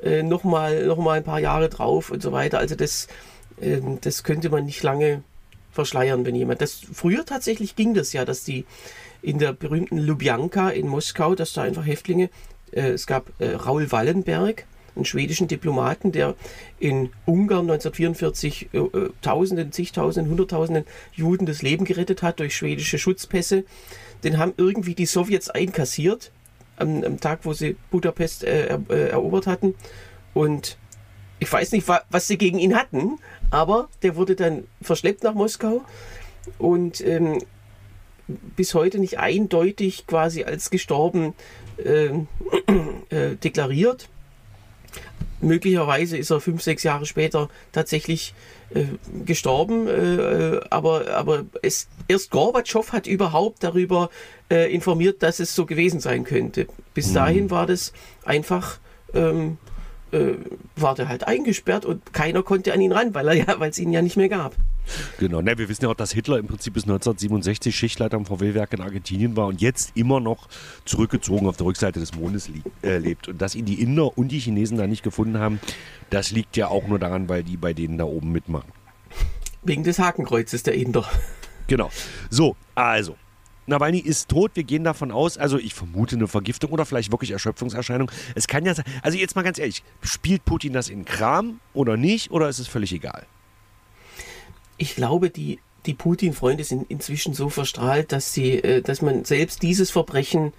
äh, 0.04 0.22
nochmal 0.22 0.86
noch 0.86 0.98
mal 0.98 1.18
ein 1.18 1.24
paar 1.24 1.40
Jahre 1.40 1.68
drauf 1.68 2.10
und 2.10 2.22
so 2.22 2.32
weiter. 2.32 2.58
Also 2.58 2.74
das, 2.74 3.08
ähm, 3.60 3.98
das 4.00 4.22
könnte 4.22 4.50
man 4.50 4.64
nicht 4.64 4.82
lange 4.82 5.22
verschleiern, 5.72 6.24
wenn 6.24 6.34
jemand. 6.34 6.60
Das 6.60 6.80
früher 6.92 7.24
tatsächlich 7.24 7.76
ging 7.76 7.94
das 7.94 8.12
ja, 8.12 8.24
dass 8.24 8.44
die 8.44 8.64
in 9.22 9.38
der 9.38 9.52
berühmten 9.52 9.98
Lubjanka 9.98 10.70
in 10.70 10.86
Moskau, 10.86 11.34
dass 11.34 11.54
da 11.54 11.62
einfach 11.62 11.86
Häftlinge, 11.86 12.30
äh, 12.72 12.90
es 12.90 13.06
gab 13.06 13.30
äh, 13.40 13.54
Raul 13.54 13.90
Wallenberg, 13.90 14.66
einen 14.94 15.04
schwedischen 15.04 15.48
Diplomaten, 15.48 16.12
der 16.12 16.36
in 16.78 17.10
Ungarn 17.24 17.70
1944 17.70 18.68
äh, 18.72 18.78
äh, 18.78 19.10
Tausenden, 19.22 19.72
zigtausenden, 19.72 20.30
Hunderttausenden 20.30 20.84
Juden 21.12 21.46
das 21.46 21.62
Leben 21.62 21.84
gerettet 21.84 22.22
hat 22.22 22.38
durch 22.38 22.54
schwedische 22.54 22.98
Schutzpässe. 22.98 23.64
Den 24.22 24.38
haben 24.38 24.54
irgendwie 24.56 24.94
die 24.94 25.06
Sowjets 25.06 25.50
einkassiert 25.50 26.30
am, 26.76 27.02
am 27.04 27.20
Tag, 27.20 27.40
wo 27.42 27.52
sie 27.52 27.76
Budapest 27.90 28.44
äh, 28.44 28.78
äh, 28.88 29.08
erobert 29.08 29.46
hatten. 29.46 29.74
Und 30.32 30.76
ich 31.38 31.52
weiß 31.52 31.72
nicht, 31.72 31.86
wa 31.88 32.02
was 32.10 32.26
sie 32.26 32.38
gegen 32.38 32.58
ihn 32.58 32.76
hatten, 32.76 33.18
aber 33.50 33.88
der 34.02 34.16
wurde 34.16 34.34
dann 34.36 34.64
verschleppt 34.82 35.22
nach 35.22 35.34
Moskau 35.34 35.82
und 36.58 37.00
ähm, 37.00 37.42
bis 38.26 38.74
heute 38.74 38.98
nicht 38.98 39.18
eindeutig 39.18 40.06
quasi 40.06 40.44
als 40.44 40.70
gestorben 40.70 41.34
ähm, 41.84 42.28
äh, 43.10 43.36
deklariert. 43.36 44.08
Möglicherweise 45.40 46.16
ist 46.16 46.30
er 46.30 46.40
fünf, 46.40 46.62
sechs 46.62 46.84
Jahre 46.84 47.04
später 47.04 47.50
tatsächlich 47.72 48.34
äh, 48.74 48.84
gestorben, 49.24 49.88
äh, 49.88 50.60
aber, 50.70 51.14
aber 51.14 51.44
es, 51.62 51.88
erst 52.08 52.30
Gorbatschow 52.30 52.92
hat 52.92 53.06
überhaupt 53.06 53.62
darüber 53.62 54.10
äh, 54.50 54.72
informiert, 54.72 55.22
dass 55.22 55.40
es 55.40 55.54
so 55.54 55.64
gewesen 55.64 56.00
sein 56.00 56.24
könnte. 56.24 56.66
Bis 56.92 57.12
dahin 57.12 57.50
war 57.50 57.66
das 57.66 57.92
einfach, 58.24 58.78
ähm, 59.14 59.58
äh, 60.12 60.34
war 60.76 60.94
der 60.94 61.08
halt 61.08 61.26
eingesperrt 61.26 61.84
und 61.84 62.12
keiner 62.12 62.42
konnte 62.42 62.72
an 62.72 62.80
ihn 62.80 62.92
ran, 62.92 63.14
weil 63.14 63.28
er 63.28 63.34
ja, 63.34 63.60
weil 63.60 63.70
es 63.70 63.78
ihn 63.78 63.92
ja 63.92 64.02
nicht 64.02 64.16
mehr 64.16 64.28
gab. 64.28 64.54
Genau, 65.18 65.40
ne, 65.40 65.56
wir 65.58 65.68
wissen 65.68 65.84
ja 65.84 65.90
auch, 65.90 65.94
dass 65.94 66.12
Hitler 66.12 66.38
im 66.38 66.46
Prinzip 66.46 66.74
bis 66.74 66.84
1967 66.84 67.74
Schichtleiter 67.74 68.16
am 68.16 68.26
VW-Werk 68.26 68.72
in 68.72 68.80
Argentinien 68.80 69.36
war 69.36 69.46
und 69.46 69.60
jetzt 69.60 69.92
immer 69.96 70.20
noch 70.20 70.48
zurückgezogen 70.84 71.46
auf 71.46 71.56
der 71.56 71.66
Rückseite 71.66 72.00
des 72.00 72.14
Mondes 72.14 72.50
äh, 72.82 72.98
lebt. 72.98 73.28
Und 73.28 73.40
dass 73.40 73.54
ihn 73.54 73.64
die 73.64 73.80
Inder 73.80 74.16
und 74.16 74.28
die 74.28 74.38
Chinesen 74.38 74.78
da 74.78 74.86
nicht 74.86 75.02
gefunden 75.02 75.38
haben, 75.38 75.60
das 76.10 76.30
liegt 76.30 76.56
ja 76.56 76.68
auch 76.68 76.86
nur 76.86 76.98
daran, 76.98 77.28
weil 77.28 77.42
die 77.42 77.56
bei 77.56 77.72
denen 77.72 77.98
da 77.98 78.04
oben 78.04 78.32
mitmachen. 78.32 78.70
Wegen 79.62 79.84
des 79.84 79.98
Hakenkreuzes 79.98 80.62
der 80.62 80.74
Inder. 80.74 81.08
Genau. 81.66 81.90
So, 82.28 82.56
also, 82.74 83.16
Nawalny 83.66 83.98
ist 83.98 84.28
tot, 84.28 84.52
wir 84.54 84.64
gehen 84.64 84.84
davon 84.84 85.10
aus, 85.10 85.38
also 85.38 85.58
ich 85.58 85.72
vermute 85.72 86.16
eine 86.16 86.28
Vergiftung 86.28 86.70
oder 86.70 86.84
vielleicht 86.84 87.10
wirklich 87.10 87.30
Erschöpfungserscheinung. 87.30 88.10
Es 88.34 88.46
kann 88.46 88.66
ja 88.66 88.74
sein, 88.74 88.84
also 89.02 89.16
jetzt 89.16 89.36
mal 89.36 89.42
ganz 89.42 89.58
ehrlich, 89.58 89.82
spielt 90.02 90.44
Putin 90.44 90.74
das 90.74 90.90
in 90.90 91.04
Kram 91.06 91.60
oder 91.72 91.96
nicht 91.96 92.30
oder 92.30 92.48
ist 92.48 92.58
es 92.58 92.68
völlig 92.68 92.92
egal? 92.92 93.26
Ich 94.76 94.96
glaube, 94.96 95.30
die, 95.30 95.58
die 95.86 95.94
Putin-Freunde 95.94 96.64
sind 96.64 96.90
inzwischen 96.90 97.34
so 97.34 97.48
verstrahlt, 97.48 98.12
dass 98.12 98.32
sie, 98.32 98.54
äh, 98.54 98.82
dass 98.82 99.02
man 99.02 99.24
selbst 99.24 99.62
dieses 99.62 99.90
Verbrechen 99.90 100.52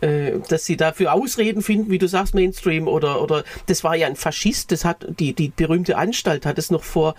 äh, 0.00 0.38
dass 0.48 0.64
sie 0.64 0.78
dafür 0.78 1.12
Ausreden 1.12 1.60
finden, 1.62 1.90
wie 1.90 1.98
du 1.98 2.08
sagst, 2.08 2.34
Mainstream 2.34 2.88
oder, 2.88 3.20
oder 3.22 3.44
das 3.66 3.84
war 3.84 3.94
ja 3.94 4.06
ein 4.06 4.16
Faschist, 4.16 4.72
das 4.72 4.86
hat 4.86 5.06
die, 5.18 5.34
die 5.34 5.50
berühmte 5.50 5.98
Anstalt 5.98 6.46
hat 6.46 6.58
es 6.58 6.70
noch 6.70 6.84
vor, 6.84 7.14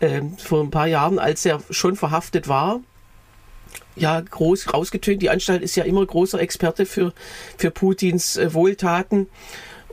äh, 0.00 0.20
vor 0.36 0.62
ein 0.62 0.70
paar 0.70 0.86
Jahren, 0.86 1.18
als 1.18 1.46
er 1.46 1.62
schon 1.70 1.96
verhaftet 1.96 2.46
war, 2.46 2.80
ja, 3.96 4.20
groß 4.20 4.74
rausgetönt. 4.74 5.22
Die 5.22 5.30
Anstalt 5.30 5.62
ist 5.62 5.76
ja 5.76 5.84
immer 5.84 6.04
großer 6.04 6.38
Experte 6.38 6.84
für, 6.84 7.12
für 7.56 7.70
Putins 7.70 8.36
äh, 8.36 8.52
Wohltaten. 8.52 9.28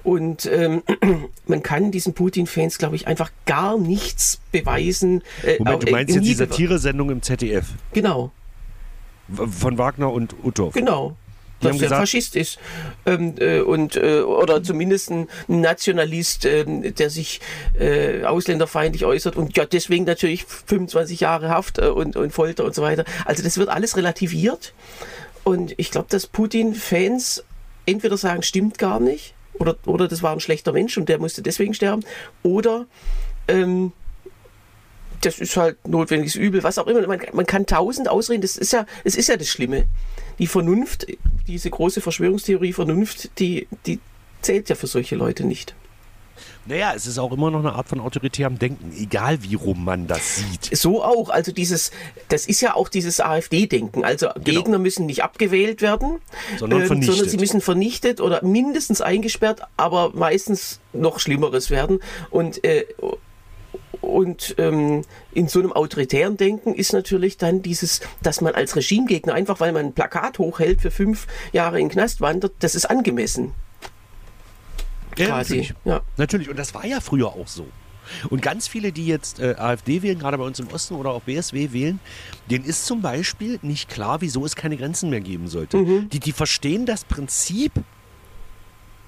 Und 0.04 0.46
ähm, 0.46 0.84
man 1.48 1.64
kann 1.64 1.92
diesen 1.92 2.14
Putin-Fans, 2.14 2.78
glaube 2.78 2.96
ich, 2.96 3.08
einfach 3.08 3.32
gar 3.46 3.78
nichts 3.78 4.40
beweisen. 4.52 5.24
Äh, 5.44 5.58
Moment, 5.60 5.88
du 5.88 5.92
meinst 5.92 6.14
äh, 6.14 6.20
jetzt 6.20 6.28
die 6.28 6.34
Satire-Sendung 6.34 7.10
im 7.10 7.22
ZDF? 7.22 7.68
Genau. 7.94 8.32
Von 9.34 9.78
Wagner 9.78 10.12
und 10.12 10.36
Uthoff? 10.44 10.74
Genau 10.74 11.16
dass 11.64 11.82
er 11.82 11.90
Faschist 11.90 12.36
ist. 12.36 12.60
Ähm, 13.06 13.36
äh, 13.40 13.60
und, 13.62 13.96
äh, 13.96 14.22
oder 14.22 14.64
zumindest 14.64 15.12
ein 15.12 15.28
Nationalist, 15.48 16.46
äh, 16.46 16.92
der 16.92 17.10
sich 17.10 17.42
äh, 17.80 18.24
ausländerfeindlich 18.24 19.06
äußert 19.06 19.36
und 19.36 19.56
ja, 19.58 19.66
deswegen 19.66 20.06
natürlich 20.06 20.46
25 20.46 21.20
Jahre 21.22 21.50
Haft 21.50 21.80
äh, 21.80 21.88
und, 21.88 22.16
und 22.16 22.32
Folter 22.32 22.66
und 22.66 22.76
so 22.76 22.82
weiter. 22.82 23.06
Also 23.26 23.44
das 23.44 23.58
wird 23.58 23.70
alles 23.70 23.98
relativiert. 23.98 24.74
Und 25.44 25.74
ich 25.78 25.92
glaube, 25.92 26.08
dass 26.10 26.28
Putin-Fans 26.28 27.44
entweder 27.86 28.18
sagen, 28.18 28.44
stimmt 28.44 28.78
gar 28.78 29.00
nicht, 29.00 29.34
oder, 29.60 29.76
oder 29.86 30.08
das 30.08 30.24
war 30.24 30.34
ein 30.34 30.40
schlechter 30.40 30.72
Mensch 30.72 30.98
und 30.98 31.10
der 31.10 31.20
musste 31.20 31.42
deswegen 31.42 31.74
sterben, 31.74 32.04
oder 32.44 32.86
ähm, 33.48 33.92
das 35.22 35.40
ist 35.40 35.56
halt 35.56 35.88
notwendiges 35.88 36.36
Übel, 36.36 36.64
was 36.64 36.78
auch 36.78 36.88
immer. 36.88 37.06
Man, 37.08 37.22
man 37.32 37.46
kann 37.46 37.66
tausend 37.66 38.10
ausreden, 38.10 38.42
das 38.42 38.58
ist 38.58 38.74
ja, 38.74 38.86
es 39.04 39.16
ist 39.16 39.30
ja 39.30 39.38
das 39.38 39.48
Schlimme 39.48 39.86
die 40.40 40.48
Vernunft, 40.48 41.06
diese 41.48 41.70
große 41.70 42.02
Verschwörungstheorie 42.02 42.74
Vernunft, 42.74 43.40
die, 43.40 43.68
die 43.86 44.00
zählt 44.42 44.70
ja 44.70 44.76
für 44.76 44.88
solche 44.88 45.16
Leute 45.16 45.46
nicht. 45.46 45.76
Naja, 46.66 46.94
es 46.96 47.08
ist 47.08 47.18
auch 47.18 47.32
immer 47.32 47.52
noch 47.52 47.60
eine 47.60 47.74
Art 47.74 47.90
von 47.90 48.00
autoritärem 48.00 48.58
Denken, 48.58 48.94
egal 48.98 49.44
wie 49.44 49.56
rum 49.56 49.84
man 49.84 50.08
das 50.08 50.38
sieht. 50.38 50.76
So 50.78 51.04
auch. 51.04 51.30
Also 51.30 51.52
dieses, 51.52 51.92
das 52.30 52.46
ist 52.46 52.62
ja 52.62 52.76
auch 52.76 52.90
dieses 52.90 53.20
AfD-Denken. 53.20 54.04
Also 54.04 54.28
genau. 54.28 54.44
Gegner 54.44 54.80
müssen 54.80 55.06
nicht 55.06 55.24
abgewählt 55.24 55.82
werden, 55.82 56.20
sondern, 56.58 56.84
äh, 56.84 56.88
sondern, 56.88 57.30
sie 57.30 57.38
müssen 57.38 57.62
vernichtet 57.62 58.22
oder 58.22 58.44
mindestens 58.44 59.02
eingesperrt, 59.02 59.62
aber 59.78 60.12
meistens 60.14 60.80
noch 60.94 61.20
Schlimmeres 61.20 61.70
werden. 61.70 62.00
Und 62.30 62.64
äh, 62.64 62.86
und 64.04 64.56
ähm, 64.58 65.04
in 65.34 65.48
so 65.48 65.60
einem 65.60 65.72
autoritären 65.72 66.36
Denken 66.36 66.76
ist 66.76 66.92
natürlich 66.92 67.38
dann 67.38 67.62
dieses, 67.62 68.02
dass 68.22 68.42
man 68.42 68.54
als 68.54 68.76
Regimegegner 68.76 69.34
einfach, 69.34 69.62
weil 69.62 69.72
man 69.72 69.88
ein 69.88 69.94
Plakat 69.94 70.40
hochhält, 70.40 70.82
für 70.82 70.92
fünf 70.92 71.26
Jahre 71.54 71.80
in 71.80 71.88
den 71.88 71.94
Knast 71.94 72.20
wandert, 72.20 72.52
das 72.60 72.76
ist 72.76 72.90
angemessen. 72.90 73.54
Ja, 75.18 75.28
quasi. 75.28 75.58
Natürlich. 75.58 75.74
Ja. 75.86 76.02
natürlich. 76.18 76.50
Und 76.50 76.58
das 76.58 76.74
war 76.74 76.86
ja 76.86 77.00
früher 77.00 77.28
auch 77.28 77.48
so. 77.48 77.68
Und 78.30 78.42
ganz 78.42 78.68
viele, 78.68 78.92
die 78.92 79.08
jetzt 79.08 79.40
äh, 79.40 79.56
AfD 79.58 80.02
wählen, 80.02 80.20
gerade 80.20 80.38
bei 80.38 80.44
uns 80.44 80.60
im 80.60 80.68
Osten 80.68 80.96
oder 80.96 81.12
auch 81.12 81.22
BSW 81.22 81.72
wählen, 81.72 82.00
denen 82.52 82.66
ist 82.66 82.86
zum 82.86 83.02
Beispiel 83.02 83.60
nicht 83.62 83.90
klar, 83.90 84.20
wieso 84.20 84.46
es 84.46 84.58
keine 84.58 84.76
Grenzen 84.76 85.10
mehr 85.10 85.22
geben 85.22 85.48
sollte. 85.48 85.78
Mhm. 85.78 86.10
Die, 86.10 86.20
die 86.20 86.34
verstehen 86.34 86.86
das 86.86 87.06
Prinzip 87.06 87.72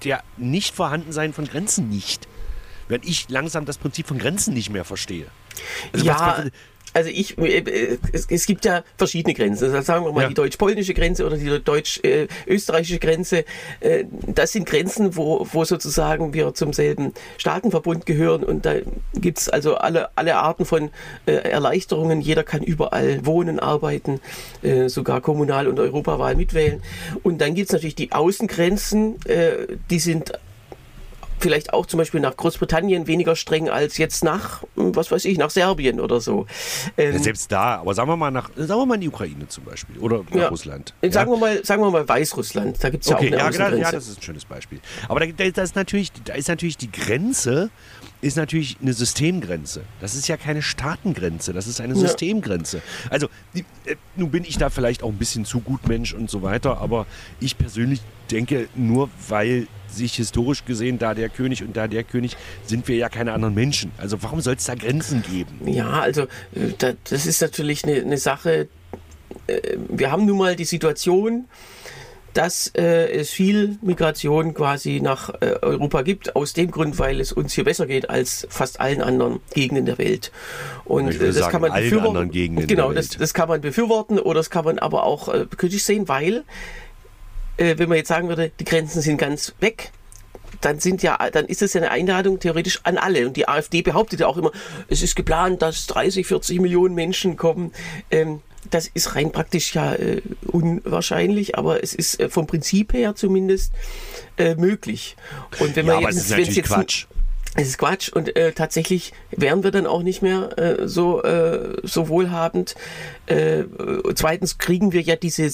der 0.04 0.22
Nicht-Vorhandensein 0.38 1.34
von 1.34 1.46
Grenzen 1.46 1.88
nicht 1.90 2.26
wenn 2.88 3.00
ich 3.04 3.28
langsam 3.28 3.64
das 3.64 3.78
Prinzip 3.78 4.06
von 4.06 4.18
Grenzen 4.18 4.54
nicht 4.54 4.70
mehr 4.70 4.84
verstehe. 4.84 5.26
Also 5.92 6.04
ja, 6.04 6.38
was, 6.38 6.50
also 6.96 7.10
ich, 7.10 7.36
äh, 7.36 7.98
es, 8.12 8.26
es, 8.30 8.46
gibt 8.46 8.64
ja 8.64 8.82
verschiedene 8.96 9.34
Grenzen. 9.34 9.64
Also 9.64 9.82
sagen 9.82 10.06
wir 10.06 10.12
mal 10.12 10.22
ja. 10.22 10.28
die 10.28 10.34
deutsch-polnische 10.34 10.94
Grenze 10.94 11.26
oder 11.26 11.36
die 11.36 11.62
deutsch-österreichische 11.62 12.98
Grenze. 12.98 13.44
Äh, 13.80 14.04
das 14.26 14.52
sind 14.52 14.64
Grenzen, 14.64 15.14
wo, 15.14 15.46
wo 15.52 15.64
sozusagen 15.64 16.32
wir 16.32 16.54
zum 16.54 16.72
selben 16.72 17.12
Staatenverbund 17.36 18.06
gehören 18.06 18.44
und 18.44 18.64
da 18.64 18.76
gibt 19.12 19.38
es 19.38 19.50
also 19.50 19.74
alle, 19.74 20.08
alle 20.16 20.36
Arten 20.36 20.64
von 20.64 20.88
äh, 21.26 21.32
Erleichterungen. 21.32 22.22
Jeder 22.22 22.44
kann 22.44 22.62
überall 22.62 23.26
wohnen, 23.26 23.58
arbeiten, 23.58 24.20
sogar 24.86 25.20
Kommunal- 25.20 25.68
und 25.68 25.78
Europawahl 25.78 26.34
mitwählen. 26.34 26.82
Und 27.22 27.40
dann 27.40 27.54
gibt 27.54 27.68
es 27.68 27.72
natürlich 27.72 27.94
die 27.94 28.12
Außengrenzen, 28.12 29.16
die 29.90 29.98
sind 29.98 30.32
vielleicht 31.46 31.72
auch 31.72 31.86
zum 31.86 31.98
Beispiel 31.98 32.18
nach 32.18 32.36
Großbritannien 32.36 33.06
weniger 33.06 33.36
streng 33.36 33.70
als 33.70 33.98
jetzt 33.98 34.24
nach, 34.24 34.64
was 34.74 35.12
weiß 35.12 35.24
ich, 35.26 35.38
nach 35.38 35.50
Serbien 35.50 36.00
oder 36.00 36.20
so. 36.20 36.46
Ähm, 36.96 37.12
ja, 37.12 37.18
selbst 37.20 37.52
da, 37.52 37.76
aber 37.76 37.94
sagen 37.94 38.10
wir 38.10 38.16
mal 38.16 38.32
nach, 38.32 38.50
sagen 38.56 38.80
wir 38.80 38.84
mal 38.86 38.96
in 38.96 39.02
die 39.02 39.08
Ukraine 39.08 39.46
zum 39.46 39.62
Beispiel 39.62 39.96
oder 39.98 40.24
nach 40.30 40.34
ja, 40.34 40.48
Russland. 40.48 40.92
Sagen, 41.08 41.30
wir 41.30 41.38
mal, 41.38 41.64
sagen 41.64 41.82
wir 41.82 41.90
mal 41.92 42.08
Weißrussland, 42.08 42.82
da 42.82 42.90
gibt 42.90 43.04
es 43.04 43.10
ja 43.10 43.16
okay, 43.16 43.28
auch 43.28 43.44
eine 43.44 43.56
ja, 43.56 43.68
genau, 43.68 43.80
ja, 43.80 43.92
das 43.92 44.08
ist 44.08 44.18
ein 44.18 44.22
schönes 44.22 44.44
Beispiel. 44.44 44.80
Aber 45.08 45.20
da, 45.20 45.26
da, 45.26 45.62
ist 45.62 45.76
natürlich, 45.76 46.10
da 46.24 46.34
ist 46.34 46.48
natürlich 46.48 46.78
die 46.78 46.90
Grenze, 46.90 47.70
ist 48.22 48.36
natürlich 48.36 48.78
eine 48.82 48.92
Systemgrenze. 48.92 49.82
Das 50.00 50.16
ist 50.16 50.26
ja 50.26 50.36
keine 50.36 50.62
Staatengrenze, 50.62 51.52
das 51.52 51.68
ist 51.68 51.80
eine 51.80 51.94
Systemgrenze. 51.94 52.82
Also, 53.08 53.28
äh, 53.54 53.94
nun 54.16 54.32
bin 54.32 54.42
ich 54.42 54.58
da 54.58 54.68
vielleicht 54.68 55.04
auch 55.04 55.10
ein 55.10 55.18
bisschen 55.18 55.44
zu 55.44 55.60
gut 55.60 55.86
Mensch 55.86 56.12
und 56.12 56.28
so 56.28 56.42
weiter, 56.42 56.80
aber 56.80 57.06
ich 57.38 57.56
persönlich 57.56 58.00
denke, 58.32 58.68
nur 58.74 59.10
weil 59.28 59.68
sich 59.88 60.14
historisch 60.14 60.64
gesehen, 60.64 60.98
da 60.98 61.14
der 61.14 61.28
König 61.28 61.62
und 61.62 61.76
da 61.76 61.88
der 61.88 62.04
König, 62.04 62.36
sind 62.64 62.88
wir 62.88 62.96
ja 62.96 63.08
keine 63.08 63.32
anderen 63.32 63.54
Menschen. 63.54 63.92
Also 63.98 64.22
warum 64.22 64.40
soll 64.40 64.54
es 64.54 64.64
da 64.64 64.74
Grenzen 64.74 65.22
geben? 65.22 65.68
Ja, 65.68 66.00
also 66.00 66.22
äh, 66.54 66.94
das 67.04 67.26
ist 67.26 67.40
natürlich 67.40 67.84
eine, 67.84 67.96
eine 67.96 68.18
Sache. 68.18 68.68
Äh, 69.46 69.76
wir 69.88 70.10
haben 70.10 70.26
nun 70.26 70.38
mal 70.38 70.56
die 70.56 70.64
Situation, 70.64 71.46
dass 72.36 72.70
äh, 72.76 73.10
es 73.12 73.30
viel 73.30 73.78
Migration 73.80 74.52
quasi 74.52 75.00
nach 75.00 75.30
äh, 75.40 75.56
Europa 75.62 76.02
gibt, 76.02 76.36
aus 76.36 76.52
dem 76.52 76.70
Grund, 76.70 76.98
weil 76.98 77.18
es 77.18 77.32
uns 77.32 77.54
hier 77.54 77.64
besser 77.64 77.86
geht 77.86 78.10
als 78.10 78.46
fast 78.50 78.78
allen 78.78 79.00
anderen 79.00 79.40
Gegenden 79.54 79.86
der 79.86 79.96
Welt. 79.96 80.32
Und 80.84 81.14
äh, 81.14 81.18
das 81.18 81.36
sagen, 81.36 81.52
kann 81.52 81.60
man 81.62 81.72
befürworten. 81.72 82.66
Genau, 82.66 82.92
das, 82.92 83.08
das, 83.08 83.32
kann 83.32 83.48
man 83.48 83.62
befürworten 83.62 84.18
oder 84.18 84.40
das 84.40 84.50
kann 84.50 84.66
man 84.66 84.78
aber 84.78 85.04
auch 85.04 85.32
kritisch 85.56 85.84
sehen, 85.84 86.08
weil 86.08 86.44
äh, 87.56 87.78
wenn 87.78 87.88
man 87.88 87.98
jetzt 87.98 88.08
sagen 88.08 88.28
würde, 88.28 88.50
die 88.60 88.64
Grenzen 88.64 89.00
sind 89.02 89.18
ganz 89.18 89.54
weg, 89.60 89.92
dann 90.60 90.80
sind 90.80 91.02
ja, 91.02 91.18
dann 91.30 91.46
ist 91.46 91.62
es 91.62 91.74
ja 91.74 91.80
eine 91.82 91.90
Einladung 91.90 92.38
theoretisch 92.38 92.80
an 92.84 92.98
alle. 92.98 93.26
Und 93.26 93.36
die 93.36 93.48
AfD 93.48 93.82
behauptet 93.82 94.20
ja 94.20 94.26
auch 94.26 94.36
immer, 94.36 94.52
es 94.88 95.02
ist 95.02 95.16
geplant, 95.16 95.62
dass 95.62 95.86
30, 95.86 96.26
40 96.26 96.60
Millionen 96.60 96.94
Menschen 96.94 97.36
kommen. 97.36 97.72
Ähm, 98.10 98.40
das 98.70 98.88
ist 98.88 99.14
rein 99.14 99.30
praktisch 99.30 99.74
ja 99.74 99.94
äh, 99.94 100.22
unwahrscheinlich, 100.46 101.56
aber 101.56 101.82
es 101.82 101.94
ist 101.94 102.18
äh, 102.20 102.28
vom 102.28 102.46
Prinzip 102.46 102.92
her 102.94 103.14
zumindest 103.14 103.72
äh, 104.38 104.54
möglich. 104.56 105.16
Und 105.60 105.76
wenn 105.76 105.86
man 105.86 106.00
ja, 106.00 106.08
jetzt, 106.08 106.16
es 106.16 106.24
ist 106.24 106.30
natürlich 106.30 106.56
jetzt 106.56 106.68
Quatsch. 106.68 107.06
Es 107.58 107.68
ist 107.68 107.78
Quatsch 107.78 108.10
und 108.10 108.36
äh, 108.36 108.52
tatsächlich 108.52 109.12
wären 109.30 109.64
wir 109.64 109.70
dann 109.70 109.86
auch 109.86 110.02
nicht 110.02 110.20
mehr 110.20 110.58
äh, 110.58 110.86
so, 110.88 111.22
äh, 111.22 111.76
so 111.84 112.08
wohlhabend. 112.08 112.74
Äh, 113.26 113.64
zweitens 114.14 114.58
kriegen 114.58 114.92
wir 114.92 115.00
ja 115.00 115.16
diese 115.16 115.50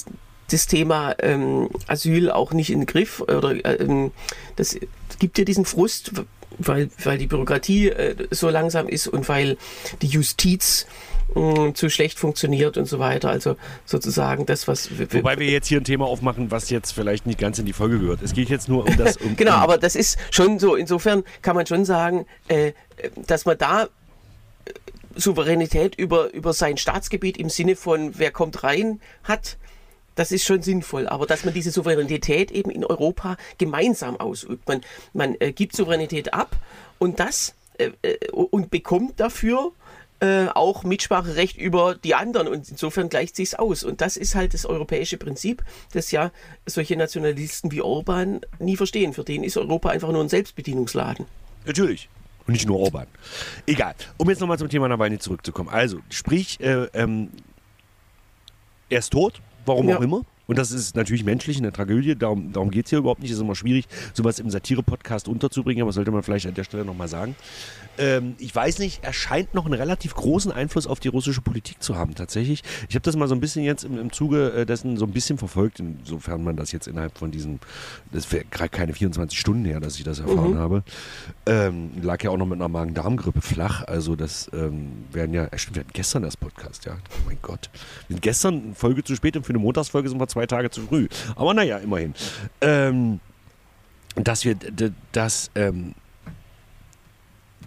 das 0.53 0.67
Thema 0.67 1.15
ähm, 1.19 1.69
Asyl 1.87 2.31
auch 2.31 2.53
nicht 2.53 2.71
in 2.71 2.81
den 2.81 2.87
Griff 2.87 3.21
oder 3.21 3.81
ähm, 3.81 4.13
das 4.57 4.79
gibt 5.19 5.39
ja 5.39 5.45
diesen 5.45 5.65
Frust, 5.65 6.13
weil, 6.59 6.91
weil 7.03 7.19
die 7.19 7.27
Bürokratie 7.27 7.89
äh, 7.89 8.29
so 8.31 8.51
langsam 8.51 8.89
ist 8.89 9.07
und 9.07 9.29
weil 9.29 9.57
die 10.03 10.09
Justiz 10.09 10.87
äh, 11.35 11.73
zu 11.73 11.89
schlecht 11.89 12.19
funktioniert 12.19 12.77
und 12.77 12.87
so 12.87 12.99
weiter. 12.99 13.31
Also 13.31 13.57
sozusagen 13.85 14.47
das, 14.47 14.69
was. 14.69 14.91
Wobei 15.13 15.39
wir 15.39 15.49
jetzt 15.49 15.69
hier 15.69 15.81
ein 15.81 15.85
Thema 15.85 16.07
aufmachen, 16.07 16.51
was 16.51 16.71
jetzt 16.71 16.93
vielleicht 16.93 17.27
nicht 17.27 17.39
ganz 17.39 17.59
in 17.59 17.67
die 17.67 17.73
Folge 17.73 17.99
gehört. 17.99 18.23
Es 18.23 18.35
geht 18.35 18.49
jetzt 18.49 18.69
nur 18.69 18.87
um 18.87 18.97
das. 18.97 19.17
Um 19.23 19.37
genau, 19.37 19.53
aber 19.53 19.79
das 19.79 19.95
ist 19.95 20.19
schon 20.31 20.59
so. 20.59 20.75
Insofern 20.75 21.23
kann 21.43 21.55
man 21.55 21.67
schon 21.67 21.85
sagen, 21.85 22.27
äh, 22.49 22.73
dass 23.27 23.45
man 23.45 23.57
da 23.57 23.85
äh, 23.85 23.89
Souveränität 25.15 25.95
über, 25.95 26.33
über 26.33 26.53
sein 26.53 26.77
Staatsgebiet 26.77 27.37
im 27.37 27.49
Sinne 27.49 27.77
von 27.77 28.19
wer 28.19 28.31
kommt 28.31 28.65
rein 28.65 29.01
hat, 29.23 29.59
das 30.15 30.33
ist 30.33 30.45
schon 30.45 30.63
sinnvoll, 30.63 31.09
aber 31.09 31.27
dass 31.27 31.45
man 31.45 31.55
diese 31.55 31.71
Souveränität 31.71 32.51
eben 32.51 32.71
in 32.71 32.85
Europa 32.85 33.37
gemeinsam 33.59 34.17
ausübt. 34.17 34.69
Man, 34.69 34.81
man 35.13 35.37
äh, 35.41 35.53
gibt 35.53 35.75
Souveränität 35.75 36.35
ab 36.35 36.57
und 36.99 37.21
das 37.21 37.55
äh, 37.79 37.93
äh, 38.03 38.31
und 38.31 38.71
bekommt 38.71 39.19
dafür 39.21 39.73
äh, 40.21 40.47
auch 40.55 40.85
Mitspracherecht 40.85 41.57
über 41.57 41.97
die 41.97 42.15
anderen 42.15 42.47
und 42.47 42.69
insofern 42.69 43.09
gleicht 43.09 43.35
sich's 43.35 43.55
aus. 43.55 43.83
Und 43.83 44.01
das 44.01 44.17
ist 44.17 44.37
halt 44.37 44.55
das 44.55 44.65
europäische 44.65 45.17
Prinzip, 45.17 45.65
das 45.93 46.13
ja 46.13 46.31
solche 46.65 46.97
Nationalisten 46.97 47.73
wie 47.73 47.83
Orban 47.83 48.41
nie 48.61 48.77
verstehen. 48.77 49.15
Für 49.15 49.25
den 49.25 49.43
ist 49.43 49.57
Europa 49.57 49.89
einfach 49.89 50.13
nur 50.13 50.23
ein 50.23 50.29
Selbstbedienungsladen. 50.29 51.27
Natürlich. 51.67 52.09
Und 52.47 52.53
nicht 52.53 52.67
nur 52.67 52.79
Orban. 52.79 53.07
Egal. 53.67 53.95
Um 54.17 54.29
jetzt 54.29 54.41
nochmal 54.41 54.59
zum 54.59 54.69
Thema 54.69 54.89
Nawalny 54.89 55.19
zurückzukommen. 55.19 55.69
Also, 55.69 55.99
sprich, 56.09 56.61
äh, 56.61 56.87
ähm, 56.95 57.31
er 58.89 58.99
ist 58.99 59.11
tot, 59.11 59.41
warum 59.67 59.89
Ja. 59.89 59.99
auch 59.99 60.03
immer. 60.03 60.23
Und 60.53 60.59
das 60.59 60.71
ist 60.71 60.97
natürlich 60.97 61.25
menschlich 61.25 61.57
eine 61.57 61.73
Tragödie, 61.73 62.15
darum, 62.15 62.53
darum 62.53 62.71
geht 62.71 62.85
es 62.85 62.91
hier 62.91 62.99
überhaupt 62.99 63.23
nicht. 63.23 63.31
Es 63.31 63.39
ist 63.39 63.43
immer 63.43 63.55
schwierig, 63.55 63.87
sowas 64.13 64.39
im 64.39 64.51
Satire-Podcast 64.51 65.27
unterzubringen, 65.27 65.81
aber 65.81 65.89
das 65.89 65.95
sollte 65.95 66.11
man 66.11 66.23
vielleicht 66.23 66.47
an 66.47 66.53
der 66.53 66.65
Stelle 66.65 66.85
nochmal 66.85 67.09
sagen. 67.09 67.37
Ähm, 67.97 68.35
ich 68.37 68.55
weiß 68.55 68.79
nicht, 68.79 69.03
er 69.03 69.15
scheint 69.15 69.55
noch 69.55 69.65
einen 69.65 69.73
relativ 69.73 70.15
großen 70.15 70.53
Einfluss 70.53 70.87
auf 70.87 71.01
die 71.01 71.09
russische 71.09 71.41
Politik 71.41 71.83
zu 71.83 71.97
haben, 71.97 72.15
tatsächlich. 72.15 72.63
Ich 72.91 72.95
habe 72.95 73.01
das 73.01 73.17
mal 73.17 73.29
so 73.29 73.35
ein 73.35 73.41
bisschen 73.41 73.65
jetzt 73.65 73.83
im, 73.85 73.99
im 73.99 74.13
Zuge 74.13 74.53
äh, 74.53 74.67
dessen 74.67 74.99
so 74.99 75.07
ein 75.07 75.13
bisschen 75.13 75.39
verfolgt, 75.39 75.81
insofern 75.81 76.45
man 76.45 76.55
das 76.55 76.71
jetzt 76.71 76.87
innerhalb 76.87 77.17
von 77.17 77.31
diesen, 77.31 77.59
das 78.13 78.31
wäre 78.31 78.45
gerade 78.51 78.69
keine 78.69 78.93
24 78.93 79.39
Stunden 79.39 79.65
her, 79.65 79.81
dass 79.81 79.97
ich 79.97 80.05
das 80.05 80.19
erfahren 80.19 80.59
habe. 80.59 80.83
Ähm, 81.47 81.93
lag 82.03 82.23
ja 82.23 82.29
auch 82.29 82.37
noch 82.37 82.45
mit 82.45 82.59
einer 82.59 82.69
Magen-Darm-Grippe 82.69 83.41
flach, 83.41 83.85
also 83.85 84.17
das 84.17 84.51
ähm, 84.53 85.07
werden 85.13 85.33
ja, 85.33 85.49
stimmt, 85.57 85.77
wir 85.77 85.81
hatten 85.81 85.95
gestern 85.95 86.23
das 86.25 86.37
Podcast, 86.37 86.85
ja. 86.85 86.99
Oh 87.11 87.23
mein 87.27 87.39
Gott. 87.41 87.71
Wir 88.09 88.17
sind 88.17 88.23
gestern 88.23 88.63
eine 88.63 88.75
Folge 88.75 89.03
zu 89.03 89.17
spät 89.17 89.35
und 89.35 89.47
für 89.47 89.53
eine 89.53 89.61
Montagsfolge 89.61 90.11
sind 90.11 90.21
wir 90.21 90.29
zwei 90.29 90.42
Tage 90.47 90.71
zu 90.71 90.83
früh. 90.83 91.09
Aber 91.37 91.55
naja, 91.55 91.79
immerhin. 91.79 92.15
Ähm, 92.61 93.21
dass 94.15 94.45
wir, 94.45 94.57
dass 95.13 95.51
ähm, 95.55 95.95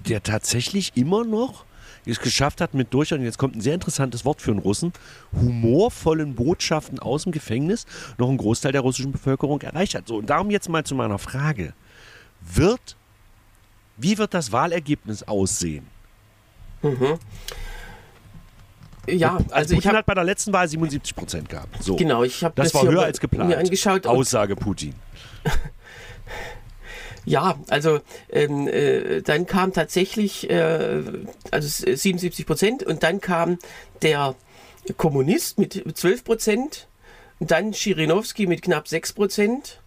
der 0.07 0.21
tatsächlich 0.21 0.95
immer 0.95 1.23
noch 1.23 1.65
es 2.07 2.19
geschafft 2.19 2.61
hat 2.61 2.73
mit 2.73 2.93
durch, 2.93 3.13
und 3.13 3.23
jetzt 3.23 3.37
kommt 3.39 3.55
ein 3.55 3.61
sehr 3.61 3.73
interessantes 3.73 4.25
Wort 4.25 4.41
für 4.41 4.51
einen 4.51 4.59
Russen, 4.59 4.93
humorvollen 5.33 6.35
Botschaften 6.35 6.99
aus 6.99 7.23
dem 7.23 7.31
Gefängnis 7.31 7.85
noch 8.19 8.29
einen 8.29 8.37
Großteil 8.37 8.71
der 8.71 8.81
russischen 8.81 9.11
Bevölkerung 9.11 9.61
erreicht 9.61 9.95
hat. 9.95 10.07
So, 10.07 10.17
und 10.17 10.29
darum 10.29 10.51
jetzt 10.51 10.69
mal 10.69 10.83
zu 10.83 10.93
meiner 10.93 11.17
Frage. 11.17 11.73
Wird, 12.41 12.95
wie 13.97 14.19
wird 14.19 14.35
das 14.35 14.51
Wahlergebnis 14.51 15.23
aussehen? 15.23 15.87
Ja, 19.07 19.37
also 19.51 19.73
ich 19.73 19.77
Putin 19.77 19.89
habe 19.89 19.97
hat 19.99 20.05
bei 20.05 20.13
der 20.13 20.23
letzten 20.23 20.53
Wahl 20.53 20.67
77 20.67 21.15
Prozent 21.15 21.49
gehabt. 21.49 21.83
So. 21.83 21.95
genau, 21.95 22.23
ich 22.23 22.43
habe 22.43 22.53
Das, 22.55 22.73
war 22.73 22.81
hier 22.81 22.91
höher 22.91 23.03
als 23.03 23.19
geplant. 23.19 23.49
mir 23.49 23.57
angeschaut. 23.57 24.05
Aussage 24.07 24.55
Putin. 24.55 24.93
Ja, 27.27 27.57
also 27.69 28.01
ähm, 28.29 28.67
äh, 28.67 29.21
dann 29.21 29.47
kam 29.47 29.73
tatsächlich 29.73 30.47
äh, 30.47 31.01
also 31.49 31.67
s- 31.67 32.01
77 32.03 32.45
Prozent 32.45 32.83
und 32.83 33.01
dann 33.01 33.19
kam 33.19 33.57
der 34.03 34.35
Kommunist 34.97 35.57
mit 35.57 35.83
12 35.97 36.23
Prozent, 36.23 36.87
dann 37.39 37.73
Schirinowski 37.73 38.45
mit 38.45 38.61
knapp 38.61 38.87
6 38.87 39.13
Prozent 39.13 39.79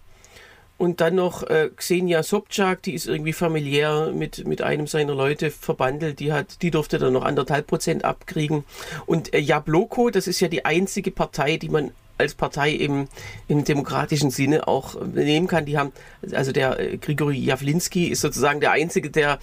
und 0.78 1.00
dann 1.00 1.16
noch 1.16 1.42
äh, 1.42 1.70
Xenia 1.74 2.22
Sobczak, 2.22 2.82
die 2.82 2.94
ist 2.94 3.06
irgendwie 3.06 3.32
familiär 3.32 4.12
mit, 4.14 4.46
mit 4.46 4.62
einem 4.62 4.86
seiner 4.86 5.14
Leute 5.14 5.50
verbandelt, 5.50 6.20
die 6.20 6.32
hat, 6.32 6.62
die 6.62 6.70
durfte 6.70 6.98
dann 6.98 7.12
noch 7.12 7.24
anderthalb 7.24 7.66
Prozent 7.66 8.04
abkriegen. 8.04 8.64
Und 9.04 9.34
äh, 9.34 9.40
Jabloko, 9.40 10.10
das 10.10 10.28
ist 10.28 10.38
ja 10.40 10.46
die 10.46 10.64
einzige 10.64 11.10
Partei, 11.10 11.56
die 11.56 11.68
man 11.68 11.90
als 12.16 12.34
Partei 12.34 12.72
im, 12.72 13.08
im 13.48 13.64
demokratischen 13.64 14.30
Sinne 14.30 14.66
auch 14.68 15.00
nehmen 15.04 15.46
kann. 15.48 15.66
Die 15.66 15.78
haben, 15.78 15.92
also 16.32 16.52
der 16.52 16.78
äh, 16.78 16.96
Grigori 16.96 17.38
Jawlinski 17.38 18.06
ist 18.06 18.20
sozusagen 18.20 18.60
der 18.60 18.72
einzige, 18.72 19.10
der 19.10 19.38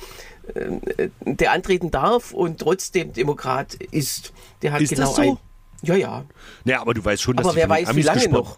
äh, 0.53 1.09
der 1.25 1.51
antreten 1.51 1.91
darf 1.91 2.31
und 2.31 2.59
trotzdem 2.59 3.11
Demokrat 3.11 3.75
ist. 3.75 4.33
Der 4.61 4.71
hat 4.71 4.81
Ist 4.81 4.89
genau 4.89 5.07
das 5.07 5.15
so? 5.15 5.21
ein. 5.21 5.37
Ja, 5.81 5.95
ja. 5.95 6.25
Ja, 6.63 6.81
aber 6.81 6.93
du 6.93 7.03
weißt 7.03 7.21
schon, 7.21 7.35
dass 7.35 7.45
Aber 7.45 7.55
die 7.55 7.59
wer 7.59 7.69
weiß, 7.69 7.95
wie 7.95 8.01
lange 8.01 8.29
noch? 8.29 8.57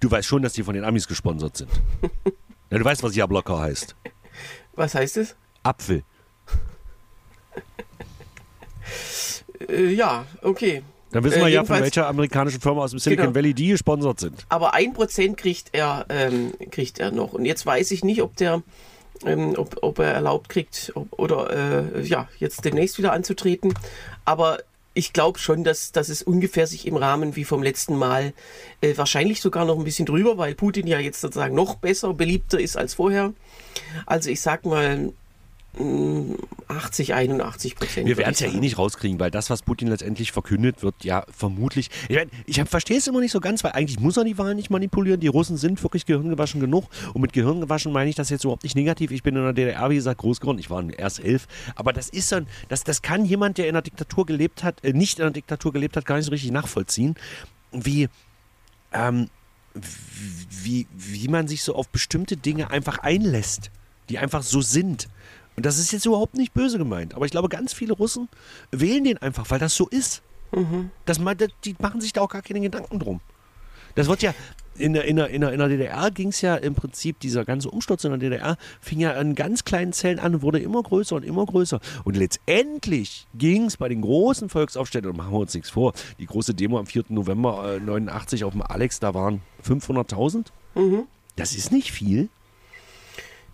Du 0.00 0.10
weißt 0.10 0.26
schon, 0.28 0.42
dass 0.42 0.52
die 0.52 0.62
von 0.62 0.74
den 0.74 0.84
Amis 0.84 1.06
gesponsert 1.08 1.56
sind. 1.56 1.70
ja, 2.70 2.78
du 2.78 2.84
weißt, 2.84 3.02
was 3.02 3.14
Jablocka 3.14 3.58
heißt. 3.58 3.94
Was 4.74 4.94
heißt 4.94 5.16
es? 5.18 5.36
Apfel. 5.62 6.02
Äh, 9.68 9.86
ja, 9.92 10.24
okay. 10.42 10.82
Dann 11.10 11.24
wissen 11.24 11.40
Äh, 11.40 11.44
wir 11.46 11.48
ja, 11.48 11.64
von 11.64 11.80
welcher 11.80 12.06
amerikanischen 12.06 12.60
Firma 12.60 12.82
aus 12.82 12.90
dem 12.90 13.00
Silicon 13.00 13.26
Genau. 13.26 13.34
Valley 13.34 13.54
die 13.54 13.68
gesponsert 13.68 14.20
sind. 14.20 14.46
Aber 14.50 14.74
ein 14.74 14.92
Prozent 14.92 15.36
kriegt 15.36 15.70
er, 15.72 16.06
ähm, 16.10 16.52
kriegt 16.70 16.98
er 17.00 17.10
noch. 17.10 17.32
Und 17.32 17.44
jetzt 17.44 17.64
weiß 17.66 17.90
ich 17.90 18.04
nicht, 18.04 18.22
ob 18.22 18.36
der, 18.36 18.62
ähm, 19.26 19.54
ob, 19.56 19.78
ob 19.82 19.98
er 19.98 20.12
erlaubt 20.12 20.48
kriegt 20.48 20.92
ob, 20.94 21.18
oder 21.18 21.92
äh, 21.96 22.02
ja, 22.02 22.28
jetzt 22.38 22.64
demnächst 22.64 22.98
wieder 22.98 23.12
anzutreten. 23.12 23.74
Aber 24.24 24.58
ich 24.98 25.12
glaube 25.12 25.38
schon, 25.38 25.62
dass, 25.62 25.92
dass 25.92 26.08
es 26.08 26.22
ungefähr 26.24 26.66
sich 26.66 26.84
im 26.84 26.96
Rahmen 26.96 27.36
wie 27.36 27.44
vom 27.44 27.62
letzten 27.62 27.96
Mal, 27.96 28.32
äh, 28.80 28.96
wahrscheinlich 28.96 29.40
sogar 29.40 29.64
noch 29.64 29.78
ein 29.78 29.84
bisschen 29.84 30.06
drüber, 30.06 30.38
weil 30.38 30.56
Putin 30.56 30.88
ja 30.88 30.98
jetzt 30.98 31.20
sozusagen 31.20 31.54
noch 31.54 31.76
besser, 31.76 32.12
beliebter 32.14 32.58
ist 32.58 32.76
als 32.76 32.94
vorher. 32.94 33.32
Also 34.06 34.28
ich 34.28 34.40
sag 34.40 34.64
mal 34.64 35.12
80, 35.76 37.14
81 37.14 37.76
Prozent. 37.76 38.06
Wir 38.06 38.16
werden 38.16 38.32
es 38.32 38.40
ja 38.40 38.48
eh 38.48 38.58
nicht 38.58 38.78
rauskriegen, 38.78 39.20
weil 39.20 39.30
das, 39.30 39.48
was 39.48 39.62
Putin 39.62 39.88
letztendlich 39.88 40.32
verkündet, 40.32 40.82
wird 40.82 41.04
ja 41.04 41.24
vermutlich. 41.30 41.90
Ich, 42.08 42.16
mein, 42.16 42.30
ich 42.46 42.60
verstehe 42.62 42.98
es 42.98 43.06
immer 43.06 43.20
nicht 43.20 43.32
so 43.32 43.40
ganz, 43.40 43.62
weil 43.62 43.72
eigentlich 43.72 44.00
muss 44.00 44.16
er 44.16 44.24
die 44.24 44.38
Wahlen 44.38 44.56
nicht 44.56 44.70
manipulieren. 44.70 45.20
Die 45.20 45.28
Russen 45.28 45.56
sind 45.56 45.80
wirklich 45.82 46.06
gehirngewaschen 46.06 46.60
genug. 46.60 46.86
Und 47.12 47.20
mit 47.20 47.32
Gehirngewaschen 47.32 47.92
meine 47.92 48.10
ich 48.10 48.16
das 48.16 48.30
jetzt 48.30 48.44
überhaupt 48.44 48.64
nicht 48.64 48.74
negativ. 48.74 49.10
Ich 49.10 49.22
bin 49.22 49.36
in 49.36 49.42
der 49.42 49.52
DDR, 49.52 49.90
wie 49.90 49.96
gesagt, 49.96 50.20
groß 50.20 50.40
geworden. 50.40 50.58
Ich 50.58 50.70
war 50.70 50.82
erst 50.90 51.20
elf. 51.20 51.46
Aber 51.76 51.92
das 51.92 52.08
ist 52.08 52.32
dann, 52.32 52.48
das, 52.68 52.82
das 52.82 53.02
kann 53.02 53.24
jemand, 53.24 53.58
der 53.58 53.68
in 53.68 53.74
der 53.74 53.82
Diktatur 53.82 54.26
gelebt 54.26 54.64
hat, 54.64 54.82
äh, 54.84 54.92
nicht 54.92 55.18
in 55.18 55.24
der 55.24 55.32
Diktatur 55.32 55.72
gelebt 55.72 55.96
hat, 55.96 56.06
gar 56.06 56.16
nicht 56.16 56.26
so 56.26 56.32
richtig 56.32 56.50
nachvollziehen, 56.50 57.14
wie. 57.72 58.08
Ähm, 58.92 59.28
wie, 59.74 60.86
wie 60.92 61.28
man 61.28 61.46
sich 61.46 61.62
so 61.62 61.74
auf 61.74 61.88
bestimmte 61.88 62.36
Dinge 62.36 62.70
einfach 62.70 62.98
einlässt, 62.98 63.70
die 64.08 64.18
einfach 64.18 64.42
so 64.42 64.60
sind. 64.60 65.08
Und 65.58 65.66
das 65.66 65.76
ist 65.80 65.90
jetzt 65.90 66.06
überhaupt 66.06 66.36
nicht 66.36 66.54
böse 66.54 66.78
gemeint, 66.78 67.14
aber 67.16 67.24
ich 67.24 67.32
glaube, 67.32 67.48
ganz 67.48 67.72
viele 67.72 67.92
Russen 67.92 68.28
wählen 68.70 69.02
den 69.02 69.18
einfach, 69.18 69.50
weil 69.50 69.58
das 69.58 69.74
so 69.74 69.88
ist. 69.88 70.22
Ma- 71.18 71.34
das- 71.34 71.48
die 71.64 71.74
machen 71.80 72.00
sich 72.00 72.12
da 72.12 72.20
auch 72.20 72.28
gar 72.28 72.42
keine 72.42 72.60
Gedanken 72.60 73.00
drum. 73.00 73.18
Das 73.96 74.06
wird 74.06 74.22
ja, 74.22 74.32
in 74.76 74.92
der, 74.92 75.06
in 75.06 75.16
der, 75.16 75.30
in 75.30 75.40
der, 75.40 75.68
DDR 75.68 76.12
ging 76.12 76.28
es 76.28 76.42
ja 76.42 76.54
im 76.54 76.76
Prinzip, 76.76 77.18
dieser 77.18 77.44
ganze 77.44 77.70
Umsturz 77.72 78.04
in 78.04 78.10
der 78.10 78.20
DDR 78.20 78.56
fing 78.80 79.00
ja 79.00 79.14
an 79.14 79.34
ganz 79.34 79.64
kleinen 79.64 79.92
Zellen 79.92 80.20
an 80.20 80.36
und 80.36 80.42
wurde 80.42 80.60
immer 80.60 80.80
größer 80.80 81.16
und 81.16 81.24
immer 81.24 81.44
größer. 81.44 81.80
Und 82.04 82.16
letztendlich 82.16 83.26
ging 83.34 83.64
es 83.64 83.76
bei 83.78 83.88
den 83.88 84.00
großen 84.00 84.48
Volksaufständen, 84.50 85.10
und 85.10 85.16
machen 85.16 85.32
wir 85.32 85.40
uns 85.40 85.54
nichts 85.54 85.70
vor, 85.70 85.92
die 86.20 86.26
große 86.26 86.54
Demo 86.54 86.78
am 86.78 86.86
4. 86.86 87.06
November 87.08 87.74
äh, 87.74 87.80
89 87.80 88.44
auf 88.44 88.52
dem 88.52 88.62
Alex, 88.62 89.00
da 89.00 89.12
waren 89.12 89.42
500.000. 89.66 90.46
Das 91.34 91.56
ist 91.56 91.72
nicht 91.72 91.90
viel. 91.90 92.28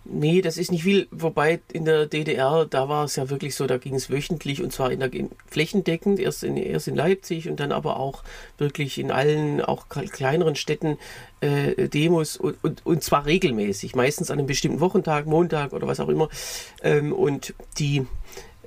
Nee, 0.07 0.41
das 0.41 0.57
ist 0.57 0.71
nicht 0.71 0.83
viel. 0.83 1.07
Wobei 1.09 1.61
in 1.73 1.83
der 1.85 2.05
DDR, 2.05 2.67
da 2.69 2.87
war 2.87 3.05
es 3.05 3.15
ja 3.15 3.29
wirklich 3.31 3.55
so, 3.55 3.65
da 3.65 3.77
ging 3.77 3.95
es 3.95 4.09
wöchentlich 4.11 4.61
und 4.61 4.71
zwar 4.71 4.91
in 4.91 4.99
der, 4.99 5.09
flächendeckend, 5.47 6.19
erst 6.19 6.43
in, 6.43 6.57
erst 6.57 6.87
in 6.87 6.95
Leipzig 6.95 7.49
und 7.49 7.59
dann 7.59 7.71
aber 7.71 7.99
auch 7.99 8.23
wirklich 8.59 8.99
in 8.99 9.09
allen, 9.11 9.61
auch 9.61 9.87
kle- 9.87 10.09
kleineren 10.09 10.55
Städten 10.55 10.97
äh, 11.41 11.87
Demos 11.89 12.37
und, 12.37 12.55
und, 12.63 12.85
und 12.85 13.03
zwar 13.03 13.25
regelmäßig, 13.25 13.95
meistens 13.95 14.29
an 14.29 14.37
einem 14.37 14.47
bestimmten 14.47 14.79
Wochentag, 14.79 15.25
Montag 15.25 15.73
oder 15.73 15.87
was 15.87 15.99
auch 15.99 16.09
immer. 16.09 16.29
Ähm, 16.83 17.11
und 17.11 17.55
die, 17.79 18.05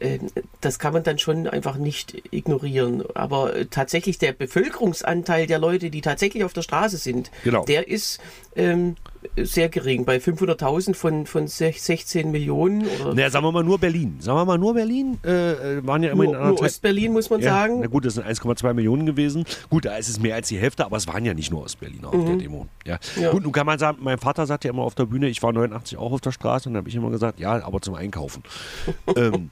äh, 0.00 0.18
das 0.60 0.78
kann 0.80 0.92
man 0.92 1.04
dann 1.04 1.18
schon 1.18 1.46
einfach 1.46 1.76
nicht 1.76 2.20
ignorieren. 2.32 3.04
Aber 3.14 3.54
äh, 3.54 3.66
tatsächlich 3.66 4.18
der 4.18 4.32
Bevölkerungsanteil 4.32 5.46
der 5.46 5.58
Leute, 5.60 5.90
die 5.90 6.00
tatsächlich 6.00 6.42
auf 6.44 6.52
der 6.52 6.62
Straße 6.62 6.96
sind, 6.96 7.30
Genau. 7.44 7.64
der 7.64 7.86
ist 7.88 8.20
ähm, 8.58 8.96
sehr 9.36 9.68
gering. 9.68 10.04
Bei 10.04 10.16
500.000 10.18 10.94
von, 10.94 11.26
von 11.26 11.46
sech- 11.46 11.80
16 11.80 12.30
Millionen 12.30 12.86
oder 13.00 13.14
Naja, 13.14 13.30
sagen 13.30 13.44
wir 13.44 13.52
mal 13.52 13.64
nur 13.64 13.78
Berlin. 13.78 14.16
Sagen 14.20 14.38
wir 14.38 14.44
mal 14.44 14.58
nur 14.58 14.74
Berlin, 14.74 15.18
äh, 15.24 15.78
äh, 15.78 15.86
waren 15.86 16.02
ja 16.02 16.12
immerhin 16.12 16.32
nur, 16.32 16.46
nur 16.48 16.60
Ostberlin, 16.62 17.12
muss 17.12 17.30
man 17.30 17.40
Ja, 17.40 17.50
sagen. 17.50 17.80
Na 17.80 17.86
gut, 17.86 18.04
das 18.04 18.14
sind 18.14 18.26
1,2 18.26 18.74
Millionen 18.74 19.06
gewesen. 19.06 19.44
Gut, 19.70 19.84
da 19.84 19.96
ist 19.96 20.08
es 20.08 20.20
mehr 20.20 20.34
als 20.34 20.48
die 20.48 20.58
Hälfte, 20.58 20.84
aber 20.84 20.96
es 20.96 21.06
waren 21.06 21.24
ja 21.24 21.34
nicht 21.34 21.50
nur 21.50 21.62
Ostberliner 21.62 22.08
auf 22.08 22.24
der 22.24 22.36
Demo. 22.36 22.66
Ja. 22.86 22.98
Mhm. 23.16 23.22
Ja. 23.22 23.30
Gut, 23.30 23.42
nun 23.42 23.52
kann 23.52 23.66
man 23.66 23.78
sagen, 23.78 23.98
mein 24.00 24.18
Vater 24.18 24.46
sagt 24.46 24.64
ja 24.64 24.70
immer 24.70 24.82
auf 24.82 24.94
der 24.94 25.06
Bühne, 25.06 25.28
ich 25.28 25.42
war 25.42 25.52
89 25.52 25.96
auch 25.98 26.12
auf 26.12 26.20
der 26.20 26.32
Straße 26.32 26.68
und 26.68 26.74
da 26.74 26.78
habe 26.78 26.88
ich 26.88 26.94
immer 26.94 27.10
gesagt, 27.10 27.38
ja, 27.40 27.64
aber 27.64 27.80
zum 27.80 27.94
Einkaufen. 27.94 28.42
ähm, 29.16 29.50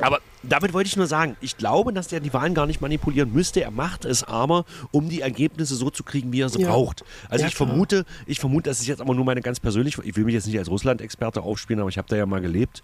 aber 0.00 0.20
damit 0.42 0.72
wollte 0.72 0.88
ich 0.88 0.96
nur 0.96 1.06
sagen, 1.06 1.36
ich 1.40 1.56
glaube, 1.56 1.92
dass 1.92 2.08
der 2.08 2.20
die 2.20 2.32
Wahlen 2.32 2.54
gar 2.54 2.66
nicht 2.66 2.80
manipulieren 2.80 3.32
müsste. 3.32 3.62
Er 3.62 3.70
macht 3.70 4.04
es 4.04 4.24
aber, 4.24 4.64
um 4.90 5.08
die 5.08 5.20
Ergebnisse 5.20 5.74
so 5.76 5.88
zu 5.90 6.02
kriegen, 6.02 6.32
wie 6.32 6.40
er 6.40 6.48
sie 6.48 6.60
Ja. 6.60 6.70
braucht. 6.70 7.04
Also 7.28 7.42
Ja, 7.44 7.48
ich 7.48 7.54
klar. 7.54 7.68
vermute, 7.68 8.04
ich 8.26 8.40
vermute, 8.40 8.68
das 8.70 8.80
ist 8.80 8.86
jetzt 8.86 9.00
aber 9.00 9.14
nur 9.14 9.24
meine 9.24 9.40
ganz 9.40 9.60
persönliche, 9.60 10.02
ich 10.04 10.16
will 10.16 10.24
mich 10.24 10.34
jetzt 10.34 10.46
nicht 10.46 10.58
als 10.58 10.68
Russland-Experte 10.68 11.42
aufspielen, 11.42 11.80
aber 11.80 11.88
ich 11.88 11.98
habe 11.98 12.08
da 12.08 12.16
ja 12.16 12.26
mal 12.26 12.40
gelebt, 12.40 12.82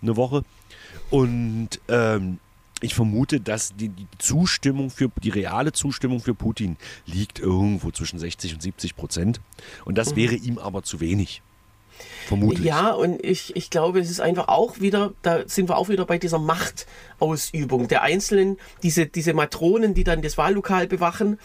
eine 0.00 0.16
Woche. 0.16 0.44
Und 1.10 1.80
ähm, 1.88 2.38
ich 2.80 2.94
vermute, 2.94 3.40
dass 3.40 3.74
die, 3.76 3.88
die 3.88 4.06
Zustimmung 4.18 4.90
für 4.90 5.10
die 5.22 5.30
reale 5.30 5.72
Zustimmung 5.72 6.20
für 6.20 6.34
Putin 6.34 6.76
liegt 7.06 7.38
irgendwo 7.38 7.90
zwischen 7.90 8.18
60 8.18 8.54
und 8.54 8.62
70 8.62 8.96
Prozent. 8.96 9.40
Und 9.84 9.98
das 9.98 10.16
wäre 10.16 10.34
ihm 10.34 10.58
aber 10.58 10.82
zu 10.82 11.00
wenig. 11.00 11.42
Vermutlich. 12.26 12.64
Ja, 12.64 12.90
und 12.90 13.24
ich, 13.24 13.54
ich 13.56 13.70
glaube, 13.70 14.00
es 14.00 14.10
ist 14.10 14.20
einfach 14.20 14.48
auch 14.48 14.80
wieder, 14.80 15.12
da 15.22 15.42
sind 15.46 15.68
wir 15.68 15.76
auch 15.76 15.88
wieder 15.88 16.04
bei 16.06 16.18
dieser 16.18 16.38
Machtausübung 16.38 17.88
der 17.88 18.02
Einzelnen, 18.02 18.58
diese, 18.82 19.06
diese 19.06 19.34
Matronen, 19.34 19.94
die 19.94 20.04
dann 20.04 20.22
das 20.22 20.38
Wahllokal 20.38 20.86
bewachen, 20.86 21.38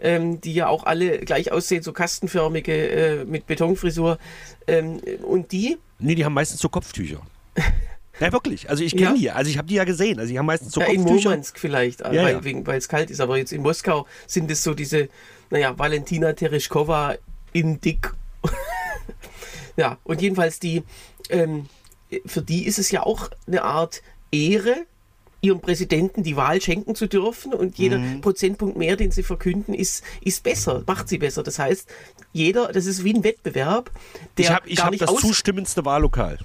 ähm, 0.00 0.40
die 0.40 0.54
ja 0.54 0.68
auch 0.68 0.84
alle 0.84 1.18
gleich 1.20 1.52
aussehen, 1.52 1.82
so 1.82 1.92
kastenförmige 1.92 2.72
äh, 2.90 3.24
mit 3.24 3.46
Betonfrisur. 3.46 4.18
Ähm, 4.66 5.00
und 5.22 5.52
die, 5.52 5.78
Nee, 5.98 6.14
die 6.14 6.24
haben 6.24 6.32
meistens 6.34 6.60
so 6.60 6.68
Kopftücher. 6.68 7.20
Ja, 8.18 8.30
wirklich. 8.32 8.68
Also 8.68 8.84
ich 8.84 8.92
kenne 8.94 9.12
Ja. 9.12 9.14
die. 9.14 9.30
Also 9.30 9.50
ich 9.50 9.56
habe 9.56 9.66
die 9.66 9.76
ja 9.76 9.84
gesehen. 9.84 10.18
Also 10.18 10.30
die 10.30 10.38
haben 10.38 10.44
meistens 10.44 10.72
so 10.74 10.82
Ja, 10.82 10.88
in. 10.88 11.00
Murmansk 11.04 11.58
vielleicht, 11.58 12.02
äh, 12.02 12.14
Ja, 12.14 12.22
weil 12.24 12.32
ja. 12.34 12.44
wegen- 12.44 12.66
weil 12.66 12.76
es 12.76 12.86
kalt 12.86 13.10
ist. 13.10 13.18
Aber 13.18 13.38
jetzt 13.38 13.50
in 13.50 13.62
Moskau 13.62 14.06
sind 14.26 14.50
es 14.50 14.62
so 14.62 14.74
diese, 14.74 15.08
naja, 15.48 15.78
Valentina 15.78 16.34
Tereshkova 16.34 17.14
in 17.54 17.80
dick. 17.80 18.12
Ja, 19.80 19.96
und 20.04 20.20
jedenfalls 20.20 20.60
die, 20.60 20.82
ähm, 21.30 21.66
für 22.26 22.42
die 22.42 22.66
ist 22.66 22.78
es 22.78 22.90
ja 22.90 23.02
auch 23.02 23.30
eine 23.46 23.62
Art 23.62 24.02
Ehre, 24.30 24.76
ihrem 25.40 25.60
Präsidenten 25.60 26.22
die 26.22 26.36
Wahl 26.36 26.60
schenken 26.60 26.94
zu 26.94 27.06
dürfen 27.06 27.54
und 27.54 27.78
jeder 27.78 27.96
Mhm. 27.98 28.20
Prozentpunkt 28.20 28.76
mehr, 28.76 28.96
den 28.96 29.10
sie 29.10 29.22
verkünden, 29.22 29.72
ist, 29.72 30.04
ist 30.20 30.42
besser, 30.42 30.84
macht 30.86 31.08
sie 31.08 31.16
besser. 31.16 31.42
Das 31.42 31.58
heißt, 31.58 31.88
jeder, 32.34 32.68
das 32.72 32.84
ist 32.84 33.04
wie 33.04 33.14
ein 33.14 33.24
Wettbewerb, 33.24 33.90
der 34.36 34.44
Ich 34.44 34.50
habe 34.50 34.68
ich 34.68 34.76
gar 34.76 34.84
hab 34.84 34.90
nicht 34.90 35.02
das 35.02 35.14
zustimmendste 35.16 35.86
Wahllokal. 35.86 36.38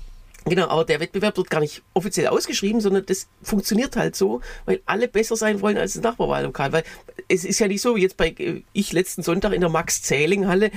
Genau, 0.47 0.67
aber 0.67 0.85
der 0.85 0.99
Wettbewerb 0.99 1.37
wird 1.37 1.49
gar 1.49 1.59
nicht 1.59 1.81
offiziell 1.95 2.27
ausgeschrieben, 2.27 2.79
sondern 2.79 3.03
das 3.07 3.27
funktioniert 3.41 3.95
halt 3.95 4.15
so, 4.15 4.41
weil 4.65 4.79
alle 4.85 5.07
besser 5.07 5.35
sein 5.35 5.59
wollen 5.59 5.75
als 5.75 5.93
das 5.93 6.03
Nachbarwahllokal. 6.03 6.71
Weil 6.71 6.83
es 7.27 7.43
ist 7.45 7.57
ja 7.57 7.67
nicht 7.67 7.81
so, 7.81 7.95
wie 7.95 8.03
jetzt 8.03 8.15
bei 8.15 8.29
äh, 8.29 8.61
ich 8.71 8.93
letzten 8.93 9.23
Sonntag 9.23 9.53
in 9.53 9.61
der 9.61 9.71
Max-Zähling-Halle, 9.71 10.69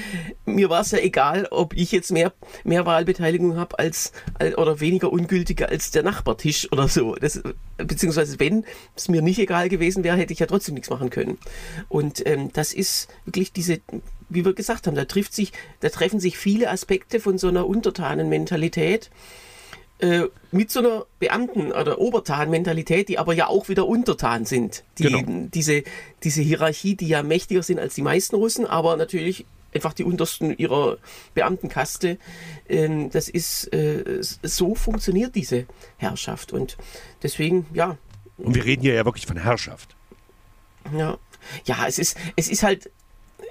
mir 0.47 0.71
war 0.71 0.81
es 0.81 0.93
ja 0.93 0.99
egal, 0.99 1.49
ob 1.51 1.75
ich 1.75 1.93
jetzt 1.93 2.11
mehr, 2.11 2.33
mehr 2.65 2.87
Wahlbeteiligung 2.87 3.57
habe 3.57 3.79
als, 3.79 4.13
als 4.39 4.57
oder 4.57 4.81
weniger 4.81 5.13
ungültige 5.13 5.69
als 5.69 5.91
der 5.91 6.03
Nachbartisch 6.03 6.73
oder 6.73 6.89
so. 6.89 7.15
Das, 7.17 7.43
beziehungsweise 7.77 8.41
wenn 8.41 8.65
es 8.97 9.09
mir 9.09 9.21
nicht 9.21 9.39
egal 9.39 9.69
gewesen 9.69 10.03
wäre, 10.03 10.17
hätte 10.17 10.33
ich 10.33 10.39
ja 10.39 10.47
trotzdem 10.47 10.77
nichts 10.77 10.89
machen 10.89 11.11
können. 11.11 11.37
Und 11.91 12.27
ähm, 12.27 12.51
das 12.55 12.73
ist 12.73 13.09
wirklich 13.27 13.53
diese, 13.53 13.81
wie 14.31 14.47
wir 14.47 14.55
gesagt 14.55 14.87
haben, 14.87 14.95
da 14.95 15.05
trifft 15.05 15.35
sich, 15.35 15.53
da 15.81 15.91
treffen 15.91 16.21
sich 16.21 16.39
viele 16.39 16.71
Aspekte 16.71 17.21
von 17.21 17.37
so 17.37 17.49
einer 17.49 17.67
Untertanenmentalität 17.67 19.11
äh, 19.99 20.23
mit 20.53 20.71
so 20.71 20.79
einer 20.81 21.07
Beamten- 21.19 21.73
oder 21.73 21.99
Obertan-Mentalität, 21.99 23.09
die 23.09 23.19
aber 23.19 23.35
ja 23.35 23.49
auch 23.49 23.69
wieder 23.69 23.87
untertan 23.87 24.45
sind. 24.45 24.85
Die, 24.99 25.05
Genau. 25.05 25.23
diese, 25.53 25.83
diese 26.23 26.41
Hierarchie, 26.43 26.95
die 26.95 27.09
ja 27.09 27.23
mächtiger 27.23 27.63
sind 27.63 27.79
als 27.81 27.95
die 27.95 28.03
meisten 28.03 28.37
Russen, 28.37 28.65
aber 28.67 28.97
natürlich 28.97 29.45
einfach 29.75 29.93
die 29.93 30.05
untersten 30.05 30.57
ihrer 30.57 30.99
Beamtenkaste. 31.35 32.19
Ähm, 32.69 33.11
das 33.11 33.29
ist, 33.29 33.73
äh, 33.75 34.19
so 34.21 34.75
funktioniert 34.75 35.35
diese 35.35 35.67
Herrschaft. 35.99 36.53
Und 36.53 36.77
deswegen, 37.23 37.67
ja, 37.75 37.99
Und 38.39 38.55
wir 38.55 38.65
reden 38.65 38.83
hier 38.83 38.95
ja 38.95 39.05
wirklich 39.05 39.27
von 39.27 39.37
Herrschaft. 39.37 39.95
ja, 40.97 41.19
ja 41.65 41.87
es, 41.87 41.99
ist, 41.99 42.17
es 42.37 42.49
ist 42.49 42.63
halt, 42.63 42.91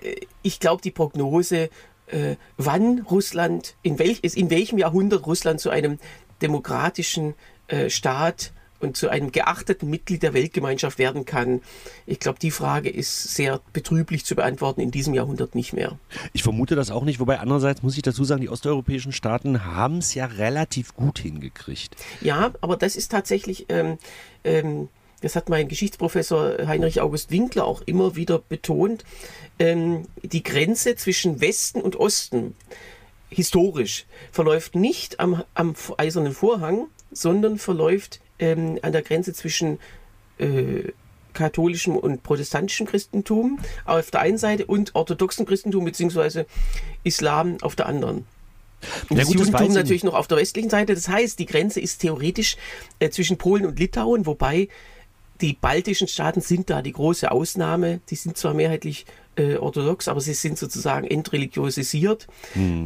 äh, 0.01 0.21
ich 0.41 0.59
glaube, 0.59 0.81
die 0.81 0.91
Prognose, 0.91 1.69
äh, 2.07 2.35
wann 2.57 2.99
Russland, 3.11 3.75
in, 3.83 3.99
welch, 3.99 4.21
in 4.23 4.49
welchem 4.49 4.77
Jahrhundert 4.79 5.25
Russland 5.27 5.59
zu 5.59 5.69
einem 5.69 5.99
demokratischen 6.41 7.35
äh, 7.67 7.89
Staat 7.89 8.51
und 8.79 8.95
zu 8.95 9.09
einem 9.09 9.31
geachteten 9.31 9.89
Mitglied 9.89 10.23
der 10.23 10.33
Weltgemeinschaft 10.33 10.99
werden 10.99 11.25
kann, 11.25 11.61
ich 12.05 12.19
glaube, 12.19 12.39
die 12.39 12.51
Frage 12.51 12.89
ist 12.89 13.35
sehr 13.35 13.59
betrüblich 13.73 14.25
zu 14.25 14.35
beantworten 14.35 14.81
in 14.81 14.91
diesem 14.91 15.13
Jahrhundert 15.13 15.55
nicht 15.55 15.73
mehr. 15.73 15.97
Ich 16.33 16.43
vermute 16.43 16.75
das 16.75 16.91
auch 16.91 17.03
nicht, 17.03 17.19
wobei 17.19 17.39
andererseits 17.39 17.81
muss 17.81 17.95
ich 17.95 18.03
dazu 18.03 18.23
sagen, 18.23 18.41
die 18.41 18.49
osteuropäischen 18.49 19.11
Staaten 19.11 19.65
haben 19.65 19.97
es 19.97 20.13
ja 20.13 20.25
relativ 20.25 20.95
gut 20.95 21.19
hingekriegt. 21.19 21.95
Ja, 22.21 22.53
aber 22.61 22.77
das 22.77 22.95
ist 22.95 23.09
tatsächlich, 23.09 23.65
ähm, 23.69 23.97
ähm, 24.43 24.89
das 25.21 25.35
hat 25.35 25.49
mein 25.49 25.67
Geschichtsprofessor 25.67 26.67
Heinrich 26.67 27.01
August 27.01 27.31
Winkler 27.31 27.65
auch 27.65 27.81
immer 27.81 28.15
wieder 28.15 28.37
betont, 28.37 29.03
ähm, 29.57 30.05
die 30.21 30.43
Grenze 30.43 30.95
zwischen 30.95 31.41
Westen 31.41 31.81
und 31.81 31.95
Osten 31.95 32.55
historisch 33.29 34.05
verläuft 34.31 34.75
nicht 34.75 35.19
am, 35.19 35.43
am 35.53 35.75
eisernen 35.97 36.33
Vorhang, 36.33 36.87
sondern 37.11 37.57
verläuft 37.57 38.19
ähm, 38.39 38.79
an 38.81 38.91
der 38.91 39.01
Grenze 39.01 39.33
zwischen 39.33 39.79
äh, 40.37 40.91
katholischem 41.33 41.95
und 41.95 42.23
protestantischem 42.23 42.87
Christentum 42.87 43.59
auf 43.85 44.11
der 44.11 44.21
einen 44.21 44.37
Seite 44.37 44.65
und 44.65 44.95
orthodoxem 44.95 45.45
Christentum 45.45 45.85
bzw. 45.85 46.45
Islam 47.03 47.57
auf 47.61 47.75
der 47.75 47.85
anderen. 47.85 48.25
Und 49.09 49.17
Ja 49.17 49.17
das 49.17 49.27
gut, 49.27 49.39
das 49.39 49.47
Judentum 49.47 49.69
ich 49.69 49.75
natürlich 49.75 50.03
noch 50.03 50.13
auf 50.13 50.27
der 50.27 50.37
westlichen 50.37 50.69
Seite. 50.69 50.93
Das 50.93 51.07
heißt, 51.07 51.39
die 51.39 51.45
Grenze 51.45 51.79
ist 51.79 51.99
theoretisch 51.99 52.57
äh, 52.99 53.09
zwischen 53.09 53.37
Polen 53.37 53.65
und 53.65 53.79
Litauen, 53.79 54.25
wobei 54.25 54.67
die 55.41 55.53
baltischen 55.53 56.07
Staaten 56.07 56.41
sind 56.41 56.69
da 56.69 56.81
die 56.81 56.93
große 56.93 57.31
Ausnahme. 57.31 57.99
Die 58.09 58.15
sind 58.15 58.37
zwar 58.37 58.53
mehrheitlich 58.53 59.05
äh, 59.35 59.55
orthodox, 59.55 60.07
aber 60.07 60.21
sie 60.21 60.33
sind 60.33 60.57
sozusagen 60.57 61.07
entreligiosisiert. 61.07 62.27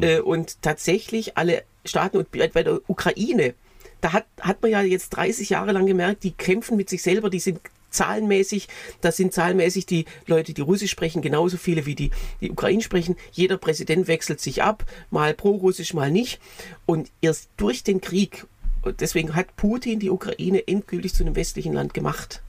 Äh, 0.02 0.20
und 0.20 0.62
tatsächlich 0.62 1.38
alle 1.38 1.64
Staaten 1.86 2.18
und 2.18 2.32
bei 2.32 2.64
der 2.64 2.80
Ukraine, 2.88 3.54
da 4.02 4.14
hat, 4.14 4.26
hat 4.39 4.62
man 4.62 4.72
ja 4.72 4.82
jetzt 4.82 5.12
30 5.12 5.49
Jahre 5.49 5.72
lang 5.72 5.86
gemerkt, 5.86 6.24
die 6.24 6.32
kämpfen 6.32 6.78
mit 6.78 6.89
sich 6.89 7.02
selber, 7.02 7.30
die 7.30 7.39
sind 7.39 7.60
zahlenmäßig, 7.91 8.68
das 9.02 9.18
sind 9.18 9.34
zahlenmäßig 9.34 9.86
die 9.86 10.06
Leute, 10.26 10.54
die 10.54 10.62
Russisch 10.62 10.91
sprechen, 10.91 11.22
genauso 11.22 11.58
viele 11.58 11.86
wie 11.86 11.95
die, 11.95 12.12
die 12.39 12.52
Ukraine 12.52 12.82
sprechen. 12.82 13.16
Jeder 13.32 13.58
Präsident 13.58 14.08
wechselt 14.08 14.39
sich 14.39 14.64
ab, 14.64 14.86
mal 15.10 15.34
pro-russisch, 15.34 15.93
mal 15.93 16.10
nicht. 16.10 16.39
Und 16.86 17.12
erst 17.22 17.49
durch 17.58 17.84
den 17.84 18.02
Krieg, 18.02 18.45
und 18.82 19.01
deswegen 19.01 19.36
hat 19.36 19.55
Putin 19.55 19.99
die 19.99 20.09
Ukraine 20.09 20.67
endgültig 20.67 21.13
zu 21.13 21.23
einem 21.23 21.36
westlichen 21.36 21.73
Land 21.73 21.93
gemacht. 21.93 22.41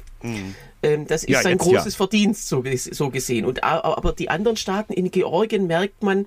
Ähm, 0.82 1.06
das 1.06 1.22
ist 1.22 1.30
Ja, 1.30 1.42
sein 1.42 1.58
jetzt 1.58 1.66
ja. 1.66 1.78
großes 1.78 1.94
Verdienst, 1.94 2.48
so, 2.48 2.64
so 2.76 3.10
gesehen. 3.10 3.44
Und, 3.44 3.62
aber 3.64 4.12
die 4.12 4.28
anderen 4.28 4.56
Staaten 4.56 4.92
in 4.92 5.10
Georgien 5.10 5.66
merkt 5.66 6.02
man, 6.02 6.26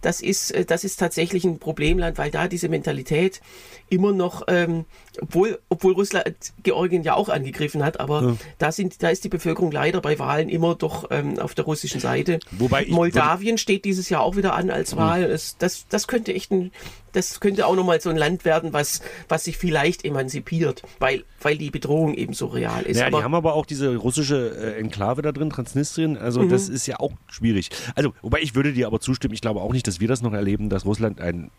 das 0.00 0.20
ist, 0.20 0.50
äh, 0.50 0.64
das 0.64 0.84
ist 0.84 0.98
tatsächlich 0.98 1.44
ein 1.44 1.58
Problemland, 1.58 2.18
weil 2.18 2.30
da 2.30 2.48
diese 2.48 2.68
Mentalität 2.68 3.40
immer 3.88 4.12
noch, 4.12 4.44
ähm, 4.48 4.84
obwohl, 5.20 5.58
obwohl 5.68 5.92
Russland 5.94 6.34
Georgien 6.62 7.02
ja 7.02 7.14
auch 7.14 7.28
angegriffen 7.28 7.84
hat, 7.84 8.00
aber 8.00 8.36
da, 8.58 8.72
sind, 8.72 9.02
da 9.02 9.10
ist 9.10 9.24
die 9.24 9.28
Bevölkerung 9.28 9.70
leider 9.70 10.00
bei 10.00 10.18
Wahlen 10.18 10.48
immer 10.48 10.74
doch 10.74 11.10
ähm, 11.10 11.38
auf 11.38 11.54
der 11.54 11.64
russischen 11.64 12.00
Seite. 12.00 12.40
Wobei 12.50 12.82
ich 12.82 12.88
Moldawien 12.88 13.58
steht 13.58 13.84
dieses 13.84 14.08
Jahr 14.08 14.22
auch 14.22 14.36
wieder 14.36 14.54
an 14.54 14.70
als 14.70 14.96
Wahl. 14.96 15.28
Das, 15.28 15.56
das, 15.58 15.86
das 15.88 16.06
könnte 16.08 16.34
echt 16.34 16.50
ein, 16.50 16.72
das 17.12 17.40
könnte 17.40 17.66
auch 17.66 17.76
nochmal 17.76 18.00
so 18.00 18.10
ein 18.10 18.16
Land 18.16 18.44
werden, 18.44 18.72
was, 18.72 19.00
was 19.28 19.44
sich 19.44 19.56
vielleicht 19.56 20.04
emanzipiert, 20.04 20.82
weil, 20.98 21.24
weil 21.40 21.56
die 21.56 21.70
Bedrohung 21.70 22.14
eben 22.14 22.34
so 22.34 22.46
real 22.46 22.82
ist. 22.82 22.98
Ja, 22.98 23.06
aber, 23.06 23.18
die 23.18 23.24
haben 23.24 23.34
aber 23.34 23.54
auch 23.54 23.66
diese 23.66 23.93
russische 23.96 24.56
äh, 24.56 24.78
Enklave 24.78 25.22
da 25.22 25.32
drin, 25.32 25.50
Transnistrien. 25.50 26.16
Also 26.16 26.42
Mhm. 26.42 26.48
das 26.48 26.68
ist 26.68 26.86
ja 26.86 27.00
auch 27.00 27.12
schwierig. 27.28 27.70
Also, 27.94 28.12
wobei 28.22 28.40
ich 28.40 28.54
würde 28.54 28.72
dir 28.72 28.86
aber 28.86 29.00
zustimmen, 29.00 29.34
ich 29.34 29.40
glaube 29.40 29.60
auch 29.60 29.72
nicht, 29.72 29.86
dass 29.86 30.00
wir 30.00 30.08
das 30.08 30.22
noch 30.22 30.32
erleben, 30.32 30.68
dass 30.68 30.84
Russland 30.84 31.20
ein, 31.20 31.50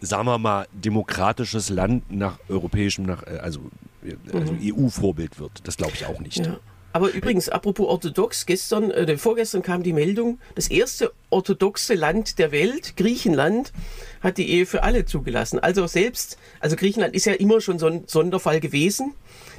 sagen 0.00 0.26
wir 0.26 0.38
mal, 0.38 0.66
demokratisches 0.72 1.70
Land 1.70 2.10
nach 2.12 2.38
europäischem, 2.48 3.04
nach, 3.06 3.22
äh, 3.22 3.38
also, 3.38 3.60
äh, 4.04 4.14
also 4.36 4.54
EU-Vorbild 4.62 5.38
wird. 5.38 5.66
Das 5.66 5.76
glaube 5.76 5.92
ich 5.94 6.06
auch 6.06 6.20
nicht. 6.20 6.40
Mhm. 6.40 6.44
Ja. 6.44 6.58
Aber 6.92 7.10
übrigens, 7.10 7.48
apropos 7.48 7.88
orthodox, 7.88 8.46
gestern, 8.46 8.92
äh, 8.92 9.18
vorgestern 9.18 9.62
kam 9.62 9.82
die 9.82 9.92
Meldung, 9.92 10.38
das 10.54 10.68
erste 10.68 11.12
orthodoxe 11.28 11.94
Land 11.94 12.38
der 12.38 12.52
Welt, 12.52 12.96
Griechenland, 12.96 13.72
hat 14.20 14.38
die 14.38 14.48
Ehe 14.48 14.64
für 14.64 14.84
alle 14.84 15.04
zugelassen. 15.04 15.58
Also 15.58 15.88
selbst, 15.88 16.38
also 16.60 16.76
Griechenland 16.76 17.16
ist 17.16 17.24
ja 17.24 17.32
immer 17.32 17.60
schon 17.60 17.80
so 17.80 17.88
ein 17.88 18.04
Sonderfall 18.06 18.60
gewesen. 18.60 19.12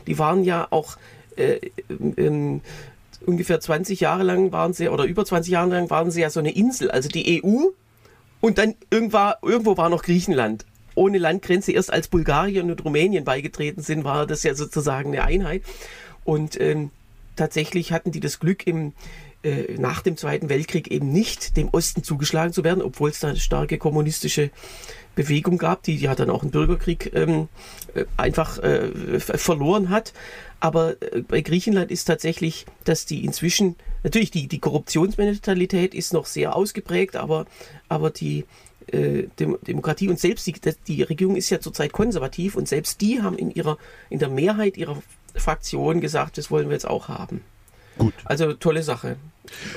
Die 0.08 0.18
waren 0.18 0.46
ja 0.46 0.68
auch 0.70 0.96
äh, 1.38 1.60
ähm, 2.18 2.62
ungefähr 3.26 3.60
20 3.60 4.00
Jahre 4.00 4.24
lang 4.24 4.52
waren 4.52 4.74
sie, 4.74 4.90
oder 4.90 5.06
über 5.06 5.26
20 5.26 5.52
Jahre 5.52 5.70
lang 5.70 5.90
waren 5.90 6.12
sie 6.12 6.22
ja 6.22 6.30
so 6.30 6.40
eine 6.40 6.56
Insel, 6.56 6.92
also 6.92 7.10
die 7.10 7.44
EU 7.44 7.70
und 8.42 8.58
dann 8.58 8.76
irgendwo, 8.90 9.32
irgendwo 9.42 9.78
war 9.78 9.90
noch 9.90 10.04
Griechenland. 10.04 10.66
Ohne 10.94 11.18
Landgrenze, 11.18 11.72
erst 11.72 11.92
als 11.92 12.08
Bulgarien 12.08 12.72
und 12.72 12.86
Rumänien 12.86 13.26
beigetreten 13.26 13.82
sind, 13.82 14.04
war 14.04 14.26
das 14.26 14.44
ja 14.44 14.56
sozusagen 14.56 15.10
eine 15.10 15.24
Einheit. 15.24 15.64
Und 16.24 16.60
ähm, 16.62 16.92
tatsächlich 17.36 17.92
hatten 17.92 18.12
die 18.12 18.22
das 18.22 18.40
Glück, 18.40 18.66
im, 18.66 18.94
äh, 19.44 19.76
nach 19.78 20.02
dem 20.02 20.16
Zweiten 20.16 20.48
Weltkrieg 20.48 20.90
eben 20.90 21.12
nicht 21.12 21.58
dem 21.58 21.70
Osten 21.70 22.04
zugeschlagen 22.04 22.54
zu 22.54 22.64
werden, 22.64 22.82
obwohl 22.82 23.10
es 23.10 23.20
da 23.20 23.30
eine 23.30 23.40
starke 23.40 23.78
kommunistische 23.78 24.52
Bewegung 25.16 25.58
gab, 25.58 25.84
die 25.84 25.96
ja 25.96 26.16
dann 26.16 26.30
auch 26.30 26.42
einen 26.42 26.52
Bürgerkrieg 26.52 27.12
ähm, 27.14 27.48
äh, 27.94 28.06
einfach 28.18 28.60
äh, 28.60 29.20
verloren 29.20 29.90
hat. 29.90 30.14
Aber 30.60 31.02
äh, 31.02 31.22
bei 31.22 31.42
Griechenland 31.42 31.92
ist 31.92 32.06
tatsächlich, 32.06 32.66
dass 32.84 33.06
die 33.06 33.24
inzwischen, 33.26 33.76
natürlich 34.04 34.32
die, 34.32 34.48
die 34.48 34.60
Korruptionsmentalität 34.60 35.94
ist 35.94 36.14
noch 36.14 36.26
sehr 36.26 36.56
ausgeprägt, 36.56 37.16
aber, 37.16 37.46
aber 37.90 38.10
die 38.10 38.46
äh, 38.88 39.28
Dem 39.40 39.58
Demokratie 39.66 40.10
und 40.10 40.20
selbst 40.20 40.46
die, 40.48 40.56
die 40.88 41.02
Regierung 41.02 41.36
ist 41.36 41.50
ja 41.50 41.60
zurzeit 41.60 41.92
konservativ 41.92 42.56
und 42.56 42.68
selbst 42.68 43.02
die 43.02 43.22
haben 43.22 43.38
in 43.38 43.52
ihrer, 43.52 43.78
in 44.10 44.20
der 44.20 44.30
Mehrheit 44.30 44.78
ihrer 44.78 45.02
Fraktion 45.34 46.02
gesagt, 46.02 46.38
das 46.38 46.52
wollen 46.52 46.68
wir 46.68 46.74
jetzt 46.74 46.88
auch 46.88 47.08
haben. 47.08 47.42
Gut. 47.98 48.14
Also 48.26 48.54
tolle 48.54 48.84
Sache. 48.84 49.18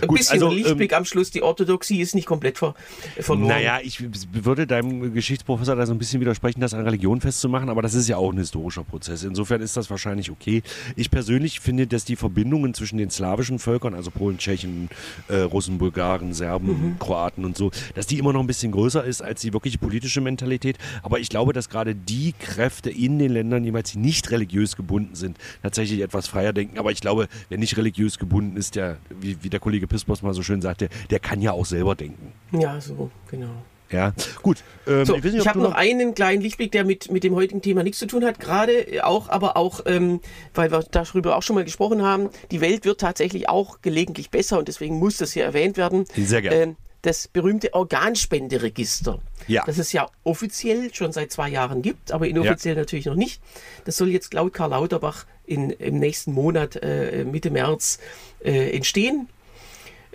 Ein 0.01 0.09
Gut, 0.09 0.19
bisschen 0.19 0.35
also, 0.35 0.51
Lichtblick 0.51 0.93
am 0.93 1.05
Schluss. 1.05 1.31
Die 1.31 1.43
Orthodoxie 1.43 2.01
ist 2.01 2.14
nicht 2.14 2.27
komplett 2.27 2.59
ver 2.59 2.75
verloren. 3.19 3.49
Naja, 3.49 3.81
ich 3.83 4.03
würde 4.33 4.66
deinem 4.66 5.12
Geschichtsprofessor 5.12 5.77
da 5.77 5.87
so 5.87 5.93
ein 5.93 5.99
bisschen 5.99 6.21
widersprechen, 6.21 6.61
das 6.61 6.75
an 6.75 6.83
Religion 6.83 7.21
festzumachen, 7.21 7.69
aber 7.69 7.83
das 7.83 7.95
ist 7.95 8.09
ja 8.09 8.16
auch 8.16 8.33
ein 8.33 8.39
historischer 8.39 8.85
Prozess. 8.85 9.25
Insofern 9.25 9.61
ist 9.61 9.77
das 9.77 9.91
wahrscheinlich 9.91 10.31
okay. 10.31 10.62
Ich 10.97 11.11
persönlich 11.11 11.61
finde, 11.61 11.87
dass 11.87 12.05
die 12.05 12.16
Verbindungen 12.16 12.75
zwischen 12.75 12.99
den 12.99 13.11
slawischen 13.11 13.59
Völkern, 13.59 13.95
also 13.95 14.11
Polen, 14.11 14.39
Tschechen, 14.39 14.89
äh, 15.29 15.37
Russen, 15.39 15.79
Bulgaren, 15.79 16.35
Serben, 16.35 16.69
Mhm. 16.69 16.99
Kroaten 16.99 17.45
und 17.45 17.57
so, 17.57 17.71
dass 17.95 18.07
die 18.07 18.19
immer 18.19 18.33
noch 18.33 18.41
ein 18.41 18.47
bisschen 18.47 18.73
größer 18.73 19.05
ist 19.05 19.23
als 19.23 19.41
die 19.41 19.53
wirkliche 19.53 19.79
politische 19.79 20.21
Mentalität. 20.21 20.79
Aber 21.03 21.19
ich 21.19 21.29
glaube, 21.29 21.53
dass 21.53 21.69
gerade 21.69 21.95
die 21.95 22.35
Kräfte 22.39 22.91
in 22.91 23.19
den 23.19 23.33
Ländern 23.33 23.64
jeweils, 23.64 23.93
die 23.93 23.99
nicht 23.99 24.31
religiös 24.31 24.77
gebunden 24.77 25.14
sind, 25.14 25.37
tatsächlich 25.62 26.01
etwas 26.01 26.29
freier 26.29 26.53
denken. 26.53 26.79
Aber 26.79 26.93
ich 26.93 27.01
glaube, 27.01 27.29
wer 27.49 27.59
nicht 27.59 27.77
religiös 27.77 28.19
gebunden 28.19 28.57
ist, 28.57 28.77
der, 28.77 28.99
wie, 29.21 29.37
wie 29.43 29.51
der 29.51 29.58
Kollege 29.61 29.87
Pispos 29.87 30.23
mal 30.23 30.35
so 30.35 30.43
schön 30.43 30.61
sagte, 30.63 30.89
der 31.11 31.19
kann 31.21 31.41
ja 31.41 31.53
auch 31.53 31.67
selber 31.67 31.95
denken. 31.95 32.33
Ja, 32.53 32.81
so, 32.81 33.11
genau. 33.31 33.51
Ja, 33.91 34.13
gut. 34.43 34.63
Ähm, 34.87 35.05
So, 35.07 35.17
ich 35.17 35.25
ich 35.25 35.49
habe 35.49 35.61
du 35.61 35.65
noch 35.65 35.75
einen 35.75 36.15
kleinen 36.15 36.43
Lichtblick, 36.43 36.73
der 36.73 36.85
mit, 36.85 37.11
mit 37.11 37.25
dem 37.25 37.35
heutigen 37.35 37.63
Thema 37.63 37.83
nichts 37.83 37.99
zu 37.99 38.07
tun 38.07 38.23
hat. 38.25 38.39
Gerade 38.39 38.87
auch, 39.03 39.31
aber 39.31 39.57
auch, 39.57 39.81
ähm, 39.87 40.21
weil 40.55 40.71
wir 40.71 40.85
darüber 40.91 41.37
auch 41.37 41.43
schon 41.43 41.55
mal 41.57 41.65
gesprochen 41.65 42.03
haben, 42.03 42.29
die 42.51 42.61
Welt 42.61 42.85
wird 42.85 43.01
tatsächlich 43.01 43.49
auch 43.49 43.81
gelegentlich 43.81 44.31
besser 44.31 44.59
und 44.59 44.69
deswegen 44.69 44.99
muss 44.99 45.17
das 45.17 45.33
hier 45.33 45.45
erwähnt 45.45 45.77
werden. 45.79 46.05
Sehr 46.15 46.43
gerne. 46.43 46.57
Ähm, 46.57 46.77
das 47.03 47.29
berühmte 47.29 47.73
Organspenderegister, 47.75 49.21
Ja. 49.47 49.63
das 49.67 49.79
es 49.79 49.93
ja 49.93 50.09
offiziell 50.25 50.93
schon 50.93 51.13
seit 51.13 51.31
zwei 51.31 51.49
Jahren 51.49 51.81
gibt, 51.81 52.13
aber 52.13 52.27
inoffiziell 52.27 52.75
natürlich 52.75 53.07
noch 53.07 53.15
nicht. 53.15 53.41
Das 53.85 53.97
soll 53.97 54.09
jetzt 54.09 54.35
laut 54.35 54.53
Karl 54.53 54.71
Lauterbach 54.71 55.25
in, 55.47 55.71
im 55.71 55.99
nächsten 55.99 56.33
Monat, 56.33 56.77
äh, 56.83 57.25
Mitte 57.25 57.51
März, 57.51 58.01
äh, 58.45 58.71
entstehen. 58.77 59.29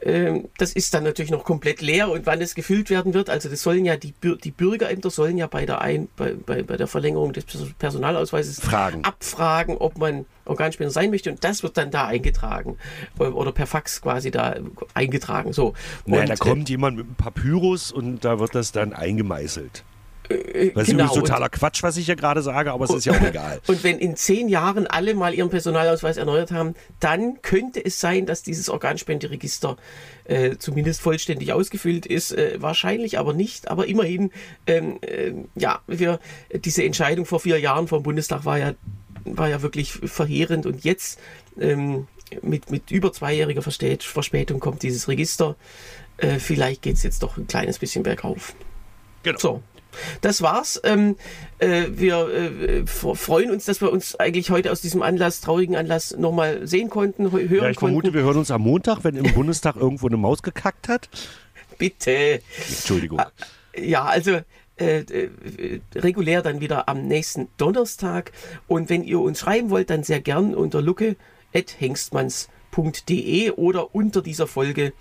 Ähm, 0.06 0.50
das 0.58 0.74
ist 0.74 0.94
dann 0.94 1.04
natürlich 1.04 1.32
noch 1.32 1.46
komplett 1.46 1.82
leer 1.82 2.10
und 2.12 2.26
wann 2.26 2.42
es 2.42 2.56
gefüllt 2.56 2.90
werden 2.90 3.14
wird, 3.14 3.30
also 3.30 3.48
das 3.48 3.62
sollen 3.62 3.86
ja 3.86 3.96
die, 3.96 4.14
die 4.44 4.52
Bürgerämter 4.52 5.10
sollen 5.10 5.38
ja 5.38 5.48
bei 5.48 5.66
der, 5.66 5.82
Ein 5.82 6.10
bei, 6.18 6.34
bei, 6.34 6.62
bei 6.64 6.76
der 6.76 6.88
Verlängerung 6.88 7.32
des 7.32 7.46
Pers- 7.46 7.74
Personalausweises 7.80 8.60
Fragen. 8.60 9.04
abfragen, 9.04 9.78
ob 9.78 9.98
man 9.98 10.26
Organspender 10.46 10.92
sein 10.92 11.10
möchte 11.10 11.32
und 11.32 11.44
das 11.44 11.64
wird 11.64 11.78
dann 11.78 11.90
da 11.90 12.08
eingetragen 12.08 12.78
äh, 13.20 13.24
oder 13.24 13.54
per 13.54 13.66
Fax 13.68 14.02
quasi 14.02 14.30
da 14.30 14.56
eingetragen. 14.94 15.54
So. 15.54 15.74
Naja, 16.06 16.24
und, 16.24 16.30
da 16.30 16.34
äh, 16.34 16.38
kommt 16.38 16.70
jemand 16.70 16.98
mit 16.98 17.06
einem 17.06 17.16
Papyrus 17.16 17.92
und 17.92 18.26
da 18.26 18.40
wird 18.40 18.56
das 18.56 18.74
dann 18.74 18.92
eingemeißelt. 18.94 19.84
Das 20.30 20.38
ist 20.38 20.74
genau, 20.74 21.06
übrigens 21.06 21.14
totaler 21.14 21.50
Quatsch, 21.50 21.84
was 21.84 21.98
ich 21.98 22.06
hier 22.06 22.16
gerade 22.16 22.42
sage, 22.42 22.72
aber 22.72 22.86
es 22.86 22.92
ist 22.92 23.06
ja 23.06 23.14
auch 23.14 23.22
egal. 23.22 23.60
Und 23.68 23.84
wenn 23.84 24.00
in 24.00 24.16
zehn 24.16 24.48
Jahren 24.48 24.88
alle 24.88 25.16
mal 25.16 25.34
ihren 25.34 25.50
Personalausweis 25.50 26.18
erneuert 26.18 26.52
haben, 26.52 26.76
dann 27.00 27.42
könnte 27.42 27.84
es 27.84 28.00
sein, 28.00 28.26
dass 28.26 28.42
dieses 28.42 28.70
Organspenderegister 28.70 29.78
äh, 30.26 30.58
zumindest 30.58 31.02
vollständig 31.02 31.52
ausgefüllt 31.52 32.06
ist. 32.06 32.32
Äh, 32.32 32.62
wahrscheinlich 32.62 33.20
aber 33.20 33.34
nicht. 33.34 33.70
Aber 33.70 33.88
immerhin, 33.88 34.32
ähm, 34.66 35.00
äh, 35.02 35.34
ja, 35.56 35.82
wir, 35.88 36.20
diese 36.54 36.84
Entscheidung 36.84 37.26
vor 37.26 37.42
vier 37.42 37.60
Jahren 37.60 37.88
vom 37.88 38.04
Bundestag 38.04 38.46
war 38.46 38.58
ja, 38.58 38.74
war 39.26 39.50
ja 39.50 39.62
wirklich 39.62 39.92
verheerend. 39.92 40.66
Und 40.66 40.84
jetzt 40.86 41.20
ähm, 41.60 42.08
mit, 42.42 42.72
mit 42.72 42.92
über 42.92 43.12
zweijähriger 43.12 43.62
Verspätung 43.62 44.60
kommt 44.60 44.84
dieses 44.84 45.08
Register. 45.08 45.56
Äh, 46.18 46.40
vielleicht 46.40 46.82
geht 46.82 46.96
es 46.96 47.04
jetzt 47.04 47.24
doch 47.24 47.38
ein 47.38 47.48
kleines 47.48 47.80
bisschen 47.80 48.04
bergauf. 48.04 48.56
Genau. 49.24 49.40
So. 49.40 49.64
Das 50.22 50.42
war's. 50.42 50.80
Ähm, 50.84 51.16
äh, 51.60 51.84
wir 51.90 52.28
äh, 52.30 52.86
freuen 52.86 53.52
uns, 53.52 53.66
dass 53.66 53.82
wir 53.82 53.92
uns 53.92 54.16
eigentlich 54.16 54.52
heute 54.52 54.72
aus 54.72 54.82
diesem 54.82 55.02
Anlass, 55.02 55.42
traurigen 55.42 55.76
Anlass, 55.76 56.16
nochmal 56.18 56.68
sehen 56.68 56.90
konnten, 56.90 57.32
hören 57.32 57.50
Ja, 57.50 57.70
ich 57.70 57.78
konnten. 57.78 57.78
vermute, 57.78 58.14
wir 58.14 58.24
hören 58.24 58.38
uns 58.38 58.52
am 58.52 58.62
Montag, 58.62 59.04
wenn 59.04 59.16
im 59.16 59.34
Bundestag 59.34 59.76
irgendwo 59.76 60.08
eine 60.08 60.18
Maus 60.18 60.44
gekackt 60.44 60.88
hat. 60.88 61.10
Bitte. 61.78 62.42
Entschuldigung. 62.70 63.22
Ja, 63.76 64.06
also 64.06 64.40
äh, 64.76 65.00
äh, 65.00 65.30
regulär 65.96 66.42
dann 66.42 66.60
wieder 66.60 66.90
am 66.90 67.08
nächsten 67.08 67.48
Donnerstag. 67.58 68.32
Und 68.68 68.90
wenn 68.90 69.04
ihr 69.04 69.20
uns 69.20 69.40
schreiben 69.40 69.70
wollt, 69.70 69.90
dann 69.90 70.04
sehr 70.04 70.20
gern 70.20 70.56
unter 70.56 70.82
lucke.hengstmanns.de 70.82 73.52
oder 73.52 73.94
unter 73.94 74.22
dieser 74.22 74.48
Folge 74.48 74.94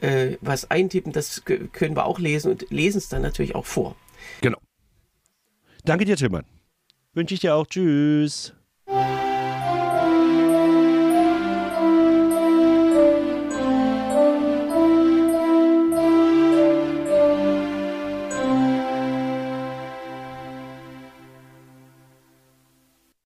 äh, 0.00 0.36
was 0.40 0.70
eintippen. 0.70 1.12
Das 1.12 1.42
können 1.44 1.96
wir 1.96 2.06
auch 2.06 2.18
lesen 2.18 2.50
und 2.50 2.66
lesen 2.70 2.98
es 2.98 3.08
dann 3.08 3.22
natürlich 3.22 3.54
auch 3.54 3.66
vor. 3.66 3.94
Danke 5.84 6.06
dir, 6.06 6.16
Tillmann. 6.16 6.46
Wünsche 7.12 7.34
ich 7.34 7.40
dir 7.40 7.54
auch. 7.54 7.66
Tschüss. 7.66 8.54